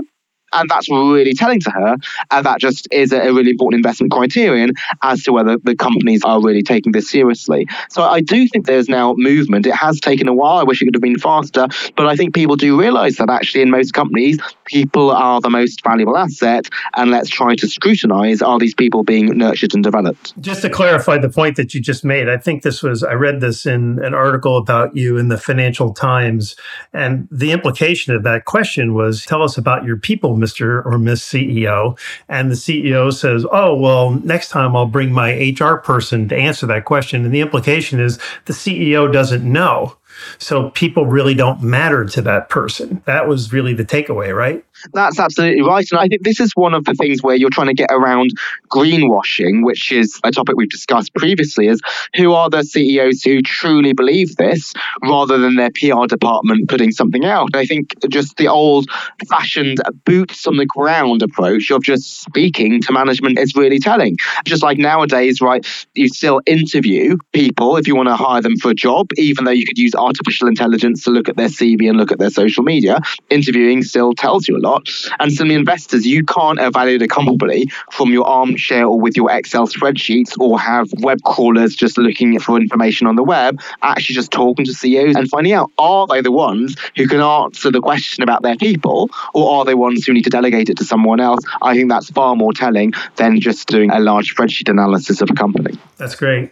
and 0.58 0.70
that's 0.70 0.90
really 0.90 1.34
telling 1.34 1.60
to 1.62 1.72
her. 1.72 1.96
And 2.32 2.46
that 2.46 2.60
just 2.60 2.88
is 2.92 3.12
a, 3.12 3.28
really 3.38 3.52
important 3.52 3.80
investment 3.80 4.12
criterion 4.12 4.72
as 5.04 5.24
to 5.24 5.34
whether 5.34 5.58
the 5.58 5.76
companies 5.76 6.24
are 6.24 6.42
really 6.42 6.64
taking 6.64 6.92
this 6.92 7.10
seriously. 7.10 7.68
So 7.90 8.04
I 8.04 8.22
do 8.22 8.48
think 8.48 8.66
there's 8.66 8.90
now 8.90 9.14
movement. 9.18 9.66
It 9.66 9.76
has 9.76 10.00
taken 10.00 10.28
a 10.28 10.34
while. 10.34 10.58
I 10.58 10.64
wish 10.64 10.82
it 10.82 10.86
could 10.86 10.96
have 10.96 11.02
been 11.02 11.20
faster. 11.20 11.68
But 11.96 12.08
I 12.08 12.16
think 12.16 12.34
people 12.34 12.56
do 12.56 12.80
realize 12.80 13.18
that 13.18 13.30
actually 13.30 13.62
in 13.62 13.70
most 13.70 13.94
companies, 13.94 14.40
people 14.66 15.12
are 15.12 15.42
the 15.42 15.50
most 15.50 15.84
valuable 15.84 16.18
asset. 16.18 16.68
And 16.96 17.12
let's 17.12 17.30
try 17.30 17.56
to 17.56 17.68
scrutinize 17.68 18.42
are 18.42 18.60
these 18.60 18.74
people 18.74 19.04
being 19.04 19.38
nurtured 19.38 19.74
and 19.74 19.84
developed? 19.84 20.40
Just 20.42 20.62
to 20.64 20.70
clarify 20.70 21.18
the 21.18 21.30
point 21.30 21.56
that 21.58 21.74
you 21.74 21.82
just 21.82 22.04
made, 22.04 22.30
I 22.30 22.38
think 22.38 22.64
this 22.64 22.82
was, 22.82 23.04
I 23.04 23.14
read 23.14 23.42
this 23.42 23.66
in 23.66 24.00
an 24.04 24.14
article 24.14 24.58
about 24.58 24.96
you 24.96 25.18
in 25.18 25.28
the 25.28 25.38
Financial 25.38 25.94
Times. 25.94 26.56
And 26.94 27.28
the 27.32 27.52
implication 27.52 28.16
of 28.16 28.24
that 28.24 28.46
question 28.46 28.94
was 28.94 29.26
tell 29.26 29.44
us 29.44 29.58
about 29.58 29.84
your 29.84 29.98
people 29.98 30.36
Mr. 30.48 30.86
or 30.86 30.98
Miss 30.98 31.22
CEO. 31.22 31.98
And 32.30 32.50
the 32.52 32.56
CEO 32.56 33.14
says, 33.14 33.46
Oh, 33.52 33.76
well, 33.76 34.12
next 34.12 34.50
time 34.50 34.76
I'll 34.76 34.86
bring 34.86 35.12
my 35.12 35.54
HR 35.60 35.76
person 35.76 36.28
to 36.30 36.36
answer 36.36 36.66
that 36.68 36.86
question. 36.86 37.26
And 37.26 37.34
the 37.34 37.42
implication 37.42 38.00
is 38.00 38.18
the 38.46 38.54
CEO 38.54 39.12
doesn't 39.12 39.44
know. 39.44 39.98
So 40.40 40.72
people 40.72 41.06
really 41.06 41.36
don't 41.36 41.62
matter 41.62 42.06
to 42.06 42.22
that 42.24 42.50
person. 42.50 43.04
That 43.06 43.28
was 43.28 43.54
really 43.54 43.74
the 43.74 43.86
takeaway, 43.86 44.36
right? 44.36 44.66
That's 44.94 45.20
absolutely 45.20 45.62
right. 45.62 45.86
And 45.92 46.00
I 46.00 46.08
think 46.08 46.24
this 46.24 46.40
is 46.40 46.52
one 46.56 46.74
of 46.74 46.86
the 46.86 46.94
things 46.94 47.24
where 47.24 47.36
you're 47.36 47.50
trying 47.50 47.68
to 47.68 47.74
get 47.74 47.92
around 47.92 48.32
greenwashing, 48.70 49.64
which 49.64 49.92
is 49.92 50.20
a 50.24 50.32
topic 50.32 50.56
we've 50.56 50.70
discussed 50.70 51.14
previously, 51.16 51.68
is 51.68 51.82
who 52.16 52.34
are 52.34 52.50
the 52.50 52.64
CEOs 52.64 53.24
who 53.24 53.42
truly 53.42 53.94
believe 53.94 54.36
this 54.36 54.74
rather 55.04 55.38
than 55.38 55.56
their 55.56 55.72
PR 55.72 56.06
department 56.08 56.70
putting 56.70 56.92
something 56.92 57.26
out. 57.26 57.56
I 57.56 57.66
think 57.66 57.94
just 58.10 58.38
the 58.38 58.48
old 58.48 58.90
fashioned 59.30 59.82
boots 60.06 60.46
on 60.48 60.58
the 60.58 60.66
ground 60.66 61.22
approach 61.22 61.72
of 61.72 61.84
just 61.84 62.22
speaking 62.22 62.82
to 62.82 62.94
management 62.94 63.40
is 63.40 63.56
really 63.56 63.80
telling. 63.80 64.18
Just 64.46 64.64
like 64.64 64.78
nowadays, 64.78 65.42
right, 65.42 65.66
you 65.96 66.10
still 66.10 66.42
interview 66.46 67.18
people 67.34 67.78
if 67.78 67.88
you 67.88 67.96
want 67.96 68.10
to 68.10 68.16
hire 68.16 68.42
them 68.42 68.58
for 68.58 68.72
a 68.72 68.76
job, 68.76 69.10
even 69.18 69.46
though 69.46 69.52
you 69.52 69.66
could 69.66 69.78
use 69.78 69.96
artificial 69.96 70.48
intelligence 70.48 71.04
to 71.04 71.12
look 71.12 71.30
at 71.30 71.36
their 71.36 71.50
CV 71.50 71.90
and 71.90 71.98
look 71.98 72.12
at 72.12 72.20
their 72.20 72.30
social 72.30 72.64
media. 72.64 73.00
Interviewing 73.30 73.84
still 73.84 74.14
tells 74.14 74.48
you 74.48 74.58
a 74.58 74.60
lot 74.60 74.67
lot. 74.68 74.90
And 75.20 75.32
some 75.32 75.52
investors, 75.52 76.06
you 76.06 76.24
can't 76.24 76.60
evaluate 76.60 77.02
a 77.02 77.08
company 77.08 77.68
from 77.92 78.12
your 78.12 78.26
armchair 78.26 78.86
or 78.86 79.00
with 79.00 79.16
your 79.16 79.32
Excel 79.32 79.68
spreadsheets 79.68 80.34
or 80.40 80.60
have 80.60 80.90
web 81.00 81.20
crawlers 81.24 81.76
just 81.76 81.98
looking 81.98 82.40
for 82.40 82.58
information 82.58 83.08
on 83.08 83.16
the 83.16 83.24
web, 83.24 83.60
actually 83.82 84.16
just 84.16 84.32
talking 84.32 84.66
to 84.66 84.74
CEOs 84.74 85.16
and 85.16 85.30
finding 85.30 85.54
out 85.54 85.72
are 85.78 86.08
they 86.08 86.22
the 86.22 86.32
ones 86.32 86.76
who 86.96 87.08
can 87.08 87.22
answer 87.22 87.72
the 87.72 87.82
question 87.82 88.24
about 88.24 88.42
their 88.42 88.56
people 88.56 89.10
or 89.34 89.58
are 89.58 89.66
they 89.66 89.76
ones 89.76 90.06
who 90.06 90.14
need 90.14 90.24
to 90.24 90.30
delegate 90.30 90.70
it 90.70 90.78
to 90.78 90.86
someone 90.86 91.20
else? 91.20 91.44
I 91.62 91.74
think 91.76 91.90
that's 91.90 92.10
far 92.10 92.36
more 92.36 92.54
telling 92.54 92.94
than 93.16 93.40
just 93.40 93.68
doing 93.68 93.92
a 93.92 94.00
large 94.00 94.36
spreadsheet 94.36 94.70
analysis 94.70 95.22
of 95.22 95.30
a 95.30 95.34
company. 95.34 95.78
That's 95.98 96.16
great. 96.16 96.52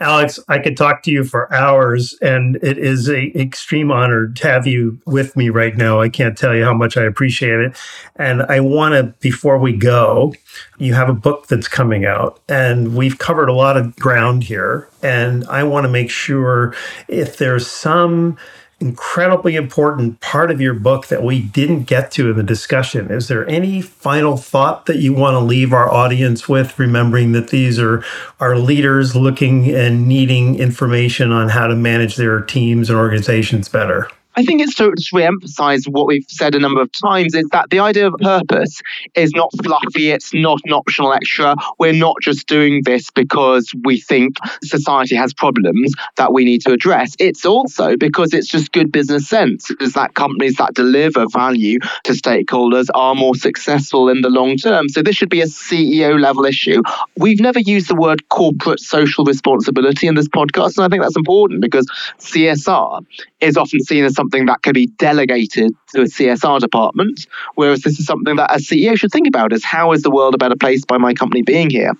Alex, 0.00 0.38
I 0.48 0.58
could 0.58 0.76
talk 0.76 1.02
to 1.04 1.10
you 1.10 1.24
for 1.24 1.52
hours, 1.52 2.16
and 2.20 2.56
it 2.56 2.78
is 2.78 3.08
an 3.08 3.32
extreme 3.34 3.90
honor 3.90 4.28
to 4.28 4.48
have 4.48 4.66
you 4.66 5.00
with 5.06 5.36
me 5.36 5.48
right 5.48 5.76
now. 5.76 6.00
I 6.00 6.08
can't 6.08 6.36
tell 6.36 6.54
you 6.54 6.64
how 6.64 6.74
much 6.74 6.96
I 6.96 7.02
appreciate 7.02 7.60
it. 7.60 7.76
And 8.16 8.42
I 8.42 8.60
want 8.60 8.94
to, 8.94 9.14
before 9.20 9.58
we 9.58 9.72
go, 9.72 10.34
you 10.78 10.94
have 10.94 11.08
a 11.08 11.14
book 11.14 11.46
that's 11.48 11.68
coming 11.68 12.04
out, 12.04 12.40
and 12.48 12.94
we've 12.96 13.18
covered 13.18 13.48
a 13.48 13.54
lot 13.54 13.76
of 13.76 13.96
ground 13.96 14.44
here. 14.44 14.88
And 15.02 15.44
I 15.46 15.62
want 15.62 15.84
to 15.84 15.88
make 15.88 16.10
sure 16.10 16.74
if 17.06 17.38
there's 17.38 17.66
some 17.66 18.36
incredibly 18.80 19.56
important 19.56 20.20
part 20.20 20.50
of 20.50 20.60
your 20.60 20.74
book 20.74 21.08
that 21.08 21.22
we 21.22 21.40
didn't 21.40 21.84
get 21.84 22.10
to 22.12 22.30
in 22.30 22.36
the 22.36 22.42
discussion. 22.42 23.10
Is 23.10 23.28
there 23.28 23.48
any 23.48 23.82
final 23.82 24.36
thought 24.36 24.86
that 24.86 24.98
you 24.98 25.12
want 25.12 25.34
to 25.34 25.40
leave 25.40 25.72
our 25.72 25.92
audience 25.92 26.48
with, 26.48 26.78
remembering 26.78 27.32
that 27.32 27.48
these 27.48 27.78
are 27.80 28.04
our 28.38 28.56
leaders 28.56 29.16
looking 29.16 29.68
and 29.74 30.06
needing 30.06 30.58
information 30.58 31.32
on 31.32 31.48
how 31.48 31.66
to 31.66 31.74
manage 31.74 32.16
their 32.16 32.40
teams 32.40 32.88
and 32.88 32.98
organizations 32.98 33.68
better? 33.68 34.08
I 34.38 34.44
think 34.44 34.60
it's 34.60 34.76
to, 34.76 34.94
re-emphasize 35.12 35.88
what 35.88 36.06
we've 36.06 36.24
said 36.28 36.54
a 36.54 36.60
number 36.60 36.80
of 36.80 36.92
times 36.92 37.34
is 37.34 37.48
that 37.50 37.70
the 37.70 37.80
idea 37.80 38.06
of 38.06 38.14
purpose 38.20 38.80
is 39.16 39.32
not 39.32 39.50
fluffy. 39.64 40.10
It's 40.10 40.32
not 40.32 40.60
an 40.64 40.72
optional 40.72 41.12
extra. 41.12 41.56
We're 41.80 41.92
not 41.92 42.14
just 42.22 42.46
doing 42.46 42.82
this 42.84 43.10
because 43.10 43.72
we 43.82 43.98
think 43.98 44.36
society 44.62 45.16
has 45.16 45.34
problems 45.34 45.92
that 46.18 46.32
we 46.32 46.44
need 46.44 46.60
to 46.60 46.72
address. 46.72 47.16
It's 47.18 47.44
also 47.44 47.96
because 47.96 48.32
it's 48.32 48.46
just 48.46 48.70
good 48.70 48.92
business 48.92 49.28
sense. 49.28 49.72
Is 49.80 49.94
that 49.94 50.14
companies 50.14 50.54
that 50.54 50.74
deliver 50.74 51.26
value 51.26 51.80
to 52.04 52.12
stakeholders 52.12 52.86
are 52.94 53.16
more 53.16 53.34
successful 53.34 54.08
in 54.08 54.20
the 54.20 54.30
long 54.30 54.56
term. 54.56 54.88
So 54.88 55.02
this 55.02 55.16
should 55.16 55.30
be 55.30 55.40
a 55.40 55.46
CEO 55.46 56.16
level 56.16 56.44
issue. 56.44 56.80
We've 57.16 57.40
never 57.40 57.58
used 57.58 57.88
the 57.88 57.96
word 57.96 58.28
corporate 58.28 58.78
social 58.78 59.24
responsibility 59.24 60.06
in 60.06 60.14
this 60.14 60.28
podcast, 60.28 60.76
and 60.76 60.84
I 60.84 60.88
think 60.88 61.02
that's 61.02 61.16
important 61.16 61.60
because 61.60 61.88
CSR 62.20 63.04
is 63.40 63.56
often 63.56 63.80
seen 63.80 64.04
as 64.04 64.14
something 64.14 64.27
that 64.30 64.62
can 64.62 64.72
be 64.72 64.86
delegated 64.98 65.72
to 65.94 66.02
a 66.02 66.04
CSR 66.04 66.60
department, 66.60 67.26
whereas 67.54 67.82
this 67.82 67.98
is 67.98 68.06
something 68.06 68.36
that 68.36 68.50
a 68.50 68.58
CEO 68.58 68.96
should 68.96 69.12
think 69.12 69.26
about 69.26 69.52
is 69.52 69.64
how 69.64 69.92
is 69.92 70.02
the 70.02 70.10
world 70.10 70.34
a 70.34 70.38
better 70.38 70.56
place 70.56 70.84
by 70.84 70.98
my 70.98 71.14
company 71.14 71.42
being 71.42 71.70
here? 71.70 71.92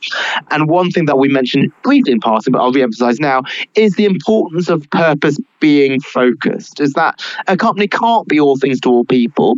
And 0.50 0.68
one 0.68 0.90
thing 0.90 1.06
that 1.06 1.18
we 1.18 1.28
mentioned 1.28 1.72
briefly 1.82 2.12
in 2.12 2.20
passing, 2.20 2.52
but 2.52 2.60
I'll 2.60 2.72
re-emphasize 2.72 3.18
now, 3.20 3.42
is 3.74 3.94
the 3.94 4.04
importance 4.04 4.68
of 4.68 4.88
purpose 4.90 5.38
being 5.60 6.00
focused. 6.00 6.80
Is 6.80 6.92
that 6.94 7.20
a 7.46 7.56
company 7.56 7.88
can't 7.88 8.28
be 8.28 8.38
all 8.38 8.56
things 8.56 8.80
to 8.80 8.90
all 8.90 9.04
people 9.04 9.56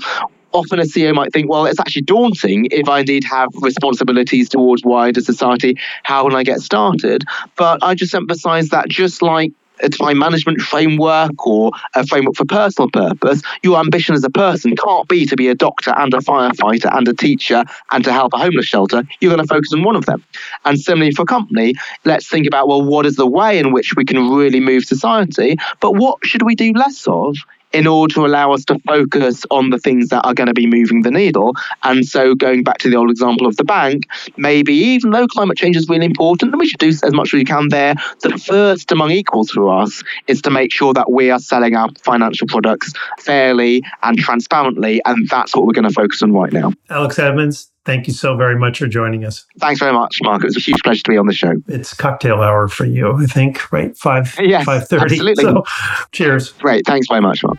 often 0.53 0.81
a 0.81 0.83
CEO 0.83 1.15
might 1.15 1.33
think, 1.33 1.49
well, 1.49 1.67
it's 1.67 1.81
actually 1.81 2.03
daunting 2.03 2.67
if 2.71 2.89
I 2.89 3.01
indeed 3.01 3.25
have 3.25 3.51
responsibilities 3.61 4.49
towards 4.49 4.85
wider 4.85 5.21
society. 5.21 5.77
How 6.03 6.27
can 6.29 6.37
I 6.37 6.43
get 6.43 6.61
started? 6.61 7.25
But 7.57 7.83
I 7.83 7.95
just 7.95 8.15
emphasize 8.15 8.71
that 8.71 8.89
just 8.89 9.23
like 9.23 9.53
a 9.83 9.89
time 9.89 10.19
management 10.19 10.61
framework 10.61 11.47
or 11.47 11.73
a 11.95 12.07
framework 12.07 12.37
for 12.37 12.45
personal 12.45 12.91
purpose, 12.91 13.43
your 13.63 13.79
ambition 13.79 14.15
as 14.15 14.25
a 14.25 14.31
person 14.31 14.75
can't 14.77 15.09
be 15.09 15.27
to 15.27 15.37
be 15.37 15.49
a 15.49 15.55
doctor 15.55 15.93
and 15.97 16.13
a 16.15 16.19
firefighter 16.19 16.95
and 16.97 17.09
a 17.09 17.15
teacher 17.15 17.65
and 17.91 18.05
to 18.05 18.13
help 18.13 18.33
a 18.33 18.39
homeless 18.39 18.67
shelter. 18.67 19.03
You're 19.21 19.35
going 19.35 19.47
to 19.47 19.53
focus 19.53 19.73
on 19.73 19.83
one 19.83 19.97
of 19.97 20.07
them. 20.07 20.25
And 20.65 20.79
similarly 20.79 21.13
for 21.13 21.25
company, 21.25 21.75
let's 22.05 22.29
think 22.29 22.47
about 22.47 22.69
well, 22.69 22.83
what 22.83 23.07
is 23.07 23.17
the 23.17 23.27
way 23.27 23.59
in 23.59 23.73
which 23.73 23.95
we 23.97 24.05
can 24.05 24.31
really 24.31 24.61
move 24.61 24.85
society, 24.85 25.57
but 25.81 25.93
what 25.93 26.25
should 26.25 26.43
we 26.43 26.55
do 26.55 26.73
less 26.73 27.07
of 27.07 27.37
in 27.73 27.87
order 27.87 28.15
to 28.15 28.27
allow 28.27 28.53
us 28.53 28.65
to 28.67 28.79
focus 28.81 29.45
on 29.51 29.71
the 29.71 29.79
things 29.79 30.09
that 30.09 30.25
are 30.25 30.35
going 30.35 30.47
to 30.47 30.55
be 30.55 30.67
moving 30.67 31.03
the 31.03 31.11
needle. 31.11 31.55
And 31.83 32.05
so, 32.07 32.35
going 32.35 32.63
back 32.63 32.79
to 32.79 32.91
the 32.91 32.97
old 32.97 33.11
example 33.11 33.47
of 33.47 33.57
the 33.57 33.65
bank, 33.65 34.07
maybe 34.37 34.75
even 34.75 35.11
though 35.11 35.27
climate 35.27 35.57
change 35.57 35.77
is 35.77 35.89
really 35.89 36.07
important, 36.07 36.53
and 36.53 36.61
we 36.61 36.69
should 36.69 36.81
do 36.81 36.89
as 36.89 37.13
much 37.13 37.29
as 37.29 37.33
we 37.33 37.45
can 37.45 37.69
there, 37.69 37.95
the 38.23 38.37
first 38.39 38.91
among 38.93 39.11
equals 39.11 39.51
for 39.51 39.73
us 39.73 40.03
is 40.27 40.43
to 40.43 40.51
make 40.51 40.73
sure 40.73 40.93
that 40.95 41.11
we 41.11 41.31
are 41.31 41.39
selling 41.39 41.77
our 41.77 41.89
financial 42.03 42.47
products 42.47 42.93
fairly 43.19 43.83
and 44.03 44.19
transparently. 44.19 45.01
And 45.05 45.29
that's 45.29 45.55
what 45.55 45.67
we're 45.67 45.73
going 45.73 45.89
to 45.89 45.95
focus 45.95 46.23
on 46.23 46.33
right 46.33 46.53
now. 46.53 46.73
Alex 46.89 47.17
Edmans, 47.17 47.70
Thank 47.87 48.07
you 48.07 48.13
so 48.13 48.37
very 48.37 48.59
much 48.59 48.79
for 48.79 48.87
joining 48.87 49.25
us. 49.25 49.47
Thanks 49.59 49.81
very 49.81 49.93
much, 49.93 50.19
Mark. 50.23 50.43
It 50.43 50.49
was 50.49 50.57
a 50.57 50.61
huge 50.61 50.83
pleasure 50.83 51.03
to 51.03 51.11
be 51.11 51.17
on 51.17 51.27
the 51.27 51.33
show. 51.33 51.55
It's 51.67 51.95
cocktail 51.95 52.43
hour 52.43 52.69
for 52.69 52.85
you, 52.85 53.15
I 53.23 53.25
think, 53.27 53.73
right? 53.73 53.97
Five, 53.97 54.37
yes, 54.39 54.65
five 54.65 54.87
thirty. 54.87 55.15
Absolutely. 55.15 55.45
So, 55.45 55.65
cheers. 56.13 56.53
Great. 56.53 56.85
Thanks 56.87 57.07
very 57.09 57.23
much, 57.23 57.43
Mark. 57.43 57.59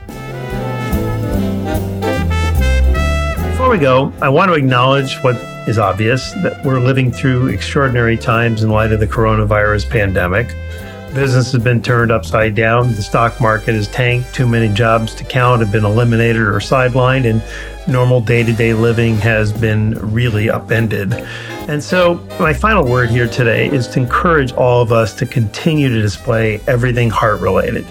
Before 3.51 3.69
we 3.69 3.79
go, 3.79 4.13
I 4.21 4.29
want 4.29 4.49
to 4.49 4.55
acknowledge 4.55 5.15
what 5.17 5.35
is 5.67 5.77
obvious 5.77 6.31
that 6.43 6.63
we're 6.65 6.79
living 6.79 7.11
through 7.11 7.47
extraordinary 7.47 8.17
times 8.17 8.63
in 8.63 8.69
light 8.69 8.91
of 8.91 8.99
the 8.99 9.07
coronavirus 9.07 9.89
pandemic. 9.89 10.55
Business 11.13 11.51
has 11.51 11.61
been 11.61 11.81
turned 11.81 12.09
upside 12.09 12.55
down. 12.55 12.93
The 12.93 13.01
stock 13.01 13.41
market 13.41 13.75
has 13.75 13.89
tanked. 13.89 14.33
Too 14.33 14.47
many 14.47 14.73
jobs 14.73 15.13
to 15.15 15.25
count 15.25 15.61
have 15.61 15.69
been 15.69 15.83
eliminated 15.83 16.41
or 16.41 16.59
sidelined, 16.59 17.29
and 17.29 17.43
normal 17.85 18.21
day 18.21 18.43
to 18.43 18.53
day 18.53 18.73
living 18.73 19.17
has 19.17 19.51
been 19.51 19.91
really 20.13 20.49
upended. 20.49 21.11
And 21.67 21.83
so, 21.83 22.15
my 22.39 22.53
final 22.53 22.87
word 22.87 23.09
here 23.09 23.27
today 23.27 23.69
is 23.69 23.89
to 23.89 23.99
encourage 23.99 24.53
all 24.53 24.81
of 24.81 24.93
us 24.93 25.13
to 25.15 25.25
continue 25.25 25.89
to 25.89 26.01
display 26.01 26.61
everything 26.65 27.09
heart 27.09 27.41
related 27.41 27.85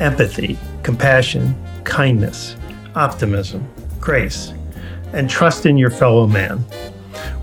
empathy, 0.00 0.58
compassion, 0.82 1.54
kindness, 1.84 2.56
optimism, 2.96 3.64
grace, 4.00 4.52
and 5.12 5.30
trust 5.30 5.64
in 5.64 5.78
your 5.78 5.90
fellow 5.90 6.26
man. 6.26 6.64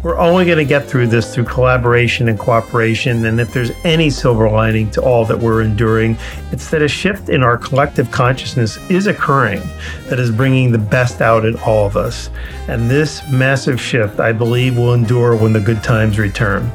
We're 0.04 0.18
only 0.18 0.46
going 0.46 0.58
to 0.58 0.66
get 0.66 0.86
through 0.86 1.08
this 1.08 1.34
through 1.34 1.46
collaboration 1.46 2.28
and 2.30 2.38
cooperation. 2.38 3.26
And 3.26 3.40
if 3.40 3.54
there's 3.54 3.72
any 3.84 4.10
silver 4.10 4.50
lining 4.50 4.90
to 4.92 5.02
all 5.02 5.26
that 5.26 5.38
we're 5.38 5.62
enduring, 5.62 6.18
it's 6.52 6.70
that 6.72 6.82
a 6.82 6.88
shift 6.88 7.30
in 7.30 7.44
our 7.44 7.58
collective 7.58 8.10
consciousness 8.12 8.78
is 8.90 9.08
occurring 9.08 9.62
that 10.10 10.20
is 10.20 10.32
bringing 10.32 10.72
the 10.72 10.78
best 10.78 11.22
out 11.22 11.46
in 11.46 11.56
all 11.60 11.86
of 11.86 11.98
us. 11.98 12.30
And 12.68 12.90
this 12.90 13.22
massive 13.32 13.80
shift, 13.80 14.20
I 14.20 14.32
believe, 14.32 14.78
will 14.78 14.94
endure 14.94 15.36
when 15.36 15.54
the 15.54 15.60
good 15.60 15.84
times 15.84 16.18
return. 16.18 16.72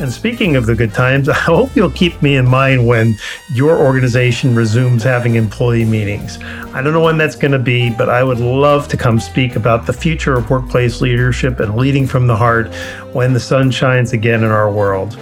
And 0.00 0.12
speaking 0.12 0.54
of 0.54 0.66
the 0.66 0.76
good 0.76 0.94
times, 0.94 1.28
I 1.28 1.34
hope 1.34 1.74
you'll 1.74 1.90
keep 1.90 2.22
me 2.22 2.36
in 2.36 2.46
mind 2.46 2.86
when 2.86 3.16
your 3.52 3.76
organization 3.78 4.54
resumes 4.54 5.02
having 5.02 5.34
employee 5.34 5.84
meetings. 5.84 6.38
I 6.72 6.82
don't 6.82 6.92
know 6.92 7.02
when 7.02 7.18
that's 7.18 7.34
going 7.34 7.52
to 7.52 7.58
be, 7.58 7.90
but 7.90 8.08
I 8.08 8.22
would 8.22 8.38
love 8.38 8.86
to 8.88 8.96
come 8.96 9.18
speak 9.18 9.56
about 9.56 9.86
the 9.86 9.92
future 9.92 10.34
of 10.34 10.50
workplace 10.50 11.00
leadership 11.00 11.58
and 11.58 11.76
leading 11.76 12.06
from 12.06 12.26
the 12.28 12.36
heart 12.36 12.72
when 13.12 13.32
the 13.32 13.40
sun 13.40 13.70
shines 13.70 14.12
again 14.12 14.44
in 14.44 14.50
our 14.50 14.70
world. 14.70 15.18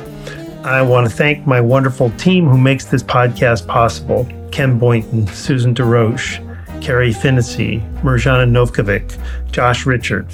I 0.62 0.83
want 0.83 1.09
to 1.09 1.14
thank 1.14 1.47
my 1.47 1.61
wonderful 1.61 2.11
team 2.18 2.47
who 2.47 2.59
makes 2.59 2.85
this 2.85 3.03
podcast 3.03 3.66
possible 3.66 4.29
Ken 4.51 4.79
Boynton, 4.79 5.27
Susan 5.29 5.74
DeRoche, 5.74 6.43
Carrie 6.83 7.12
Finnessy, 7.12 7.81
Mirjana 8.03 8.51
Novkovic, 8.51 9.16
Josh 9.53 9.87
Richard, 9.87 10.27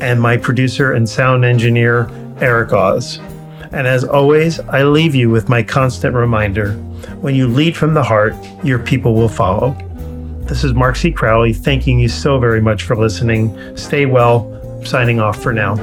and 0.00 0.20
my 0.20 0.36
producer 0.36 0.92
and 0.92 1.08
sound 1.08 1.44
engineer, 1.44 2.10
Eric 2.40 2.72
Oz. 2.72 3.20
And 3.72 3.86
as 3.86 4.04
always, 4.04 4.60
I 4.60 4.82
leave 4.84 5.14
you 5.14 5.30
with 5.30 5.48
my 5.48 5.62
constant 5.62 6.14
reminder 6.14 6.72
when 7.20 7.34
you 7.34 7.46
lead 7.48 7.76
from 7.76 7.94
the 7.94 8.02
heart, 8.02 8.34
your 8.64 8.78
people 8.78 9.14
will 9.14 9.28
follow. 9.28 9.76
This 10.42 10.64
is 10.64 10.72
Mark 10.72 10.96
C. 10.96 11.12
Crowley, 11.12 11.52
thanking 11.52 11.98
you 11.98 12.08
so 12.08 12.38
very 12.38 12.60
much 12.60 12.84
for 12.84 12.96
listening. 12.96 13.76
Stay 13.76 14.06
well. 14.06 14.54
signing 14.84 15.20
off 15.20 15.42
for 15.42 15.52
now. 15.52 15.74